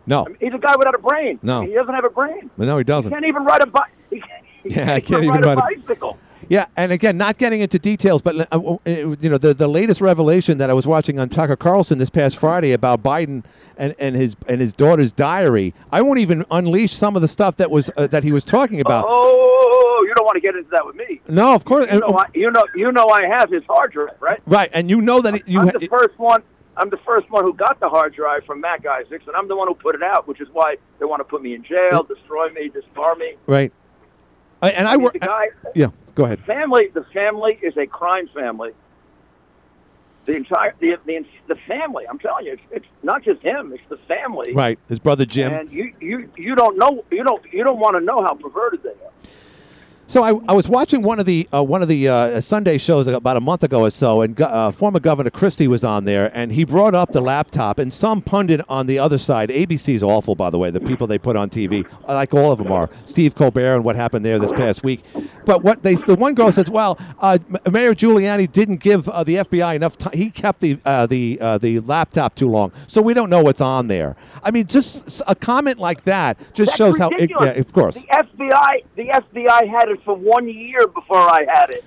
No, 0.05 0.27
I 0.27 0.31
mean, 0.31 0.37
he's 0.41 0.53
a 0.53 0.59
guy 0.59 0.75
without 0.77 0.97
a 0.97 0.99
brain. 0.99 1.39
No. 1.43 1.63
He 1.63 1.73
doesn't 1.73 1.95
have 1.95 2.05
a 2.05 2.11
brain. 2.11 2.51
no, 2.57 2.77
he 2.77 2.83
doesn't. 2.83 3.09
He 3.09 3.15
can't 3.15 3.27
even 3.27 3.45
ride 3.45 3.63
a 3.63 3.67
bike. 3.67 3.93
He 4.11 4.21
can't, 4.21 4.45
he 4.65 4.75
Yeah, 4.75 4.95
I 4.95 5.01
can't 5.01 5.23
even 5.25 5.41
ride, 5.41 5.59
a 5.59 5.61
bicycle. 5.61 6.19
Yeah, 6.49 6.67
and 6.77 6.91
again, 6.91 7.17
not 7.17 7.39
getting 7.39 7.61
into 7.61 7.79
details, 7.79 8.21
but 8.21 8.53
uh, 8.53 8.59
uh, 8.59 8.79
you 8.85 9.31
know, 9.31 9.39
the 9.39 9.55
the 9.55 9.69
latest 9.69 10.01
revelation 10.01 10.59
that 10.59 10.69
I 10.69 10.75
was 10.75 10.87
watching 10.87 11.19
on 11.19 11.29
Tucker 11.29 11.57
Carlson 11.57 11.99
this 11.99 12.11
past 12.11 12.37
Friday 12.37 12.73
about 12.73 13.03
Biden 13.03 13.45
and, 13.77 13.95
and 13.99 14.17
his 14.17 14.37
and 14.49 14.61
his 14.61 14.73
daughter's 14.73 15.13
diary. 15.13 15.73
I 15.91 16.03
won't 16.03 16.19
even 16.19 16.45
unleash 16.51 16.93
some 16.93 17.17
of 17.17 17.23
the 17.23 17.29
stuff 17.29 17.57
that 17.57 17.71
was 17.71 17.91
uh, 17.97 18.07
that 18.09 18.25
he 18.25 18.33
was 18.33 18.45
talking 18.45 18.81
about. 18.81 19.05
Oh, 19.09 19.72
Oh, 19.95 20.05
you 20.07 20.15
don't 20.15 20.25
want 20.25 20.37
to 20.37 20.41
get 20.41 20.55
into 20.57 20.71
that 20.71 20.87
with 20.87 20.97
me. 20.97 21.21
No, 21.29 21.55
of 21.55 21.65
course, 21.65 21.87
You 21.93 22.01
know, 22.01 22.17
I, 22.19 22.27
you 22.35 22.51
know, 22.51 22.65
you 22.75 22.91
know, 22.93 23.09
I 23.09 23.27
have 23.27 23.51
his 23.51 23.63
hard 23.65 23.93
drive, 23.93 24.17
right? 24.21 24.41
right, 24.47 24.71
and 24.73 24.89
you 24.89 25.01
know 25.01 25.21
that 25.21 25.35
it, 25.37 25.43
you 25.47 25.61
I'm 25.61 25.67
ha- 25.69 25.79
the 25.79 25.87
first 25.89 26.19
one. 26.19 26.43
I'm 26.79 26.89
the 26.89 27.01
first 27.05 27.31
one 27.31 27.45
who 27.45 27.53
got 27.53 27.79
the 27.81 27.89
hard 27.91 28.15
drive 28.15 28.45
from 28.47 28.61
Mac 28.63 28.87
Isaacs, 28.87 29.25
and 29.27 29.37
I'm 29.37 29.47
the 29.49 29.57
one 29.57 29.69
who 29.69 29.75
put 29.75 29.95
it 29.95 30.03
out, 30.03 30.27
which 30.27 30.41
is 30.41 30.49
why 30.53 30.77
they 30.99 31.05
want 31.05 31.21
to 31.21 31.25
put 31.25 31.43
me 31.43 31.55
in 31.55 31.63
jail, 31.63 32.03
destroy 32.03 32.49
me, 32.51 32.71
disbar 32.71 33.19
me. 33.19 33.35
right, 33.47 33.71
I, 34.63 34.71
and 34.71 34.89
I 34.89 34.93
mean, 34.93 35.03
work. 35.05 35.13
the 35.13 35.19
guy, 35.19 35.49
Yeah, 35.75 35.89
go 36.15 36.25
ahead. 36.25 36.41
family. 36.47 36.89
The 36.95 37.05
family 37.13 37.59
is 37.63 37.77
a 37.77 37.87
crime 37.87 38.29
family. 38.35 38.71
The 40.25 40.37
entire 40.37 40.73
the 40.79 40.97
the, 41.05 41.27
the 41.49 41.57
family. 41.67 42.05
I'm 42.09 42.19
telling 42.21 42.47
you, 42.47 42.53
it's, 42.53 42.63
it's 42.71 42.87
not 43.03 43.23
just 43.25 43.43
him. 43.43 43.73
It's 43.73 43.83
the 43.89 43.97
family. 44.09 44.55
Right, 44.55 44.79
his 44.89 45.01
brother 45.01 45.25
Jim. 45.27 45.53
And 45.53 45.71
you 45.71 45.93
you 46.01 46.31
you 46.37 46.55
don't 46.55 46.79
know 46.79 47.05
you 47.11 47.25
don't 47.25 47.45
you 47.53 47.65
don't 47.65 47.81
want 47.81 47.97
to 47.97 48.01
know 48.01 48.23
how 48.23 48.35
perverted 48.35 48.83
they 48.85 48.91
are. 48.91 49.13
So 50.13 50.23
I, 50.23 50.39
I 50.47 50.53
was 50.53 50.69
watching 50.69 51.01
one 51.01 51.21
of 51.21 51.25
the 51.25 51.49
uh, 51.55 51.63
one 51.63 51.81
of 51.81 51.89
the 51.89 52.07
uh, 52.07 52.41
Sunday 52.43 52.77
shows 52.77 53.07
about 53.07 53.39
a 53.39 53.41
month 53.41 53.63
ago 53.63 53.81
or 53.81 53.91
so, 53.91 54.21
and 54.21 54.39
uh, 54.39 54.71
former 54.71 55.01
Governor 55.01 55.31
Christie 55.31 55.69
was 55.69 55.85
on 55.85 56.05
there, 56.05 56.31
and 56.35 56.53
he 56.53 56.65
brought 56.65 56.95
up 56.95 57.13
the 57.13 57.23
laptop, 57.23 57.79
and 57.79 57.91
some 57.91 58.21
pundit 58.21 58.61
on 58.69 58.87
the 58.87 58.99
other 58.99 59.17
side. 59.17 59.49
ABC 59.49 59.95
is 59.95 60.03
awful, 60.03 60.35
by 60.35 60.51
the 60.51 60.59
way. 60.59 60.71
The 60.71 60.81
people 60.81 61.07
they 61.07 61.17
put 61.17 61.35
on 61.35 61.49
TV, 61.49 61.91
like 62.07 62.35
all 62.35 62.53
of 62.53 62.59
them 62.59 62.71
are. 62.71 62.91
Steve 63.07 63.35
Colbert 63.35 63.77
and 63.77 63.85
what 63.85 63.97
happened 63.97 64.23
there 64.23 64.39
this 64.39 64.53
past 64.53 64.85
week. 64.85 65.01
But 65.47 65.65
what 65.65 65.83
they 65.83 65.95
the 65.95 66.15
one 66.15 66.35
girl 66.35 66.53
says, 66.53 66.69
well, 66.69 66.99
uh, 67.19 67.39
Mayor 67.71 67.95
Giuliani 67.95 68.53
didn't 68.53 68.81
give 68.81 69.09
uh, 69.09 69.25
the 69.25 69.37
FBI 69.37 69.75
enough 69.77 69.97
time. 69.97 70.13
He 70.13 70.29
kept 70.29 70.61
the 70.61 70.79
uh, 70.85 71.07
the 71.07 71.39
uh, 71.41 71.57
the 71.57 71.81
laptop 71.81 72.35
too 72.35 72.51
long, 72.51 72.71
so 72.87 73.01
we 73.01 73.15
don't 73.15 73.31
know 73.31 73.43
what's 73.43 73.63
on 73.63 73.89
there. 73.89 74.17
I 74.43 74.51
mean, 74.51 74.67
just 74.67 75.23
a 75.27 75.35
comment 75.35 75.79
like 75.79 76.05
that 76.05 76.39
just 76.53 76.73
That's 76.73 76.77
shows 76.77 76.99
how. 76.99 77.09
ridiculous. 77.09 77.47
yeah, 77.47 77.61
of 77.61 77.73
course. 77.73 77.95
The 77.95 78.09
FBI 78.09 78.85
the 78.97 79.05
FBI 79.05 79.71
had 79.71 79.89
it 79.89 80.02
for 80.05 80.15
one 80.15 80.49
year 80.49 80.87
before 80.87 81.19
I 81.19 81.45
had 81.53 81.71
it. 81.71 81.85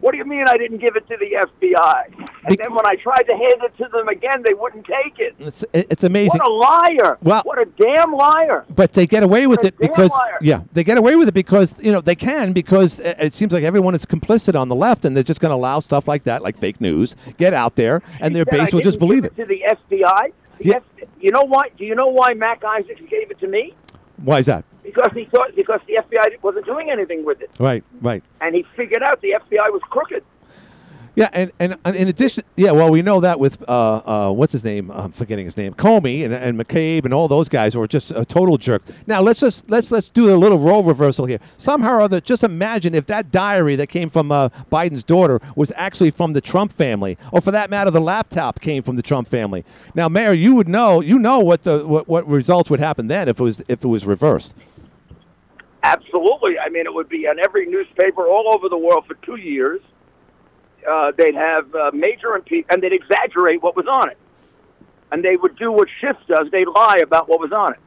What 0.00 0.10
do 0.10 0.18
you 0.18 0.24
mean 0.24 0.44
I 0.48 0.56
didn't 0.56 0.78
give 0.78 0.96
it 0.96 1.06
to 1.06 1.16
the 1.16 1.36
FBI? 1.46 2.26
And 2.48 2.58
then 2.58 2.74
when 2.74 2.84
I 2.84 2.96
tried 2.96 3.22
to 3.22 3.32
hand 3.32 3.62
it 3.62 3.76
to 3.78 3.88
them 3.92 4.08
again, 4.08 4.42
they 4.44 4.52
wouldn't 4.52 4.84
take 4.84 5.20
it. 5.20 5.36
It's 5.38 5.64
it's 5.72 6.02
amazing. 6.02 6.40
What 6.42 6.48
a 6.48 6.52
liar! 6.52 7.18
Well- 7.22 7.42
what 7.44 7.58
a 7.60 7.64
damn 7.66 8.12
liar! 8.12 8.64
but 8.74 8.92
they 8.92 9.06
get 9.06 9.22
away 9.22 9.46
with 9.46 9.60
They're 9.60 9.68
it 9.68 9.78
because 9.78 10.10
liars. 10.10 10.38
yeah 10.42 10.62
they 10.72 10.82
get 10.82 10.98
away 10.98 11.14
with 11.14 11.28
it 11.28 11.34
because 11.34 11.76
you 11.80 11.92
know 11.92 12.00
they 12.00 12.16
can 12.16 12.52
because 12.52 12.98
it 12.98 13.16
it 13.20 13.34
seems 13.34 13.52
like 13.52 13.62
everyone 13.62 13.94
is 13.94 14.04
complicit 14.04 14.58
on 14.60 14.68
the 14.68 14.74
left 14.74 15.04
and 15.04 15.14
they're 15.16 15.22
just 15.22 15.40
going 15.40 15.50
to 15.50 15.56
allow 15.56 15.78
stuff 15.78 16.08
like 16.08 16.24
that 16.24 16.42
like 16.42 16.58
fake 16.58 16.80
news 16.80 17.14
get 17.36 17.54
out 17.54 17.76
there 17.76 18.02
and 18.20 18.34
their 18.34 18.44
base 18.44 18.72
will 18.72 18.80
just 18.80 18.98
believe 18.98 19.22
give 19.22 19.32
it 19.32 19.36
to 19.36 19.46
the 19.46 19.62
FBI. 19.96 20.32
The 20.58 20.64
Yeah. 20.64 20.76
F- 20.76 21.08
you 21.20 21.30
know 21.30 21.42
why? 21.42 21.70
Do 21.78 21.84
you 21.84 21.94
know 21.94 22.08
why 22.08 22.34
Mac 22.34 22.64
Isaacs 22.64 23.00
gave 23.08 23.30
it 23.30 23.38
to 23.40 23.46
me? 23.46 23.74
Why 24.22 24.38
is 24.38 24.46
that? 24.46 24.64
Because 24.82 25.10
he 25.14 25.24
thought 25.26 25.54
because 25.56 25.80
the 25.86 25.94
FBI 25.94 26.42
wasn't 26.42 26.66
doing 26.66 26.90
anything 26.90 27.24
with 27.24 27.40
it, 27.40 27.50
right 27.58 27.82
right. 28.00 28.22
And 28.40 28.54
he 28.54 28.64
figured 28.76 29.02
out 29.02 29.20
the 29.20 29.32
FBI 29.32 29.72
was 29.72 29.82
crooked. 29.90 30.22
Yeah 31.14 31.28
and, 31.32 31.52
and 31.58 31.76
and 31.84 31.96
in 31.96 32.08
addition 32.08 32.44
yeah 32.56 32.72
well 32.72 32.90
we 32.90 33.02
know 33.02 33.20
that 33.20 33.38
with 33.38 33.62
uh, 33.68 34.02
uh, 34.04 34.32
what's 34.32 34.52
his 34.52 34.64
name? 34.64 34.90
I'm 34.90 35.12
forgetting 35.12 35.44
his 35.44 35.56
name. 35.56 35.74
Comey 35.74 36.24
and, 36.24 36.32
and 36.34 36.58
mccabe 36.58 37.04
and 37.04 37.14
all 37.14 37.28
those 37.28 37.48
guys 37.48 37.76
were 37.76 37.86
just 37.86 38.10
a 38.10 38.24
total 38.24 38.58
jerk. 38.58 38.82
Now 39.06 39.20
let's 39.20 39.40
just 39.40 39.68
let's 39.70 39.90
let's 39.90 40.10
do 40.10 40.34
a 40.34 40.36
little 40.36 40.58
role 40.58 40.82
reversal 40.82 41.26
here. 41.26 41.38
Somehow 41.56 41.94
or 41.94 42.00
other 42.02 42.20
just 42.20 42.44
imagine 42.44 42.94
if 42.94 43.06
that 43.06 43.30
diary 43.30 43.76
that 43.76 43.88
came 43.88 44.10
from 44.10 44.32
uh, 44.32 44.48
biden's 44.70 45.04
daughter 45.04 45.40
was 45.56 45.72
actually 45.76 46.10
from 46.10 46.32
the 46.32 46.40
trump 46.40 46.72
family 46.72 47.16
or 47.32 47.40
for 47.40 47.50
that 47.50 47.70
matter 47.70 47.90
the 47.90 48.00
laptop 48.00 48.60
came 48.60 48.82
from 48.82 48.96
the 48.96 49.02
trump 49.02 49.28
family. 49.28 49.64
Now 49.94 50.08
mayor 50.08 50.32
you 50.32 50.54
would 50.54 50.68
know 50.68 51.00
you 51.00 51.18
know 51.18 51.40
what 51.40 51.62
the 51.62 51.86
what, 51.86 52.08
what 52.08 52.26
results 52.26 52.70
would 52.70 52.80
happen 52.80 53.08
then 53.08 53.28
if 53.28 53.40
it 53.40 53.42
was 53.42 53.62
if 53.68 53.84
it 53.84 53.88
was 53.88 54.06
reversed. 54.06 54.54
Absolutely. 55.84 56.58
I 56.58 56.70
mean, 56.70 56.86
it 56.86 56.94
would 56.94 57.10
be 57.10 57.28
on 57.28 57.38
every 57.38 57.66
newspaper 57.66 58.26
all 58.26 58.54
over 58.54 58.70
the 58.70 58.78
world 58.78 59.04
for 59.06 59.14
two 59.16 59.36
years. 59.36 59.82
Uh, 60.88 61.12
they'd 61.16 61.34
have 61.34 61.74
uh, 61.74 61.90
major 61.92 62.34
impeachment, 62.34 62.66
and 62.70 62.82
they'd 62.82 62.92
exaggerate 62.92 63.62
what 63.62 63.76
was 63.76 63.86
on 63.86 64.10
it. 64.10 64.18
And 65.12 65.24
they 65.24 65.36
would 65.36 65.56
do 65.56 65.70
what 65.70 65.88
Schiff 66.00 66.16
does. 66.26 66.50
They'd 66.50 66.66
lie 66.68 67.00
about 67.02 67.28
what 67.28 67.40
was 67.40 67.52
on 67.52 67.72
it. 67.74 67.78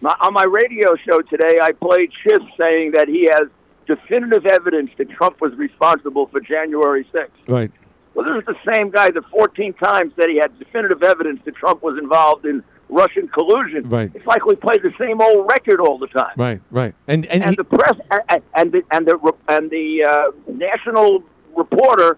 My, 0.00 0.14
on 0.20 0.32
my 0.32 0.44
radio 0.44 0.94
show 0.96 1.22
today, 1.22 1.58
I 1.60 1.72
played 1.72 2.10
Schiff 2.22 2.42
saying 2.56 2.92
that 2.92 3.08
he 3.08 3.28
has 3.32 3.48
definitive 3.86 4.46
evidence 4.46 4.90
that 4.98 5.08
Trump 5.10 5.40
was 5.40 5.54
responsible 5.54 6.26
for 6.26 6.40
January 6.40 7.04
6th. 7.12 7.28
right 7.48 7.70
Well, 8.14 8.26
this 8.26 8.42
is 8.42 8.46
the 8.46 8.72
same 8.74 8.90
guy 8.90 9.10
that 9.10 9.24
14 9.30 9.72
times 9.74 10.12
said 10.14 10.28
he 10.28 10.36
had 10.36 10.56
definitive 10.58 11.02
evidence 11.02 11.40
that 11.46 11.56
Trump 11.56 11.82
was 11.82 11.98
involved 11.98 12.44
in 12.44 12.62
Russian 12.90 13.28
collusion. 13.28 13.88
Right. 13.88 14.10
It's 14.14 14.26
like 14.26 14.44
we 14.44 14.56
play 14.56 14.76
the 14.82 14.92
same 14.98 15.20
old 15.20 15.48
record 15.48 15.80
all 15.80 15.98
the 15.98 16.06
time. 16.06 16.32
Right, 16.36 16.60
right. 16.70 16.94
And 17.06 17.26
and, 17.26 17.42
And 17.42 17.50
he- 17.50 17.56
the 17.56 17.64
press 17.64 17.94
and, 18.28 18.42
and 18.54 18.72
the 18.72 18.82
and 18.90 19.06
the 19.06 19.32
and 19.48 19.70
the 19.70 20.04
uh, 20.04 20.30
national 20.46 21.22
reporter 21.58 22.16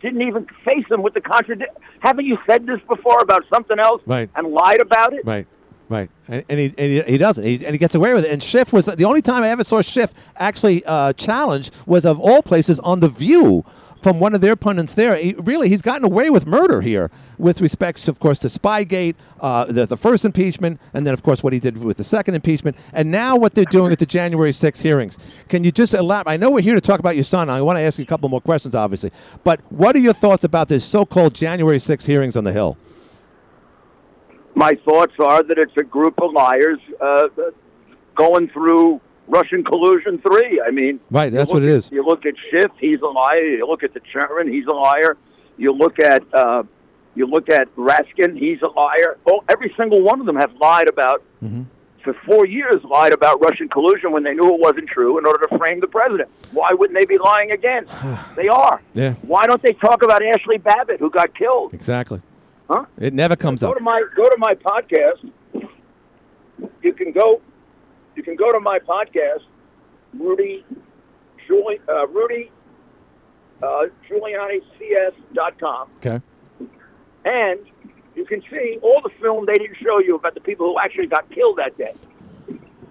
didn't 0.00 0.22
even 0.22 0.46
face 0.64 0.84
him 0.90 1.02
with 1.02 1.14
the 1.14 1.20
contradiction. 1.20 1.74
Haven't 2.00 2.26
you 2.26 2.38
said 2.46 2.66
this 2.66 2.80
before 2.88 3.20
about 3.20 3.44
something 3.52 3.78
else 3.78 4.02
Right. 4.06 4.28
and 4.36 4.48
lied 4.48 4.80
about 4.82 5.14
it? 5.14 5.24
Right, 5.24 5.46
right, 5.88 6.10
and, 6.28 6.44
and, 6.50 6.58
he, 6.60 6.66
and 6.66 6.92
he, 6.92 7.02
he 7.12 7.18
doesn't, 7.18 7.42
he, 7.42 7.54
and 7.64 7.72
he 7.74 7.78
gets 7.78 7.94
away 7.94 8.12
with 8.12 8.26
it. 8.26 8.30
And 8.30 8.42
Schiff 8.42 8.72
was 8.72 8.84
the 8.86 9.04
only 9.06 9.22
time 9.22 9.42
I 9.42 9.48
ever 9.48 9.64
saw 9.64 9.80
Schiff 9.80 10.12
actually 10.36 10.84
uh, 10.84 11.14
challenged 11.14 11.74
was 11.86 12.04
of 12.04 12.20
all 12.20 12.42
places 12.42 12.78
on 12.80 13.00
the 13.00 13.08
View 13.08 13.64
from 14.04 14.20
one 14.20 14.34
of 14.34 14.42
their 14.42 14.54
pundits 14.54 14.92
there. 14.92 15.16
He, 15.16 15.32
really, 15.38 15.70
he's 15.70 15.80
gotten 15.80 16.04
away 16.04 16.28
with 16.28 16.46
murder 16.46 16.82
here, 16.82 17.10
with 17.38 17.62
respects, 17.62 18.06
of 18.06 18.20
course, 18.20 18.38
to 18.40 18.48
Spygate, 18.48 19.14
uh, 19.40 19.64
the, 19.64 19.86
the 19.86 19.96
first 19.96 20.26
impeachment, 20.26 20.78
and 20.92 21.06
then 21.06 21.14
of 21.14 21.22
course 21.22 21.42
what 21.42 21.54
he 21.54 21.58
did 21.58 21.78
with 21.78 21.96
the 21.96 22.04
second 22.04 22.34
impeachment, 22.34 22.76
and 22.92 23.10
now 23.10 23.34
what 23.34 23.54
they're 23.54 23.64
doing 23.64 23.92
at 23.92 23.98
the 23.98 24.04
January 24.04 24.52
6 24.52 24.80
hearings. 24.80 25.16
Can 25.48 25.64
you 25.64 25.72
just 25.72 25.94
elaborate? 25.94 26.30
I 26.30 26.36
know 26.36 26.50
we're 26.50 26.60
here 26.60 26.74
to 26.74 26.82
talk 26.82 27.00
about 27.00 27.14
your 27.14 27.24
son. 27.24 27.48
I 27.48 27.62
want 27.62 27.78
to 27.78 27.80
ask 27.80 27.96
you 27.96 28.04
a 28.04 28.06
couple 28.06 28.28
more 28.28 28.42
questions, 28.42 28.74
obviously, 28.74 29.10
but 29.42 29.60
what 29.72 29.96
are 29.96 30.00
your 30.00 30.12
thoughts 30.12 30.44
about 30.44 30.68
this 30.68 30.84
so-called 30.84 31.34
January 31.34 31.78
6 31.78 32.04
hearings 32.04 32.36
on 32.36 32.44
the 32.44 32.52
Hill? 32.52 32.76
My 34.54 34.74
thoughts 34.84 35.14
are 35.18 35.42
that 35.42 35.56
it's 35.56 35.76
a 35.78 35.82
group 35.82 36.20
of 36.20 36.30
liars 36.30 36.78
uh, 37.00 37.28
going 38.14 38.48
through 38.48 39.00
Russian 39.28 39.64
collusion 39.64 40.18
three. 40.18 40.60
I 40.66 40.70
mean, 40.70 41.00
Right, 41.10 41.32
that's 41.32 41.50
what 41.50 41.62
it 41.62 41.68
at- 41.70 41.76
is. 41.76 41.90
You 41.92 42.04
look 42.04 42.26
at 42.26 42.34
Schiff, 42.50 42.70
he's 42.78 43.00
a 43.00 43.06
liar. 43.06 43.40
You 43.42 43.66
look 43.66 43.82
at 43.82 43.94
the 43.94 44.00
chairman, 44.12 44.52
he's 44.52 44.66
a 44.66 44.72
liar. 44.74 45.16
You 45.56 45.72
look 45.72 45.98
at 45.98 46.22
uh, 46.34 46.64
you 47.14 47.26
look 47.26 47.48
at 47.48 47.74
Raskin, 47.76 48.36
he's 48.38 48.60
a 48.62 48.68
liar. 48.68 49.16
Oh, 49.26 49.42
every 49.48 49.72
single 49.76 50.02
one 50.02 50.20
of 50.20 50.26
them 50.26 50.36
have 50.36 50.52
lied 50.60 50.88
about 50.88 51.22
for 52.02 52.12
four 52.26 52.44
years 52.44 52.84
lied 52.84 53.12
about 53.14 53.40
Russian 53.40 53.66
collusion 53.66 54.12
when 54.12 54.24
they 54.24 54.34
knew 54.34 54.52
it 54.52 54.60
wasn't 54.60 54.88
true 54.88 55.16
in 55.18 55.24
order 55.24 55.46
to 55.46 55.56
frame 55.56 55.80
the 55.80 55.86
president. 55.86 56.28
Why 56.52 56.68
wouldn't 56.74 56.98
they 56.98 57.06
be 57.06 57.16
lying 57.16 57.50
again? 57.52 57.86
they 58.36 58.48
are. 58.48 58.82
Yeah, 58.92 59.14
Why 59.22 59.46
don't 59.46 59.62
they 59.62 59.72
talk 59.72 60.02
about 60.02 60.22
Ashley 60.22 60.58
Babbitt 60.58 61.00
who 61.00 61.08
got 61.08 61.34
killed? 61.34 61.72
exactly. 61.72 62.20
Huh? 62.68 62.84
It 62.98 63.14
never 63.14 63.36
comes 63.36 63.62
go 63.62 63.70
up. 63.70 63.78
to 63.78 63.82
my 63.82 64.02
go 64.14 64.28
to 64.28 64.36
my 64.38 64.54
podcast. 64.54 65.30
You 66.82 66.92
can 66.92 67.12
go. 67.12 67.40
You 68.16 68.22
can 68.22 68.36
go 68.36 68.50
to 68.52 68.60
my 68.60 68.78
podcast, 68.78 69.42
Rudy, 70.18 70.64
Julie, 71.46 71.80
uh, 71.88 72.06
Rudy, 72.08 72.50
uh, 73.62 73.86
GiulianiCS.com, 74.08 75.88
Okay. 75.98 76.20
and 77.24 77.60
you 78.14 78.24
can 78.24 78.42
see 78.50 78.78
all 78.82 79.00
the 79.02 79.10
film 79.20 79.46
they 79.46 79.54
didn't 79.54 79.76
show 79.82 79.98
you 79.98 80.14
about 80.16 80.34
the 80.34 80.40
people 80.40 80.66
who 80.66 80.78
actually 80.78 81.06
got 81.06 81.28
killed 81.30 81.58
that 81.58 81.76
day, 81.76 81.94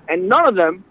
and 0.09 0.27
none 0.27 0.45
of 0.47 0.55
them, 0.55 0.83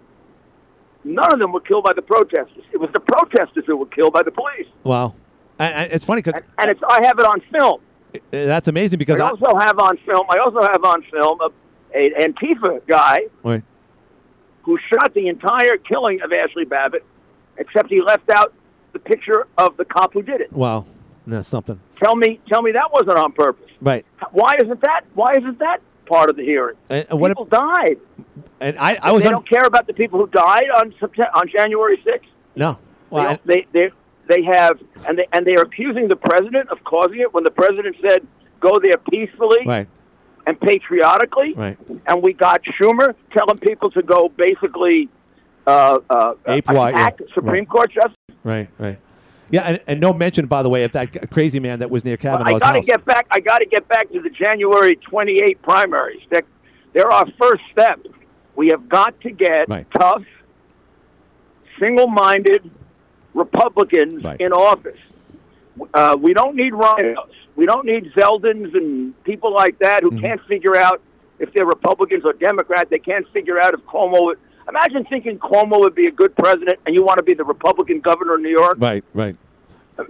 none 1.04 1.32
of 1.32 1.38
them 1.38 1.52
were 1.52 1.60
killed 1.60 1.84
by 1.84 1.92
the 1.92 2.02
protesters. 2.02 2.64
It 2.72 2.78
was 2.78 2.90
the 2.92 3.00
protesters 3.00 3.64
who 3.66 3.76
were 3.76 3.86
killed 3.86 4.12
by 4.12 4.22
the 4.22 4.30
police, 4.30 4.66
Wow. 4.84 5.14
And, 5.58 5.74
and 5.74 5.92
it's 5.92 6.04
funny 6.04 6.22
because 6.22 6.40
and 6.58 6.70
it's 6.70 6.80
I 6.88 7.04
have 7.04 7.18
it 7.18 7.24
on 7.26 7.40
film. 7.52 7.80
that's 8.30 8.68
amazing 8.68 8.98
because 8.98 9.20
I 9.20 9.26
I, 9.26 9.30
also 9.30 9.54
have 9.58 9.78
on 9.78 9.96
film. 9.98 10.26
I 10.30 10.38
also 10.38 10.60
have 10.62 10.82
on 10.84 11.02
film 11.10 11.38
a, 11.40 11.50
a 11.94 12.28
Antifa 12.28 12.80
guy 12.86 13.26
Wait. 13.42 13.62
Who 14.62 14.78
shot 14.92 15.14
the 15.14 15.28
entire 15.28 15.76
killing 15.76 16.20
of 16.22 16.32
Ashley 16.32 16.64
Babbitt, 16.64 17.04
except 17.56 17.88
he 17.90 18.00
left 18.02 18.28
out 18.30 18.52
the 18.92 18.98
picture 18.98 19.46
of 19.58 19.76
the 19.76 19.84
cop 19.84 20.12
who 20.12 20.22
did 20.22 20.40
it. 20.40 20.52
wow, 20.52 20.84
that's 21.26 21.48
something. 21.48 21.80
Tell 22.02 22.16
me, 22.16 22.40
tell 22.48 22.62
me 22.62 22.72
that 22.72 22.90
wasn't 22.92 23.16
on 23.18 23.32
purpose. 23.32 23.70
Right. 23.80 24.04
Why 24.32 24.56
isn't 24.62 24.80
that? 24.82 25.02
Why 25.14 25.32
isn't 25.36 25.58
that 25.60 25.78
part 26.06 26.30
of 26.30 26.36
the 26.36 26.42
hearing? 26.44 26.76
And, 26.90 27.06
and? 27.10 27.20
People 27.24 27.44
died. 27.46 27.98
And 28.60 28.76
I, 28.78 28.98
I 29.02 29.12
was 29.12 29.22
they 29.22 29.28
on. 29.28 29.34
don't 29.34 29.48
care 29.48 29.64
about 29.64 29.86
the 29.86 29.92
people 29.94 30.18
who 30.20 30.26
died 30.28 30.68
on 30.76 30.94
September, 31.00 31.30
on 31.34 31.48
January 31.48 32.00
sixth. 32.04 32.28
No. 32.54 32.78
Well, 33.10 33.26
I- 33.32 33.40
they, 33.44 33.66
they 33.72 33.90
they 34.28 34.42
have 34.44 34.80
and 35.08 35.18
they 35.18 35.26
and 35.32 35.44
they 35.46 35.54
are 35.56 35.62
accusing 35.62 36.08
the 36.08 36.16
president 36.16 36.68
of 36.70 36.82
causing 36.84 37.18
it 37.20 37.34
when 37.34 37.42
the 37.44 37.50
president 37.50 37.96
said 38.00 38.26
go 38.60 38.78
there 38.78 38.96
peacefully 39.10 39.58
right. 39.66 39.88
And 40.47 40.61
patriotically. 40.61 41.55
Right. 41.55 41.78
And 42.07 42.22
we 42.22 42.32
got 42.32 42.62
Schumer 42.64 43.14
telling 43.36 43.59
people 43.59 43.90
to 43.93 44.03
go 44.03 44.28
basically 44.28 45.09
uh, 45.66 45.99
uh, 46.11 46.34
Ape 46.47 46.68
attack 46.68 47.20
yeah. 47.20 47.26
Supreme 47.34 47.55
Right. 47.55 47.68
Court 47.68 47.93
justice. 47.93 48.16
Right. 48.45 48.68
Right. 48.78 48.99
Yeah, 49.51 49.62
and, 49.64 49.80
and 49.86 50.01
no 50.01 50.14
mention, 50.14 50.47
by 50.47 50.62
the 50.62 50.70
way, 50.70 50.84
of 50.84 50.93
that 50.93 51.30
crazy 51.30 51.61
man 51.61 51.80
that 51.80 51.90
was 51.90 52.07
near 52.07 52.14
I 52.14 52.16
Kavanaugh's 52.16 52.61
got 52.61 52.70
to 52.72 52.78
house. 52.78 52.86
get 52.86 53.05
back. 53.05 53.26
I 53.30 53.38
got 53.40 53.59
to 53.59 53.66
get 53.66 53.86
back 53.86 54.11
to 54.11 54.20
the 54.20 54.30
January 54.30 54.97
28 54.97 55.61
primaries. 55.61 56.22
They're, 56.30 56.43
they're 56.95 57.11
our 57.12 57.26
first 57.38 57.62
step. 57.70 58.01
We 58.57 58.68
have 58.68 58.88
got 58.88 59.20
to 59.20 59.30
get 59.30 59.68
tough, 59.99 60.24
single-minded 61.78 62.70
Republicans 63.34 64.24
in 64.40 64.53
office. 64.53 64.99
Uh, 65.93 66.16
we 66.18 66.32
don't 66.32 66.57
need 66.57 66.72
rhinos. 66.74 67.32
We 67.57 67.66
don't 67.66 67.84
need 67.84 68.12
Zeldins 68.14 68.74
and 68.74 69.20
people 69.24 69.53
like 69.55 69.78
that 69.80 70.03
who 70.03 70.11
Mm-hmm. 70.11 70.20
can't 70.20 70.40
figure 70.46 70.76
out 70.76 71.00
if 71.38 71.53
they're 71.53 71.66
Republicans 71.66 72.24
or 72.24 72.32
Democrat. 72.32 72.88
They 72.90 72.98
can't 72.98 73.26
figure 73.32 73.61
out 73.61 73.74
if 73.74 73.80
Cuomo. 73.80 74.22
Would, 74.26 74.38
imagine 74.68 75.05
thinking 75.05 75.38
Cuomo 75.38 75.80
would 75.80 75.94
be 75.94 76.07
a 76.07 76.11
good 76.12 76.34
president, 76.36 76.78
and 76.86 76.94
you 76.94 77.03
want 77.03 77.18
to 77.18 77.22
be 77.22 77.34
the 77.34 77.44
Republican 77.44 78.00
governor 78.00 78.34
of 78.34 78.40
New 78.40 78.48
York. 78.50 78.76
Right. 78.78 79.05
Right. 79.12 79.36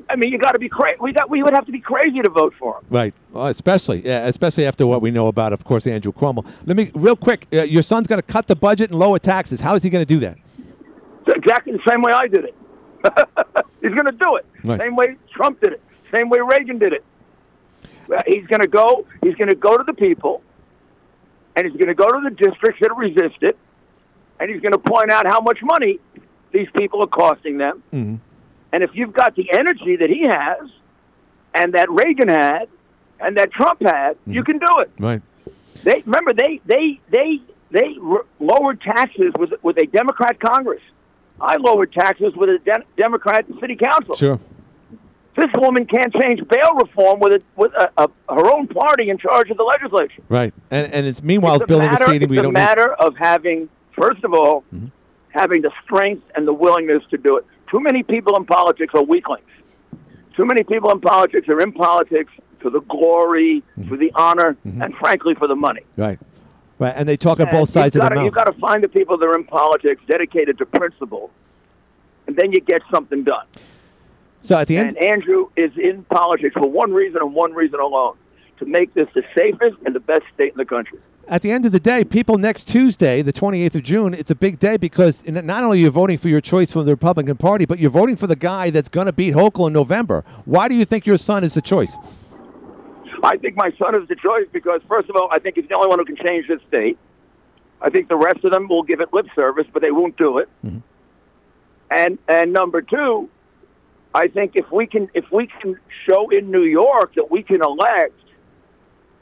I 0.09 0.15
mean, 0.15 0.31
you 0.33 0.39
got 0.39 0.53
to 0.53 0.61
be 0.61 0.69
crazy. 0.69 0.97
We 1.01 1.13
got. 1.13 1.29
We 1.29 1.43
would 1.43 1.53
have 1.53 1.67
to 1.67 1.73
be 1.73 1.81
crazy 1.81 2.21
to 2.23 2.29
vote 2.31 2.55
for 2.59 2.79
him. 2.79 2.85
Right. 2.89 3.15
Well, 3.33 3.49
especially, 3.49 4.07
yeah, 4.07 4.27
especially 4.27 4.65
after 4.65 4.87
what 4.87 5.03
we 5.03 5.11
know 5.11 5.27
about, 5.27 5.53
of 5.53 5.65
course, 5.65 5.87
Andrew 5.89 6.13
Cuomo. 6.13 6.47
Let 6.67 6.77
me 6.77 6.93
real 6.95 7.17
quick. 7.17 7.49
Uh, 7.53 7.63
your 7.63 7.83
son's 7.83 8.07
going 8.07 8.21
to 8.21 8.27
cut 8.27 8.47
the 8.47 8.55
budget 8.57 8.91
and 8.91 8.99
lower 8.99 9.19
taxes. 9.19 9.61
How 9.61 9.75
is 9.75 9.83
he 9.83 9.91
going 9.91 10.05
to 10.05 10.15
do 10.15 10.21
that? 10.21 10.39
It's 11.27 11.37
exactly 11.37 11.73
the 11.73 11.83
same 11.91 12.01
way 12.03 12.13
I 12.13 12.29
did 12.29 12.45
it. 12.45 12.55
he's 13.83 13.93
going 13.93 14.07
to 14.07 14.13
do 14.13 14.37
it. 14.37 14.47
Right. 14.63 14.81
Same 14.81 14.95
way 14.95 15.17
Trump 15.35 15.61
did 15.61 15.73
it. 15.73 15.83
Same 16.13 16.29
way 16.29 16.39
Reagan 16.41 16.79
did 16.79 16.93
it. 16.93 17.05
He's 18.27 18.47
going 18.47 18.61
to 18.61 18.69
go. 18.69 19.07
He's 19.23 19.35
going 19.35 19.49
to 19.51 19.57
go 19.57 19.77
to 19.77 19.85
the 19.85 19.93
people, 19.93 20.43
and 21.57 21.67
he's 21.67 21.77
going 21.77 21.89
to 21.89 21.95
go 21.95 22.09
to 22.09 22.21
the 22.23 22.35
districts 22.35 22.81
that 22.81 22.97
resist 22.97 23.43
it, 23.43 23.57
and 24.41 24.51
he's 24.51 24.61
going 24.61 24.73
to 24.73 24.79
point 24.79 25.11
out 25.11 25.27
how 25.27 25.41
much 25.41 25.59
money 25.63 25.99
these 26.53 26.69
people 26.77 27.03
are 27.03 27.07
costing 27.07 27.59
them. 27.59 27.83
Mm-hmm. 27.93 28.17
And 28.73 28.83
if 28.83 28.91
you've 28.95 29.13
got 29.13 29.37
the 29.37 29.53
energy 29.53 29.97
that 29.97 30.11
he 30.11 30.23
has, 30.23 30.71
and 31.55 31.75
that 31.75 31.91
Reagan 31.91 32.29
had, 32.29 32.69
and 33.21 33.37
that 33.37 33.53
Trump 33.53 33.83
had, 33.83 34.17
you 34.27 34.43
can 34.43 34.59
do 34.59 34.79
it. 34.79 34.91
Right. 34.99 35.23
They 35.83 36.03
remember 36.05 36.33
they 36.33 36.61
they 36.65 37.01
they 37.11 37.41
they 37.71 37.97
r- 38.03 38.25
lowered 38.41 38.81
taxes 38.81 39.33
with 39.39 39.53
with 39.63 39.77
a 39.79 39.87
Democrat 39.87 40.41
Congress. 40.41 40.83
I 41.41 41.57
lowered 41.57 41.93
taxes 41.93 42.35
with 42.35 42.51
a 42.51 42.59
de- 42.59 42.85
Democrat 42.97 43.47
City 43.61 43.77
Council. 43.77 44.15
Sure. 44.15 44.41
This 45.43 45.51
woman 45.61 45.87
can't 45.87 46.13
change 46.15 46.41
bail 46.49 46.75
reform 46.75 47.19
with 47.19 47.33
a, 47.33 47.41
with 47.57 47.73
a, 47.75 47.91
a, 47.97 48.09
her 48.33 48.47
own 48.55 48.69
party 48.69 49.11
in 49.11 49.19
charge 49.19 49.51
of 49.51 49.57
the 49.57 49.65
legislature. 49.65 50.23
Right. 50.29 50.55
And 50.71 50.93
and 50.93 51.05
it's 51.07 51.21
meanwhile 51.21 51.55
it's 51.57 51.63
it's 51.65 51.69
building 51.69 51.91
matter, 51.91 52.05
a 52.05 52.09
stadium 52.09 52.31
we 52.31 52.37
it's 52.37 52.43
a 52.43 52.45
don't 52.45 52.53
matter 52.53 52.93
of 52.95 53.17
having, 53.17 53.69
first 54.01 54.23
of 54.23 54.33
all, 54.35 54.63
Mm-hmm. 54.73 54.87
having 55.31 55.63
the 55.63 55.73
strength 55.85 56.25
and 56.37 56.47
the 56.47 56.53
willingness 56.53 57.03
to 57.11 57.17
do 57.19 57.37
it. 57.39 57.45
Too 57.73 57.81
many 57.81 58.03
people 58.05 58.37
in 58.37 58.45
politics 58.45 58.93
are 58.95 59.03
weaklings. 59.03 59.47
Too 60.37 60.45
many 60.47 60.63
people 60.63 60.91
in 60.93 61.01
politics 61.01 61.49
are 61.49 61.61
in 61.61 61.73
politics 61.73 62.33
for 62.61 62.71
the 62.71 62.81
glory, 62.83 63.65
Mm-hmm. 63.77 63.89
for 63.89 63.97
the 63.97 64.13
honor, 64.15 64.57
and 64.65 64.95
frankly 64.97 65.35
for 65.35 65.49
the 65.49 65.57
money. 65.57 65.83
Right. 65.97 66.21
Right. 66.79 66.95
And 66.97 67.09
they 67.09 67.17
talk 67.17 67.41
on 67.41 67.49
both 67.51 67.69
sides 67.71 67.97
of 67.97 68.03
the 68.03 68.15
mouth. 68.15 68.25
You've 68.25 68.35
got 68.35 68.45
to 68.45 68.59
find 68.61 68.83
the 68.83 68.89
people 68.89 69.17
that 69.19 69.27
are 69.27 69.37
in 69.37 69.45
politics 69.45 70.01
dedicated 70.07 70.59
to 70.59 70.67
principle, 70.67 71.31
and 72.29 72.37
then 72.37 72.53
you 72.53 72.61
get 72.61 72.83
something 72.93 73.25
done. 73.25 73.47
So 74.43 74.59
at 74.59 74.67
the 74.67 74.77
end, 74.77 74.97
And 74.97 74.99
Andrew 74.99 75.49
is 75.57 75.71
in 75.77 76.05
politics 76.05 76.55
for 76.55 76.69
one 76.69 76.93
reason 76.93 77.21
and 77.21 77.35
one 77.35 77.53
reason 77.53 77.81
alone: 77.81 78.17
to 78.59 78.67
make 78.67 78.93
this 78.95 79.09
the 79.15 79.23
safest 79.37 79.77
and 79.87 79.95
the 79.95 80.01
best 80.01 80.23
state 80.35 80.53
in 80.53 80.59
the 80.59 80.65
country. 80.65 80.99
at 81.29 81.43
the 81.43 81.53
end 81.53 81.65
of 81.65 81.71
the 81.73 81.81
day, 81.81 82.03
people 82.05 82.37
next 82.37 82.65
Tuesday, 82.65 83.23
the 83.23 83.33
28th 83.33 83.77
of 83.77 83.83
June, 83.85 84.13
it's 84.13 84.33
a 84.33 84.35
big 84.35 84.59
day 84.59 84.77
because 84.77 85.25
not 85.27 85.63
only 85.63 85.79
are 85.79 85.83
you're 85.83 85.91
voting 85.91 86.19
for 86.19 86.29
your 86.29 86.41
choice 86.41 86.73
from 86.73 86.85
the 86.85 86.91
Republican 86.91 87.37
Party, 87.37 87.65
but 87.65 87.79
you're 87.79 87.91
voting 87.91 88.17
for 88.17 88.27
the 88.27 88.37
guy 88.37 88.71
that's 88.71 88.89
going 88.89 89.07
to 89.07 89.13
beat 89.13 89.33
Hochul 89.33 89.69
in 89.69 89.73
November. 89.73 90.25
Why 90.45 90.67
do 90.69 90.75
you 90.75 90.85
think 90.85 91.07
your 91.07 91.19
son 91.19 91.45
is 91.45 91.55
the 91.55 91.63
choice? 91.63 91.97
I 93.23 93.37
think 93.37 93.57
my 93.57 93.71
son 93.79 93.95
is 93.95 94.09
the 94.09 94.17
choice 94.17 94.49
because, 94.53 94.81
first 94.89 95.09
of 95.09 95.15
all, 95.15 95.29
I 95.31 95.39
think 95.39 95.55
he's 95.55 95.69
the 95.69 95.77
only 95.77 95.89
one 95.89 96.01
who 96.01 96.05
can 96.05 96.17
change 96.17 96.49
this 96.49 96.61
state. 96.67 96.99
I 97.81 97.89
think 97.89 98.09
the 98.09 98.17
rest 98.17 98.45
of 98.45 98.51
them 98.53 98.69
will 98.69 98.83
give 98.83 99.01
it 99.01 99.13
lip 99.13 99.27
service, 99.37 99.67
but 99.73 99.81
they 99.81 99.93
won't 99.93 100.17
do 100.17 100.39
it. 100.39 100.49
Mm-hmm. 100.65 100.79
And 101.91 102.19
and 102.27 102.53
number 102.53 102.83
two, 102.83 103.29
I 104.15 104.29
think 104.29 104.53
if 104.55 104.71
we 104.71 104.87
can 104.87 105.09
if 105.15 105.25
we 105.33 105.47
can 105.47 105.79
show 106.07 106.31
in 106.31 106.51
New 106.51 106.65
York 106.65 107.15
that 107.15 107.31
we 107.31 107.43
can 107.43 107.63
elect 107.63 108.19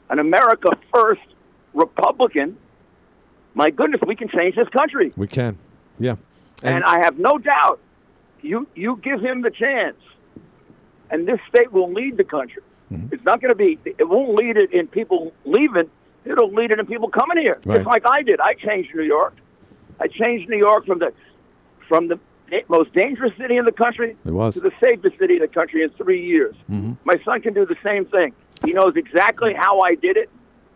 an 0.09 0.19
America 0.19 0.69
First 0.93 1.21
Republican, 1.73 2.57
my 3.53 3.69
goodness, 3.69 4.01
we 4.05 4.15
can 4.15 4.27
change 4.27 4.55
this 4.55 4.67
country. 4.69 5.13
We 5.15 5.27
can. 5.27 5.57
Yeah. 5.99 6.15
And, 6.63 6.83
I 6.83 6.99
have 7.03 7.17
no 7.17 7.37
doubt 7.37 7.79
you 8.41 8.67
you 8.75 8.99
give 9.01 9.21
him 9.21 9.41
the 9.41 9.51
chance 9.51 9.97
and 11.09 11.27
this 11.27 11.39
state 11.49 11.71
will 11.71 11.91
lead 11.91 12.17
the 12.17 12.23
country. 12.23 12.61
Mm-hmm. 12.91 13.13
It's 13.13 13.23
not 13.23 13.41
going 13.41 13.51
to 13.51 13.55
be. 13.55 13.79
It 13.85 14.07
won't 14.07 14.35
lead 14.35 14.57
it 14.57 14.71
in 14.73 14.87
people 14.87 15.33
leaving. 15.45 15.89
It'll 16.25 16.51
lead 16.53 16.71
it 16.71 16.79
in 16.79 16.85
people 16.85 17.09
coming 17.09 17.37
here, 17.37 17.59
Right. 17.65 17.77
just 17.77 17.87
like 17.87 18.03
I 18.09 18.21
did. 18.21 18.39
I 18.39 18.53
changed 18.53 18.93
New 18.93 19.03
York. 19.03 19.35
I 19.99 20.07
changed 20.07 20.49
New 20.49 20.57
York 20.57 20.85
from 20.85 20.99
the 20.99 21.13
from 21.87 22.07
the 22.07 22.19
most 22.67 22.93
dangerous 22.93 23.33
city 23.37 23.57
in 23.57 23.65
the 23.65 23.71
country 23.71 24.15
It 24.25 24.31
was. 24.31 24.53
to 24.55 24.59
the 24.59 24.71
safest 24.83 25.17
city 25.17 25.35
in 25.35 25.39
the 25.41 25.47
country 25.47 25.83
in 25.83 25.89
three 25.91 26.21
years. 26.25 26.55
Mhm. 26.69 26.97
My 27.05 27.15
son 27.23 27.41
can 27.41 27.53
do 27.53 27.65
the 27.65 27.77
same 27.83 28.05
thing. 28.05 28.33
He 28.65 28.73
knows 28.73 28.95
exactly 28.95 29.53
how 29.53 29.79
I 29.81 29.95
did 29.95 30.17
it. 30.17 30.29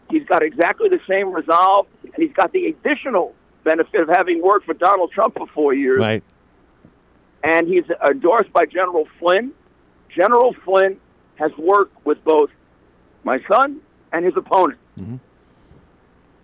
He's 0.10 0.24
got 0.26 0.44
exactly 0.44 0.90
the 0.90 1.00
same 1.08 1.32
resolve, 1.32 1.88
and 2.04 2.14
he's 2.18 2.34
got 2.34 2.52
the 2.52 2.68
additional 2.68 3.34
benefit 3.64 4.02
of 4.02 4.10
having 4.10 4.42
worked 4.42 4.66
for 4.66 4.74
Donald 4.74 5.12
Trump 5.12 5.36
for 5.38 5.48
four 5.48 5.74
years. 5.74 6.00
Right. 6.00 6.24
And 7.44 7.68
he's 7.68 7.84
endorsed 8.08 8.52
by 8.54 8.66
General 8.66 9.08
Flynn. 9.20 9.52
General 10.10 10.54
Flynn 10.64 10.98
has 11.36 11.52
worked 11.58 12.06
with 12.06 12.24
both 12.24 12.50
my 13.24 13.40
son 13.52 13.82
and 14.14 14.24
his 14.24 14.36
opponent. 14.38 14.80
Mhm. 15.00 15.20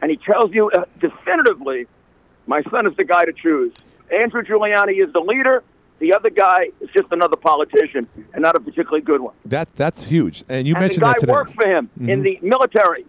And 0.02 0.12
he 0.12 0.18
tells 0.18 0.52
you 0.54 0.70
uh, 0.72 0.86
definitively, 1.00 1.88
my 2.48 2.62
son 2.64 2.86
is 2.88 2.96
the 2.98 3.04
guy 3.04 3.24
to 3.24 3.34
choose. 3.34 3.72
Andrew 4.12 4.44
Giuliani 4.44 5.04
is 5.06 5.12
the 5.14 5.20
leader. 5.20 5.64
The 6.00 6.14
other 6.16 6.30
guy 6.32 6.70
is 6.82 6.90
just 6.96 7.08
another 7.12 7.36
politician 7.36 8.08
and 8.34 8.42
not 8.42 8.56
a 8.56 8.60
particularly 8.60 9.02
good 9.02 9.22
one. 9.22 9.34
That 9.46 9.74
that's 9.76 10.04
huge. 10.04 10.44
And 10.50 10.68
you 10.68 10.74
and 10.76 10.82
mentioned 10.82 11.02
the 11.04 11.06
guy 11.08 11.12
that 11.14 11.20
today. 11.22 11.32
worked 11.32 11.54
for 11.54 11.68
him 11.68 11.90
in 12.00 12.22
Mhm. 12.22 12.24
the 12.24 12.40
military. 12.42 13.06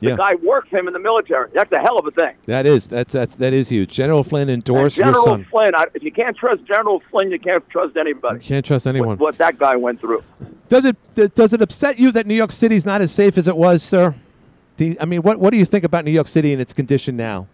Yeah. 0.00 0.10
The 0.12 0.16
guy 0.16 0.34
worked 0.42 0.68
for 0.70 0.78
him 0.78 0.86
in 0.86 0.92
the 0.94 0.98
military. 0.98 1.50
That's 1.54 1.70
a 1.72 1.78
hell 1.78 1.98
of 1.98 2.06
a 2.06 2.10
thing. 2.10 2.34
That 2.46 2.64
is 2.66 2.88
that's 2.88 3.12
that's 3.12 3.34
that 3.36 3.52
is 3.54 3.68
huge. 3.70 3.90
General 3.90 4.22
Flynn 4.22 4.48
endorsed 4.50 4.96
your 4.98 5.06
son. 5.06 5.14
General 5.14 5.24
son. 5.24 5.46
Flynn, 5.50 5.74
I, 5.74 5.84
if 5.94 6.02
you 6.02 6.12
can't 6.12 6.36
trust 6.36 6.64
General 6.64 7.02
Flynn, 7.10 7.30
you 7.30 7.38
can't 7.38 7.66
trust 7.70 7.96
anybody. 7.96 8.36
You 8.36 8.48
can't 8.48 8.64
trust 8.66 8.86
anyone. 8.86 9.16
What 9.18 9.36
that 9.38 9.58
guy 9.58 9.76
went 9.76 10.00
through. 10.00 10.22
Does 10.68 10.84
it 10.84 10.96
does 11.34 11.52
it 11.54 11.60
upset 11.62 11.98
you 11.98 12.12
that 12.12 12.26
New 12.26 12.34
York 12.34 12.52
City 12.52 12.76
is 12.76 12.84
not 12.86 13.00
as 13.02 13.12
safe 13.12 13.36
as 13.38 13.48
it 13.48 13.56
was, 13.56 13.82
sir? 13.82 14.14
You- 14.78 14.96
I 15.00 15.04
mean, 15.04 15.20
what 15.22 15.38
what 15.38 15.50
do 15.52 15.58
you 15.58 15.64
think 15.66 15.84
about 15.84 16.04
New 16.06 16.10
York 16.12 16.28
City 16.28 16.52
and 16.52 16.60
its 16.62 16.72
condition 16.72 17.16
now? 17.16 17.46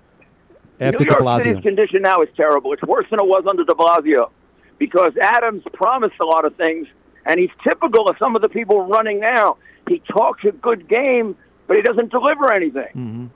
After 0.80 0.98
New 1.00 1.04
De 1.06 1.10
York 1.12 1.22
Blasio, 1.22 1.42
City's 1.42 1.62
condition 1.62 2.02
now 2.02 2.20
is 2.22 2.28
terrible. 2.36 2.72
It's 2.72 2.82
worse 2.82 3.06
than 3.10 3.18
it 3.20 3.26
was 3.26 3.44
under 3.48 3.64
De 3.64 3.72
Blasio 3.74 4.30
because 4.78 5.12
Adams 5.20 5.62
promised 5.72 6.16
a 6.20 6.24
lot 6.26 6.44
of 6.44 6.54
things, 6.56 6.86
and 7.24 7.40
he's 7.40 7.50
typical 7.64 8.08
of 8.08 8.16
some 8.18 8.36
of 8.36 8.42
the 8.42 8.48
people 8.48 8.82
running 8.86 9.20
now. 9.20 9.56
He 9.88 10.00
talks 10.00 10.44
a 10.44 10.52
good 10.52 10.88
game, 10.88 11.36
but 11.66 11.76
he 11.76 11.82
doesn't 11.82 12.10
deliver 12.10 12.52
anything. 12.52 12.88
Mhm. 12.94 13.28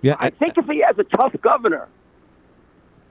Yeah, 0.00 0.16
I 0.18 0.30
think 0.30 0.58
if 0.58 0.66
he 0.66 0.80
has 0.80 0.98
a 0.98 1.04
tough 1.04 1.34
governor, 1.40 1.86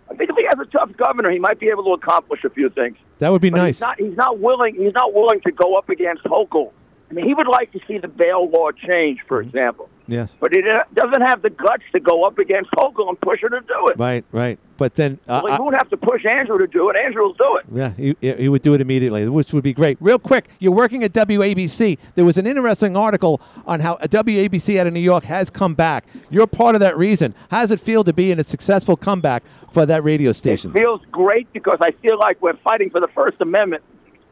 I 0.10 0.16
think 0.16 0.30
if 0.30 0.36
he 0.36 0.44
has 0.44 0.60
a 0.60 0.66
tough 0.70 0.89
governor, 0.98 1.30
he 1.32 1.39
might 1.39 1.58
be 1.60 1.70
able 1.70 1.84
to 1.86 1.92
accomplish 1.94 2.44
a 2.44 2.50
few 2.50 2.70
things. 2.70 2.98
that 3.20 3.32
would 3.32 3.42
be 3.42 3.50
But 3.52 3.58
nice. 3.60 3.76
He's 3.78 3.82
not, 3.82 4.00
he's 4.00 4.18
not 4.18 4.39
willing. 4.39 4.76
He's 4.76 4.94
not 4.94 5.14
willing 5.14 5.39
to 5.42 5.52
go 5.52 5.76
up 5.76 5.89
against 5.89 6.24
Hochul. 6.24 6.72
I 7.10 7.14
mean, 7.14 7.26
he 7.26 7.34
would 7.34 7.48
like 7.48 7.72
to 7.74 7.80
see 7.88 7.98
the 8.00 8.08
bail 8.08 8.50
law 8.50 8.72
change, 8.72 9.20
Mm-hmm. 9.20 9.28
for 9.28 9.42
example, 9.42 9.89
yes, 10.12 10.38
but 10.39 10.53
he 10.53 10.62
uh, 10.68 10.84
doesn't 10.93 11.22
have 11.22 11.41
the 11.41 11.49
guts 11.49 11.84
to 11.93 11.99
go 11.99 12.24
up 12.24 12.38
against 12.38 12.70
Hochul 12.72 13.09
and 13.09 13.20
push 13.22 13.41
her 13.41 13.49
to 13.49 13.62
do 13.62 13.88
it. 13.88 13.97
right, 13.97 14.24
right. 14.32 14.59
But 14.78 14.95
then, 14.95 15.20
uh, 15.28 15.41
well, 15.43 15.55
he 15.55 15.62
won't 15.62 15.76
have 15.76 15.89
to 15.91 15.97
push 15.97 16.26
Andrew 16.26 16.57
to 16.57 16.66
do 16.66 16.89
it. 16.89 16.95
Andrew 16.95 17.22
will 17.22 17.34
do 17.34 17.57
it. 17.57 17.66
yeah, 17.72 17.93
he, 17.93 18.16
he 18.20 18.49
would 18.49 18.64
do 18.64 18.74
it 18.74 18.82
immediately, 18.82 19.30
which 19.30 19.53
would 19.53 19.64
be 19.64 19.74
great. 19.74 19.95
Real 20.01 20.18
quick, 20.18 20.49
you're 20.57 20.72
working 20.72 21.03
at 21.03 21.14
WABC. 21.14 21.99
There 22.16 22.26
was 22.26 22.38
an 22.38 22.47
interesting 22.47 22.97
article 22.97 23.39
on 23.68 23.80
how 23.80 23.95
a 24.01 24.07
WABC 24.07 24.80
out 24.80 24.88
of 24.88 24.93
New 24.93 24.99
York 24.99 25.24
has 25.26 25.51
come 25.51 25.76
back. 25.76 26.05
You're 26.32 26.47
part 26.47 26.74
of 26.76 26.82
that 26.82 26.97
reason. 26.97 27.36
How 27.51 27.62
does 27.62 27.70
it 27.70 27.80
feel 27.80 28.03
to 28.03 28.12
be 28.12 28.32
in 28.32 28.39
a 28.39 28.43
successful 28.43 28.97
comeback 28.97 29.43
for 29.70 29.86
that 29.86 30.03
radio 30.03 30.32
station? 30.32 30.72
It 30.72 30.80
feels 30.80 31.01
great 31.12 31.53
because 31.53 31.78
I 31.82 31.91
feel 31.91 32.18
like 32.18 32.41
we're 32.41 32.57
fighting 32.57 32.89
for 32.89 32.99
the 32.99 33.09
First 33.09 33.39
Amendment, 33.39 33.84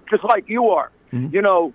just 0.10 0.24
like 0.24 0.50
you 0.50 0.70
are. 0.70 0.90
Mm-hmm. 1.14 1.36
You 1.36 1.42
know, 1.44 1.74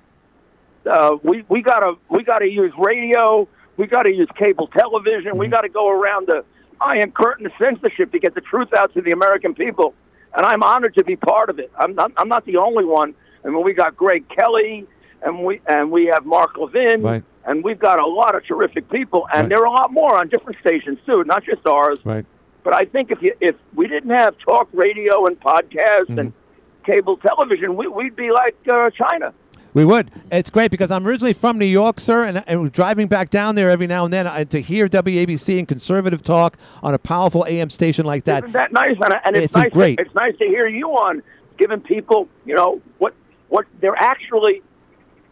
uh, 0.90 1.16
we 1.22 1.44
we 1.48 1.62
gotta 1.62 1.94
we 2.10 2.24
gotta 2.24 2.48
use 2.50 2.72
radio, 2.76 3.48
we 3.76 3.86
gotta 3.86 4.12
use 4.12 4.28
cable 4.36 4.68
television, 4.68 5.30
Mm-hmm. 5.32 5.38
we 5.38 5.48
gotta 5.48 5.68
go 5.68 5.88
around 5.90 6.26
the 6.28 6.44
iron 6.80 7.10
curtain 7.12 7.46
of 7.46 7.52
censorship 7.58 8.12
to 8.12 8.18
get 8.18 8.34
the 8.34 8.40
truth 8.40 8.68
out 8.76 8.92
to 8.94 9.00
the 9.00 9.12
American 9.12 9.54
people. 9.54 9.94
And 10.36 10.44
I'm 10.44 10.62
honored 10.62 10.94
to 10.96 11.04
be 11.04 11.16
part 11.16 11.48
of 11.50 11.58
it. 11.58 11.70
I'm 11.78 11.94
not 11.94 12.12
I'm 12.16 12.28
not 12.28 12.44
the 12.44 12.56
only 12.58 12.84
one. 12.84 13.14
I 13.44 13.48
mean, 13.48 13.62
we 13.62 13.72
got 13.74 13.96
Greg 13.96 14.24
Kelly, 14.28 14.86
and 15.22 15.44
we 15.44 15.60
and 15.66 15.90
we 15.90 16.06
have 16.06 16.24
Mark 16.26 16.56
Levin, 16.56 17.02
Right. 17.02 17.22
and 17.46 17.62
we've 17.62 17.78
got 17.78 17.98
a 17.98 18.06
lot 18.06 18.34
of 18.34 18.44
terrific 18.46 18.90
people, 18.90 19.26
and 19.32 19.42
Right. 19.42 19.48
there 19.50 19.58
are 19.60 19.66
a 19.66 19.70
lot 19.70 19.92
more 19.92 20.18
on 20.18 20.28
different 20.28 20.58
stations 20.60 20.98
too, 21.06 21.22
not 21.24 21.44
just 21.44 21.66
ours. 21.66 21.98
Right. 22.04 22.24
But 22.64 22.74
I 22.74 22.84
think 22.86 23.10
if 23.10 23.22
you 23.22 23.34
if 23.40 23.54
we 23.74 23.86
didn't 23.86 24.10
have 24.10 24.36
talk 24.38 24.68
radio 24.72 25.26
and 25.26 25.38
podcasts 25.40 26.08
and 26.08 26.32
Mm-hmm. 26.32 26.92
cable 26.92 27.16
television, 27.18 27.76
we, 27.76 27.86
we'd 27.86 28.16
be 28.16 28.30
like 28.30 28.56
uh, 28.72 28.90
China. 28.90 29.32
We 29.74 29.84
would. 29.84 30.12
It's 30.30 30.50
great 30.50 30.70
because 30.70 30.92
I'm 30.92 31.06
originally 31.06 31.32
from 31.32 31.58
New 31.58 31.64
York, 31.66 31.98
sir, 31.98 32.24
and, 32.24 32.44
and 32.46 32.70
driving 32.70 33.08
back 33.08 33.28
down 33.28 33.56
there 33.56 33.68
every 33.68 33.88
now 33.88 34.04
and 34.04 34.12
then 34.12 34.24
and 34.26 34.48
to 34.50 34.60
hear 34.60 34.88
WABC 34.88 35.58
and 35.58 35.66
conservative 35.66 36.22
talk 36.22 36.56
on 36.82 36.94
a 36.94 36.98
powerful 36.98 37.44
AM 37.46 37.70
station 37.70 38.06
like 38.06 38.22
that. 38.24 38.44
Isn't 38.44 38.52
that 38.52 38.72
nice? 38.72 38.96
And, 39.04 39.14
and 39.26 39.36
it's, 39.36 39.46
It's 39.46 39.56
nice. 39.56 39.72
great. 39.72 39.98
it's 39.98 40.14
nice 40.14 40.36
to 40.38 40.44
hear 40.44 40.68
you 40.68 40.90
on 40.90 41.24
giving 41.58 41.80
people, 41.80 42.28
you 42.46 42.54
know, 42.54 42.80
what 42.98 43.14
what 43.48 43.66
they're 43.80 43.98
actually 43.98 44.62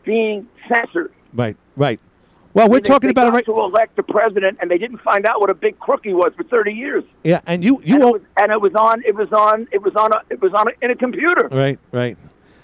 being 0.05 0.49
censored. 0.69 1.13
Right, 1.33 1.57
right. 1.77 2.01
Well, 2.55 2.69
we're 2.69 2.81
talking 2.81 3.11
about 3.11 3.29
it 3.29 3.31
right. 3.31 3.45
to 3.47 3.53
elect 3.53 3.97
the 3.97 4.03
president, 4.03 4.59
and 4.61 4.71
they 4.71 4.77
didn't 4.77 4.99
find 4.99 5.25
out 5.25 5.41
what 5.41 5.49
a 5.49 5.55
big 5.55 5.79
crook 5.79 6.01
he 6.05 6.13
was 6.13 6.33
for 6.37 6.43
thirty 6.43 6.73
years. 6.73 7.05
Yeah, 7.25 7.41
and 7.47 7.65
you 7.65 7.81
you 7.85 7.95
and, 7.95 8.03
it 8.03 8.13
was, 8.13 8.23
and 8.37 8.53
it 8.53 8.61
was 8.61 8.75
on. 8.75 9.03
It 9.07 9.15
was 9.15 9.33
on. 9.33 9.69
It 9.71 9.83
was 9.83 9.95
on. 9.97 10.13
A, 10.13 10.21
it 10.31 10.43
was 10.43 10.53
on 10.53 10.69
a, 10.69 10.73
in 10.85 10.91
a 10.91 10.97
computer. 10.97 11.49
Right, 11.51 11.79
right. 11.93 12.19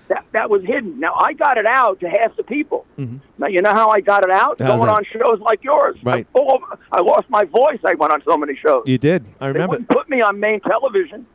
That 0.08 0.24
that 0.32 0.48
was 0.50 0.62
hidden. 0.64 0.98
Now 1.00 1.14
I 1.14 1.32
got 1.34 1.58
it 1.58 1.66
out 1.66 2.00
to 2.00 2.08
half 2.08 2.34
the 2.36 2.42
people. 2.42 2.86
Mhm. 2.98 3.20
Now 3.38 3.46
you 3.46 3.60
know 3.62 3.72
how 3.74 3.90
I 3.90 4.00
got 4.00 4.24
it 4.24 4.30
out? 4.30 4.58
How's 4.58 4.68
Going 4.78 4.86
that? 4.86 4.98
on 4.98 5.04
shows 5.04 5.40
like 5.40 5.62
yours. 5.62 5.96
Right. 6.02 6.26
I, 6.34 6.38
of- 6.40 6.78
I 6.92 7.00
lost 7.02 7.28
my 7.28 7.44
voice. 7.44 7.78
I 7.84 7.94
went 7.94 8.12
on 8.12 8.22
so 8.24 8.36
many 8.36 8.56
shows. 8.56 8.84
You 8.86 8.96
did. 8.98 9.24
I 9.40 9.46
They 9.46 9.52
remember. 9.52 9.70
wouldn't 9.72 9.88
put 9.90 10.08
me 10.08 10.22
on 10.22 10.40
main 10.40 10.60
television. 10.60 11.26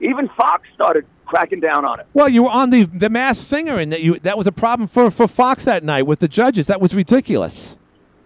Even 0.00 0.28
Fox 0.36 0.68
started 0.74 1.04
cracking 1.26 1.60
down 1.60 1.84
on 1.84 2.00
it. 2.00 2.06
Well, 2.14 2.28
you 2.28 2.42
were 2.44 2.50
on 2.50 2.70
the 2.70 2.84
the 2.84 3.10
Masked 3.10 3.46
Singer, 3.46 3.76
and 3.78 3.92
that 3.92 4.00
you 4.00 4.18
that 4.20 4.36
was 4.36 4.46
a 4.46 4.52
problem 4.52 4.86
for 4.88 5.10
for 5.10 5.28
Fox 5.28 5.64
that 5.64 5.84
night 5.84 6.02
with 6.06 6.18
the 6.20 6.28
judges. 6.28 6.66
That 6.66 6.80
was 6.80 6.94
ridiculous. 6.94 7.76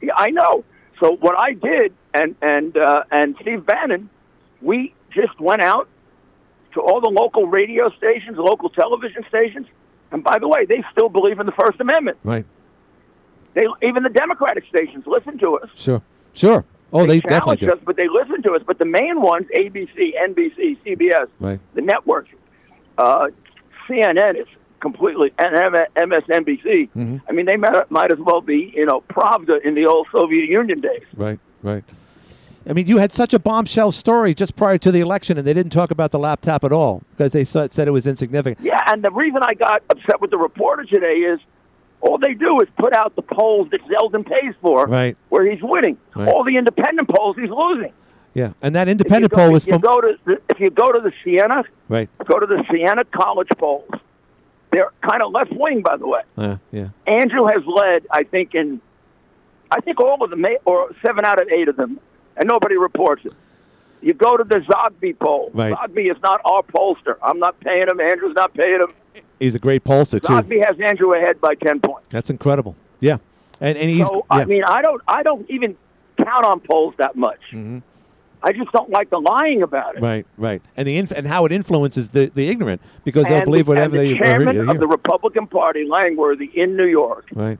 Yeah, 0.00 0.12
I 0.16 0.30
know. 0.30 0.64
So 1.00 1.16
what 1.16 1.34
I 1.40 1.52
did, 1.54 1.92
and 2.14 2.34
and 2.42 2.76
uh, 2.76 3.04
and 3.10 3.36
Steve 3.40 3.66
Bannon, 3.66 4.08
we 4.60 4.94
just 5.10 5.38
went 5.40 5.62
out 5.62 5.88
to 6.74 6.80
all 6.80 7.00
the 7.00 7.08
local 7.10 7.46
radio 7.46 7.90
stations, 7.96 8.38
local 8.38 8.70
television 8.70 9.24
stations, 9.28 9.66
and 10.12 10.22
by 10.22 10.38
the 10.38 10.48
way, 10.48 10.64
they 10.66 10.82
still 10.92 11.08
believe 11.08 11.40
in 11.40 11.46
the 11.46 11.52
First 11.52 11.80
Amendment. 11.80 12.18
Right. 12.24 12.44
They 13.54 13.66
even 13.82 14.02
the 14.02 14.08
Democratic 14.10 14.64
stations 14.68 15.04
listen 15.06 15.38
to 15.38 15.58
us. 15.58 15.68
Sure. 15.74 16.02
Sure. 16.34 16.64
Oh, 16.94 17.06
they, 17.06 17.20
definitely 17.20 17.56
challenge 17.58 17.80
do. 17.80 17.86
but 17.86 17.96
they 17.96 18.08
listen 18.08 18.42
to 18.42 18.52
us. 18.52 18.62
But 18.66 18.78
the 18.78 18.84
main 18.84 19.20
ones, 19.22 19.46
ABC, 19.56 20.12
NBC, 20.28 20.76
CBS, 20.84 21.26
Right. 21.40 21.58
the 21.74 21.80
networks, 21.80 22.28
uh, 22.98 23.28
CNN 23.88 24.36
is 24.40 24.46
completely, 24.80 25.32
and 25.38 25.54
MSNBC. 25.96 26.90
Mhm. 26.96 27.22
I 27.28 27.32
mean, 27.32 27.46
they 27.46 27.56
might, 27.56 27.90
might 27.90 28.10
as 28.12 28.18
well 28.18 28.40
be, 28.40 28.72
you 28.76 28.84
know, 28.84 29.02
Pravda 29.08 29.62
in 29.64 29.74
the 29.74 29.86
old 29.86 30.06
Soviet 30.12 30.48
Union 30.48 30.80
days. 30.80 31.04
Right. 31.16 31.38
Right. 31.62 31.84
I 32.68 32.72
mean, 32.72 32.86
you 32.86 32.98
had 32.98 33.12
such 33.12 33.34
a 33.34 33.38
bombshell 33.38 33.92
story 33.92 34.34
just 34.34 34.56
prior 34.56 34.78
to 34.78 34.92
the 34.92 35.00
election, 35.00 35.36
and 35.38 35.46
they 35.46 35.54
didn't 35.54 35.72
talk 35.72 35.90
about 35.90 36.10
the 36.12 36.18
laptop 36.18 36.64
at 36.64 36.72
all 36.72 37.02
because 37.10 37.32
they 37.32 37.44
said 37.44 37.76
it 37.76 37.90
was 37.90 38.06
insignificant. 38.06 38.64
Yeah, 38.64 38.80
and 38.86 39.02
the 39.02 39.10
reason 39.10 39.40
I 39.42 39.54
got 39.54 39.82
upset 39.90 40.20
with 40.20 40.30
the 40.30 40.38
reporter 40.38 40.84
today 40.84 41.14
is 41.18 41.40
all 42.00 42.18
they 42.18 42.34
do 42.34 42.60
is 42.60 42.68
put 42.78 42.92
out 42.92 43.14
the 43.16 43.22
polls 43.22 43.68
that 43.70 43.80
Zeldin 43.86 44.26
pays 44.26 44.54
for, 44.60 44.86
Right. 44.86 45.16
where 45.28 45.48
he's 45.50 45.62
winning. 45.62 45.98
Right. 46.14 46.28
All 46.28 46.44
the 46.44 46.56
independent 46.56 47.08
polls, 47.08 47.36
he's 47.36 47.50
losing. 47.50 47.92
Yeah, 48.34 48.52
and 48.62 48.74
that 48.74 48.88
independent 48.88 49.30
go- 49.32 49.36
poll 49.38 49.46
if 49.48 49.52
was 49.52 49.66
you 49.66 49.72
from 49.74 49.82
go 49.82 50.00
to 50.00 50.16
the, 50.24 50.40
if 50.48 50.58
you 50.58 50.70
go 50.70 50.90
to 50.90 51.00
the 51.00 51.12
Siena, 51.22 51.64
right. 51.88 52.08
go 52.24 52.38
to 52.38 52.46
the 52.46 52.64
Siena 52.70 53.04
college 53.04 53.48
polls. 53.58 53.90
They're 54.70 54.90
kind 55.02 55.22
of 55.22 55.32
left 55.32 55.52
wing, 55.52 55.82
by 55.82 55.98
the 55.98 56.06
way. 56.06 56.22
Uh, 56.38 56.56
yeah. 56.70 56.88
Andrew 57.06 57.44
has 57.44 57.62
led, 57.66 58.06
I 58.10 58.22
think, 58.22 58.54
in 58.54 58.80
I 59.70 59.80
think 59.80 60.00
all 60.00 60.22
of 60.24 60.30
them, 60.30 60.44
or 60.64 60.90
seven 61.04 61.24
out 61.26 61.40
of 61.42 61.48
eight 61.50 61.68
of 61.68 61.76
them, 61.76 62.00
and 62.36 62.48
nobody 62.48 62.76
reports 62.76 63.24
it. 63.24 63.32
You 64.00 64.14
go 64.14 64.36
to 64.36 64.42
the 64.44 64.56
Zogby 64.60 65.16
poll. 65.18 65.50
Right. 65.54 65.72
Zogby 65.74 66.10
is 66.10 66.20
not 66.22 66.40
our 66.44 66.62
pollster. 66.62 67.16
I'm 67.22 67.38
not 67.38 67.58
paying 67.60 67.86
him. 67.88 68.00
Andrew's 68.00 68.34
not 68.34 68.52
paying 68.52 68.80
him. 68.80 69.22
He's 69.38 69.54
a 69.54 69.58
great 69.60 69.84
pollster 69.84 70.20
too. 70.20 70.32
Zogby 70.32 70.64
has 70.66 70.80
Andrew 70.80 71.14
ahead 71.14 71.40
by 71.40 71.54
ten 71.54 71.80
points. 71.80 72.08
That's 72.10 72.30
incredible. 72.30 72.74
Yeah, 73.00 73.18
and 73.60 73.76
and 73.78 73.88
he's 73.90 74.06
so 74.06 74.26
yeah. 74.30 74.36
I 74.38 74.44
mean, 74.44 74.64
I 74.64 74.82
don't, 74.82 75.00
I 75.06 75.22
don't 75.22 75.48
even 75.50 75.76
count 76.16 76.44
on 76.44 76.60
polls 76.60 76.94
that 76.98 77.14
much. 77.16 77.40
Mhm. 77.52 77.82
I 78.44 78.52
just 78.52 78.72
don't 78.72 78.90
like 78.90 79.08
the 79.10 79.20
lying 79.20 79.62
about 79.62 79.94
it. 79.96 80.02
right, 80.02 80.26
right, 80.36 80.60
and 80.76 80.86
the 80.88 80.96
inf- 80.96 81.12
and 81.12 81.28
how 81.28 81.46
it 81.46 81.52
influences 81.52 82.10
the, 82.10 82.26
the 82.34 82.48
ignorant 82.48 82.80
because 83.04 83.24
they'll 83.26 83.36
and, 83.36 83.44
believe 83.44 83.68
whatever 83.68 83.96
and 83.96 84.04
the 84.04 84.12
they 84.14 84.18
chairman 84.18 84.56
hear. 84.56 84.68
of 84.68 84.80
the 84.80 84.86
Republican 84.88 85.46
Party, 85.46 85.84
Langworthy, 85.86 86.46
in 86.52 86.76
New 86.76 86.86
York, 86.86 87.28
Right, 87.32 87.58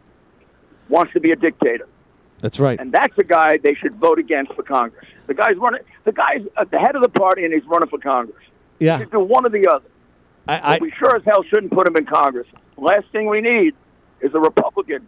wants 0.88 1.12
to 1.12 1.20
be 1.20 1.30
a 1.30 1.36
dictator. 1.36 1.86
That's 2.43 2.61
right. 2.61 2.78
And 2.78 2.93
that's 2.93 3.16
the 3.16 3.24
guy 3.24 3.57
they 3.57 3.72
should 3.74 3.95
vote 3.95 4.18
against 4.18 4.53
for 4.53 4.62
Congress. 4.62 5.07
The 5.28 5.34
guy's 5.34 5.57
running. 5.57 5.80
The 6.05 6.12
guy's 6.12 6.43
at 6.59 6.70
the 6.70 6.78
head 6.78 6.95
of 6.95 7.03
the 7.03 7.09
party, 7.09 7.47
and 7.47 7.55
he's 7.55 7.64
running 7.64 7.88
for 7.88 7.99
Congress. 7.99 8.36
Yeah. 8.78 8.99
He 8.99 9.05
should 9.05 9.12
do 9.12 9.20
one 9.20 9.47
or 9.47 9.49
the 9.49 9.66
other. 9.68 9.86
I, 10.47 10.74
But 10.74 10.82
we 10.82 10.90
sure 10.99 11.16
as 11.16 11.22
hell 11.24 11.43
shouldn't 11.45 11.72
put 11.72 11.86
him 11.86 11.97
in 11.97 12.05
Congress. 12.05 12.47
last 12.76 13.07
thing 13.12 13.28
we 13.28 13.40
need 13.40 13.74
is 14.20 14.34
a 14.34 14.40
Republican 14.40 15.07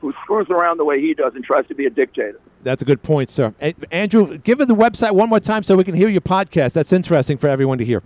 who 0.00 0.12
screws 0.22 0.48
around 0.50 0.76
the 0.78 0.84
way 0.84 1.00
he 1.00 1.14
does 1.14 1.34
and 1.34 1.42
tries 1.44 1.66
to 1.68 1.74
be 1.74 1.86
a 1.86 1.90
dictator. 1.90 2.38
That's 2.62 2.82
a 2.82 2.84
good 2.84 3.02
point, 3.02 3.30
sir. 3.30 3.54
Andrew, 3.90 4.38
give 4.38 4.60
it 4.60 4.68
the 4.68 4.74
website 4.74 5.12
one 5.12 5.28
more 5.28 5.40
time 5.40 5.62
so 5.62 5.76
we 5.76 5.84
can 5.84 5.94
hear 5.94 6.08
your 6.08 6.20
podcast. 6.22 6.72
That's 6.72 6.92
interesting 6.92 7.36
for 7.38 7.48
everyone 7.48 7.78
to 7.78 7.84
hear. 7.84 8.02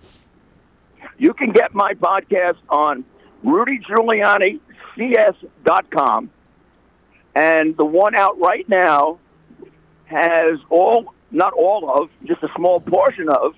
You 1.19 1.33
can 1.35 1.51
get 1.53 1.75
my 1.75 1.95
podcast 1.95 2.57
on 2.69 3.05
rudygiulianics.com, 3.45 6.31
and 7.35 7.77
the 7.77 7.85
one 7.85 8.15
out 8.15 8.39
right 8.41 8.69
now 8.69 9.19
has 10.07 10.59
all, 10.69 11.15
not 11.31 11.53
all 11.53 12.03
of, 12.03 12.11
just 12.25 12.43
a 12.43 12.49
small 12.57 12.81
portion 12.81 13.29
of 13.29 13.55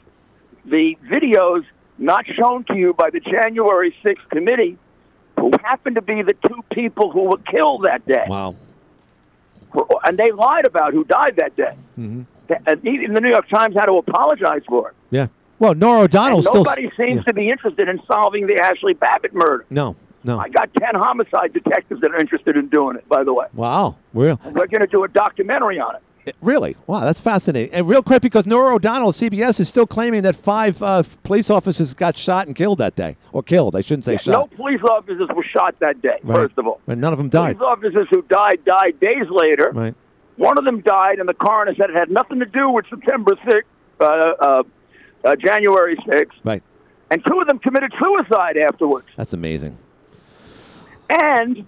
the 0.65 0.97
videos 1.11 1.65
not 1.99 2.27
shown 2.27 2.65
to 2.65 2.77
you 2.77 2.93
by 2.95 3.11
the 3.11 3.21
January 3.21 3.95
6th 4.05 4.29
committee, 4.31 4.77
who 5.39 5.51
happened 5.65 5.97
to 5.97 6.03
be 6.03 6.23
the 6.23 6.35
two 6.47 6.63
people 6.73 7.11
who 7.11 7.23
were 7.25 7.39
killed 7.39 7.85
that 7.85 8.07
day. 8.07 8.27
Wow. 8.29 8.57
And 10.05 10.19
they 10.19 10.31
lied 10.33 10.67
about 10.67 10.93
who 10.93 11.05
died 11.05 11.37
that 11.37 11.57
day. 11.57 11.75
hmm 11.97 12.23
And 12.67 12.87
even 12.87 13.15
the 13.15 13.21
New 13.21 13.31
York 13.31 13.49
Times 13.49 13.75
had 13.75 13.87
to 13.87 13.93
apologize 13.93 14.63
for 14.69 14.91
it. 14.91 14.95
Yeah. 15.11 15.29
Well, 15.59 15.75
Norah 15.75 16.03
O'Donnell 16.03 16.39
And 16.39 16.45
still. 16.45 16.65
nobody 16.65 16.91
seems 16.97 17.17
yeah. 17.19 17.23
to 17.23 17.33
be 17.33 17.49
interested 17.49 17.89
in 17.89 18.01
solving 18.07 18.47
the 18.47 18.57
Ashley 18.59 18.95
Babbitt 18.95 19.33
murder. 19.33 19.65
No, 19.71 19.97
no. 20.25 20.39
I 20.39 20.49
got 20.49 20.73
10 20.75 20.95
homicide 20.95 21.53
detectives 21.53 22.01
that 22.01 22.11
are 22.13 22.19
interested 22.19 22.57
in 22.57 22.69
doing 22.69 22.97
it, 22.97 23.09
by 23.09 23.25
the 23.25 23.33
way. 23.33 23.47
Wow. 23.55 23.97
Real. 24.15 24.41
And 24.45 24.55
we're 24.55 24.67
going 24.67 24.83
to 24.83 24.87
do 24.87 25.05
a 25.05 25.09
documentary 25.09 25.79
on 25.81 25.97
it. 25.97 26.03
Eh, 26.27 26.33
Really? 26.41 26.77
Wow, 26.87 27.01
that's 27.01 27.21
fascinating. 27.21 27.75
And 27.75 27.89
real 27.89 28.03
quick, 28.03 28.23
because 28.23 28.47
Norah 28.47 28.75
O'Donnell, 28.77 29.11
CBS, 29.13 29.59
is 29.59 29.69
still 29.69 29.87
claiming 29.87 30.23
that 30.23 30.37
five 30.37 30.81
uh, 30.83 31.03
police 31.25 31.51
officers 31.51 31.95
got 31.95 32.17
shot 32.17 32.47
and 32.47 32.55
killed 32.55 32.79
that 32.79 32.95
day. 32.95 33.17
Or 33.33 33.43
killed, 33.43 33.75
I 33.75 33.81
shouldn't 33.81 34.05
say 34.05 34.13
No 34.13 34.19
shot. 34.19 34.33
No 34.33 34.47
police 34.57 34.81
officers 34.89 35.29
were 35.35 35.43
shot 35.45 35.75
that 35.81 36.01
day, 36.01 36.19
Right. 36.23 36.37
first 36.37 36.59
of 36.59 36.67
all. 36.67 36.81
And 36.87 37.01
none 37.01 37.13
of 37.13 37.19
them 37.19 37.29
died. 37.29 37.59
Police 37.59 37.69
officers 37.69 38.07
who 38.11 38.23
died 38.23 38.65
died 38.65 39.01
days 39.01 39.27
later. 39.31 39.73
Right. 39.75 39.95
One 40.37 40.57
of 40.59 40.65
them 40.65 40.81
died, 40.81 41.19
and 41.19 41.29
the 41.29 41.35
coroner 41.35 41.75
said 41.75 41.91
it 41.91 41.97
had 41.97 42.11
nothing 42.11 42.39
to 42.39 42.47
do 42.47 42.71
with 42.71 42.87
September 42.89 43.33
6th, 43.45 43.63
uh, 44.01 44.05
uh, 44.05 44.63
uh, 45.25 45.37
January 45.37 45.97
6th. 45.97 46.31
Right. 46.45 46.63
And 47.11 47.23
two 47.29 47.39
of 47.41 47.47
them 47.47 47.59
committed 47.59 47.93
suicide 48.01 48.57
afterwards. 48.57 49.07
That's 49.17 49.35
amazing. 49.35 49.77
And 51.21 51.67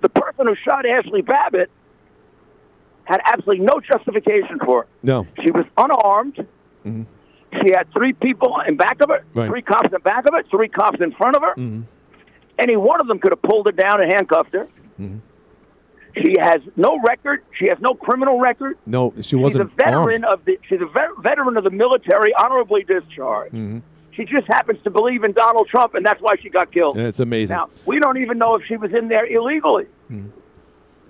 the 0.00 0.08
person 0.08 0.46
who 0.46 0.54
shot 0.64 0.86
Ashley 0.86 1.22
Babbitt 1.22 1.70
had 3.04 3.20
absolutely 3.26 3.64
no 3.66 3.80
justification 3.80 4.58
for 4.64 4.82
it. 4.84 4.88
No. 5.02 5.26
She 5.42 5.50
was 5.50 5.64
unarmed. 5.76 6.46
Mhm. 6.84 7.06
She 7.52 7.72
had 7.76 7.92
three 7.92 8.12
people 8.12 8.56
in 8.66 8.76
back 8.76 9.00
of 9.02 9.10
her, 9.10 9.24
Right. 9.34 9.48
three 9.48 9.62
cops 9.62 9.92
in 9.92 10.00
back 10.02 10.26
of 10.26 10.34
her, 10.34 10.42
three 10.50 10.68
cops 10.68 11.00
in 11.00 11.12
front 11.12 11.36
of 11.36 11.42
her. 11.42 11.54
Mhm. 11.56 11.82
Any 12.58 12.76
one 12.76 13.00
of 13.00 13.08
them 13.08 13.18
could 13.18 13.32
have 13.32 13.42
pulled 13.42 13.66
her 13.66 13.72
down 13.72 14.00
and 14.00 14.12
handcuffed 14.12 14.54
her. 14.54 14.66
Mhm. 15.00 15.20
She 16.16 16.36
has 16.38 16.60
no 16.76 16.98
record. 17.06 17.42
She 17.58 17.68
has 17.68 17.78
no 17.80 17.94
criminal 17.94 18.38
record. 18.38 18.76
No, 18.86 19.12
she 19.16 19.22
she's 19.22 19.32
a 19.34 19.38
wasn't 19.38 19.72
veteran 19.72 20.24
of 20.24 20.44
the. 20.44 20.58
She's 20.68 20.80
a 20.80 20.86
ve- 20.86 21.22
veteran 21.22 21.56
of 21.56 21.64
the 21.64 21.70
military, 21.70 22.32
honorably 22.34 22.82
discharged. 22.84 23.54
Hmm 24.14 24.16
She 24.16 24.24
just 24.24 24.46
happens 24.46 24.78
to 24.84 24.90
believe 24.90 25.24
in 25.24 25.32
Donald 25.32 25.68
Trump, 25.68 25.94
and 25.94 26.04
that's 26.04 26.20
why 26.20 26.36
she 26.40 26.48
got 26.50 26.72
killed. 26.72 26.96
It's 26.98 27.20
amazing. 27.20 27.56
Now 27.56 27.68
we 27.86 27.98
don't 27.98 28.18
even 28.18 28.38
know 28.38 28.54
if 28.54 28.64
she 28.66 28.76
was 28.76 28.92
in 28.92 29.08
there 29.08 29.26
illegally. 29.26 29.86
Mhm. 30.10 30.30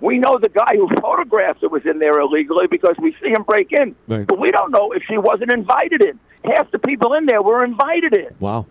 We 0.01 0.17
know 0.17 0.37
the 0.37 0.49
guy 0.49 0.75
who 0.75 0.89
photographed 0.99 1.61
her 1.61 1.69
was 1.69 1.85
in 1.85 1.99
there 1.99 2.19
illegally 2.19 2.67
because 2.67 2.95
we 2.99 3.15
see 3.21 3.29
him 3.29 3.43
break 3.43 3.71
in, 3.71 3.95
Right. 4.07 4.27
but 4.27 4.37
we 4.37 4.51
don't 4.51 4.71
know 4.71 4.91
if 4.91 5.03
she 5.03 5.17
wasn't 5.17 5.51
invited 5.53 6.01
in. 6.03 6.19
Half 6.43 6.71
the 6.71 6.79
people 6.79 7.13
in 7.13 7.25
there 7.25 7.41
were 7.41 7.63
invited 7.63 8.13
in, 8.13 8.27
Wow. 8.41 8.65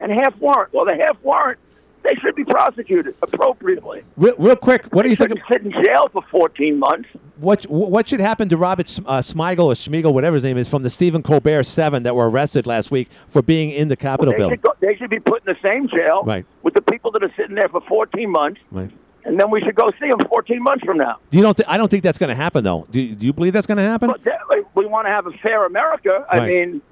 and 0.00 0.10
half 0.10 0.36
weren't. 0.40 0.72
Well, 0.72 0.84
the 0.84 0.96
half 0.96 1.16
weren't. 1.22 1.58
They 2.02 2.14
should 2.20 2.34
be 2.34 2.44
prosecuted 2.44 3.14
appropriately. 3.22 4.02
Real, 4.16 4.34
real 4.38 4.56
quick, 4.56 4.86
what 4.92 5.04
do 5.04 5.10
you 5.10 5.16
think? 5.16 5.30
Shouldn't 5.30 5.46
sit 5.50 5.62
in 5.78 5.84
jail 5.84 6.08
for 6.12 6.22
14 6.30 6.78
months. 6.78 7.08
What 7.38 7.64
what 7.64 8.08
should 8.08 8.20
happen 8.20 8.48
to 8.48 8.56
Robert 8.56 8.86
uh, 9.06 9.18
Smigel 9.20 9.66
or 9.66 9.72
Schmiegel, 9.74 10.12
whatever 10.12 10.34
his 10.34 10.44
name 10.44 10.56
is, 10.58 10.68
from 10.68 10.82
the 10.82 10.90
Stephen 10.90 11.22
Colbert 11.22 11.62
Seven 11.64 12.02
that 12.04 12.14
were 12.16 12.28
arrested 12.28 12.66
last 12.66 12.90
week 12.90 13.08
for 13.28 13.40
being 13.42 13.70
in 13.70 13.88
the 13.88 13.96
Capitol 13.96 14.32
They 14.32 14.38
building? 14.38 14.58
should, 14.58 14.62
go, 14.62 14.74
they 14.80 14.96
should 14.96 15.10
be 15.10 15.20
put 15.20 15.46
in 15.46 15.54
the 15.54 15.60
same 15.62 15.88
jail 15.88 16.22
Right. 16.24 16.44
with 16.62 16.74
the 16.74 16.82
people 16.82 17.10
that 17.12 17.22
are 17.22 17.32
sitting 17.36 17.54
there 17.56 17.68
for 17.68 17.80
14 17.82 18.30
months, 18.30 18.60
Right. 18.70 18.90
and 19.24 19.38
then 19.40 19.50
we 19.50 19.60
should 19.60 19.74
go 19.74 19.90
see 20.00 20.08
them 20.10 20.20
14 20.28 20.62
months 20.62 20.84
from 20.84 20.98
now. 20.98 21.18
You 21.30 21.42
don't? 21.42 21.56
Th- 21.56 21.68
I 21.68 21.78
don't 21.78 21.88
think 21.90 22.02
that's 22.02 22.18
going 22.18 22.28
to 22.30 22.34
happen, 22.36 22.62
though. 22.64 22.86
Do 22.90 23.00
you, 23.00 23.14
do 23.14 23.26
you 23.26 23.32
believe 23.32 23.52
that's 23.52 23.66
going 23.66 23.78
to 23.78 23.82
happen? 23.84 24.12
That- 24.24 24.38
we- 24.50 24.62
we 24.74 24.86
want 24.86 25.06
to 25.06 25.10
have 25.10 25.26
a 25.26 25.32
fair 25.42 25.66
America. 25.66 26.24
I 26.30 26.38
Right. 26.38 26.48
mean, 26.48 26.82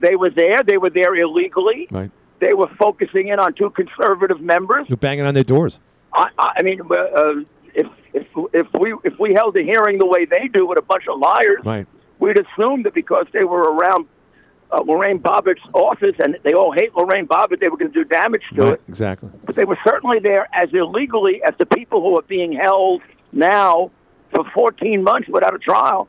they 0.00 0.14
were 0.16 0.30
there. 0.30 0.58
They 0.66 0.76
were 0.76 0.90
there 0.90 1.14
illegally. 1.14 1.88
Right. 1.90 2.10
They 2.38 2.52
were 2.52 2.68
focusing 2.78 3.28
in 3.28 3.38
on 3.38 3.54
two 3.54 3.70
conservative 3.70 4.40
members. 4.40 4.86
You're 4.88 4.96
banging 4.96 5.24
on 5.26 5.34
their 5.34 5.44
doors. 5.44 5.80
I, 6.12 6.28
I 6.38 6.62
mean, 6.62 6.80
uh, 6.90 7.42
if 7.74 7.86
if 8.12 8.26
if 8.52 8.66
we 8.78 8.94
if 9.04 9.18
we 9.18 9.34
held 9.34 9.56
a 9.56 9.62
hearing 9.62 9.98
the 9.98 10.06
way 10.06 10.24
they 10.24 10.48
do 10.48 10.66
with 10.66 10.78
a 10.78 10.82
bunch 10.82 11.04
of 11.08 11.18
liars, 11.18 11.60
Right. 11.64 11.86
we'd 12.18 12.38
assume 12.38 12.82
that 12.84 12.94
because 12.94 13.26
they 13.32 13.44
were 13.44 13.62
around 13.62 14.06
uh, 14.70 14.82
Lauren 14.82 15.18
Boebert's 15.18 15.62
office 15.74 16.14
and 16.18 16.36
they 16.42 16.52
all 16.52 16.72
hate 16.72 16.94
Lorraine 16.94 17.26
Bobbitt, 17.26 17.60
they 17.60 17.68
were 17.68 17.76
going 17.76 17.92
to 17.92 18.04
do 18.04 18.08
damage 18.08 18.42
to 18.54 18.62
Right. 18.62 18.72
it. 18.74 18.82
Exactly. 18.88 19.30
But 19.44 19.54
they 19.56 19.64
were 19.64 19.78
certainly 19.84 20.18
there 20.18 20.48
as 20.52 20.70
illegally 20.72 21.42
as 21.42 21.54
the 21.58 21.66
people 21.66 22.00
who 22.02 22.18
are 22.18 22.22
being 22.22 22.52
held 22.52 23.02
now 23.32 23.90
for 24.34 24.44
14 24.54 25.02
months 25.04 25.28
without 25.28 25.54
a 25.54 25.58
trial. 25.58 26.08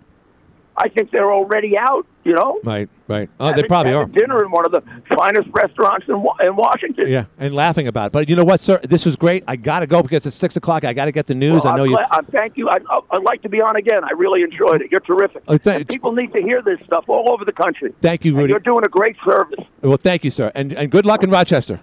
I 0.78 0.90
think 0.90 1.12
they're 1.12 1.32
already 1.32 1.78
out. 1.78 2.06
You 2.24 2.34
know, 2.34 2.60
Right. 2.62 2.90
Right. 3.08 3.30
Oh, 3.40 3.54
they 3.54 3.64
probably 3.64 3.94
are. 3.94 4.06
dinner 4.06 4.44
in 4.44 4.52
one 4.52 4.66
of 4.66 4.72
the 4.72 4.82
finest 5.16 5.48
restaurants 5.54 6.08
in 6.10 6.16
in 6.46 6.56
Washington. 6.58 7.08
Yeah, 7.08 7.24
and 7.40 7.56
laughing 7.56 7.88
about 7.88 8.08
it. 8.08 8.12
But 8.12 8.28
you 8.28 8.36
know 8.36 8.44
what, 8.44 8.60
sir? 8.60 8.82
This 8.84 9.06
was 9.06 9.16
great. 9.16 9.46
I 9.48 9.56
got 9.56 9.80
to 9.80 9.88
go 9.88 10.04
because 10.04 10.26
it's 10.26 10.36
six 10.36 10.58
o'clock. 10.58 10.84
I 10.84 10.92
got 10.92 11.06
to 11.06 11.14
get 11.14 11.28
the 11.28 11.36
news. 11.36 11.64
Well, 11.64 11.74
I 11.74 11.78
know 11.78 11.84
I'm 11.86 11.90
you. 11.92 11.98
uh, 11.98 12.22
thank 12.34 12.58
you. 12.58 12.68
I, 12.68 12.80
I- 12.90 13.00
I'd 13.12 13.24
like 13.24 13.42
to 13.44 13.50
be 13.50 13.62
on 13.62 13.78
again. 13.78 14.04
I 14.04 14.12
really 14.12 14.42
enjoyed 14.42 14.82
it. 14.82 14.92
You're 14.92 15.00
terrific. 15.00 15.42
Oh, 15.48 15.56
thank- 15.58 15.78
And 15.82 15.88
people 15.88 16.12
need 16.12 16.34
to 16.34 16.42
hear 16.42 16.62
this 16.62 16.80
stuff 16.86 17.06
all 17.08 17.32
over 17.32 17.46
the 17.46 17.54
country. 17.54 17.94
Thank 18.02 18.26
you, 18.26 18.32
And 18.32 18.40
Rudy. 18.40 18.52
you're 18.52 18.60
doing 18.60 18.84
a 18.84 18.90
great 18.90 19.16
service. 19.26 19.64
Well, 19.82 19.96
thank 19.96 20.26
you, 20.26 20.32
sir, 20.32 20.52
and 20.54 20.74
and 20.74 20.92
good 20.92 21.06
luck 21.06 21.24
in 21.24 21.30
Rochester. 21.32 21.80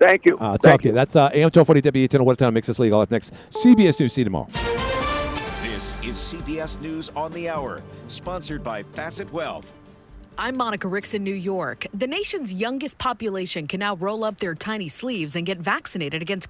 Thank 0.00 0.26
you. 0.26 0.38
Uh, 0.38 0.56
talk 0.58 0.80
to 0.82 0.88
you. 0.88 0.94
That's 0.94 1.16
uh, 1.16 1.28
AM 1.34 1.50
1240 1.52 1.82
WATN. 2.08 2.20
What 2.24 2.38
time 2.38 2.54
makes 2.54 2.68
us 2.68 2.78
legal? 2.78 3.00
Up 3.00 3.10
next, 3.10 3.34
CBS 3.50 3.98
News. 3.98 4.12
See 4.12 4.20
you 4.20 4.26
tomorrow. 4.26 4.48
Is 6.10 6.16
CBS 6.16 6.80
News 6.80 7.08
on 7.10 7.30
the 7.30 7.48
Hour, 7.48 7.84
sponsored 8.08 8.64
by 8.64 8.82
Facet 8.82 9.32
Wealth. 9.32 9.72
I'm 10.36 10.56
Monica 10.56 10.88
Ricks 10.88 11.14
in 11.14 11.22
New 11.22 11.32
York. 11.34 11.86
The 11.94 12.08
nation's 12.08 12.52
youngest 12.52 12.98
population 12.98 13.68
can 13.68 13.78
now 13.78 13.94
roll 13.94 14.24
up 14.24 14.40
their 14.40 14.56
tiny 14.56 14.88
sleeves 14.88 15.36
and 15.36 15.46
get 15.46 15.58
vaccinated 15.58 16.20
against 16.20 16.48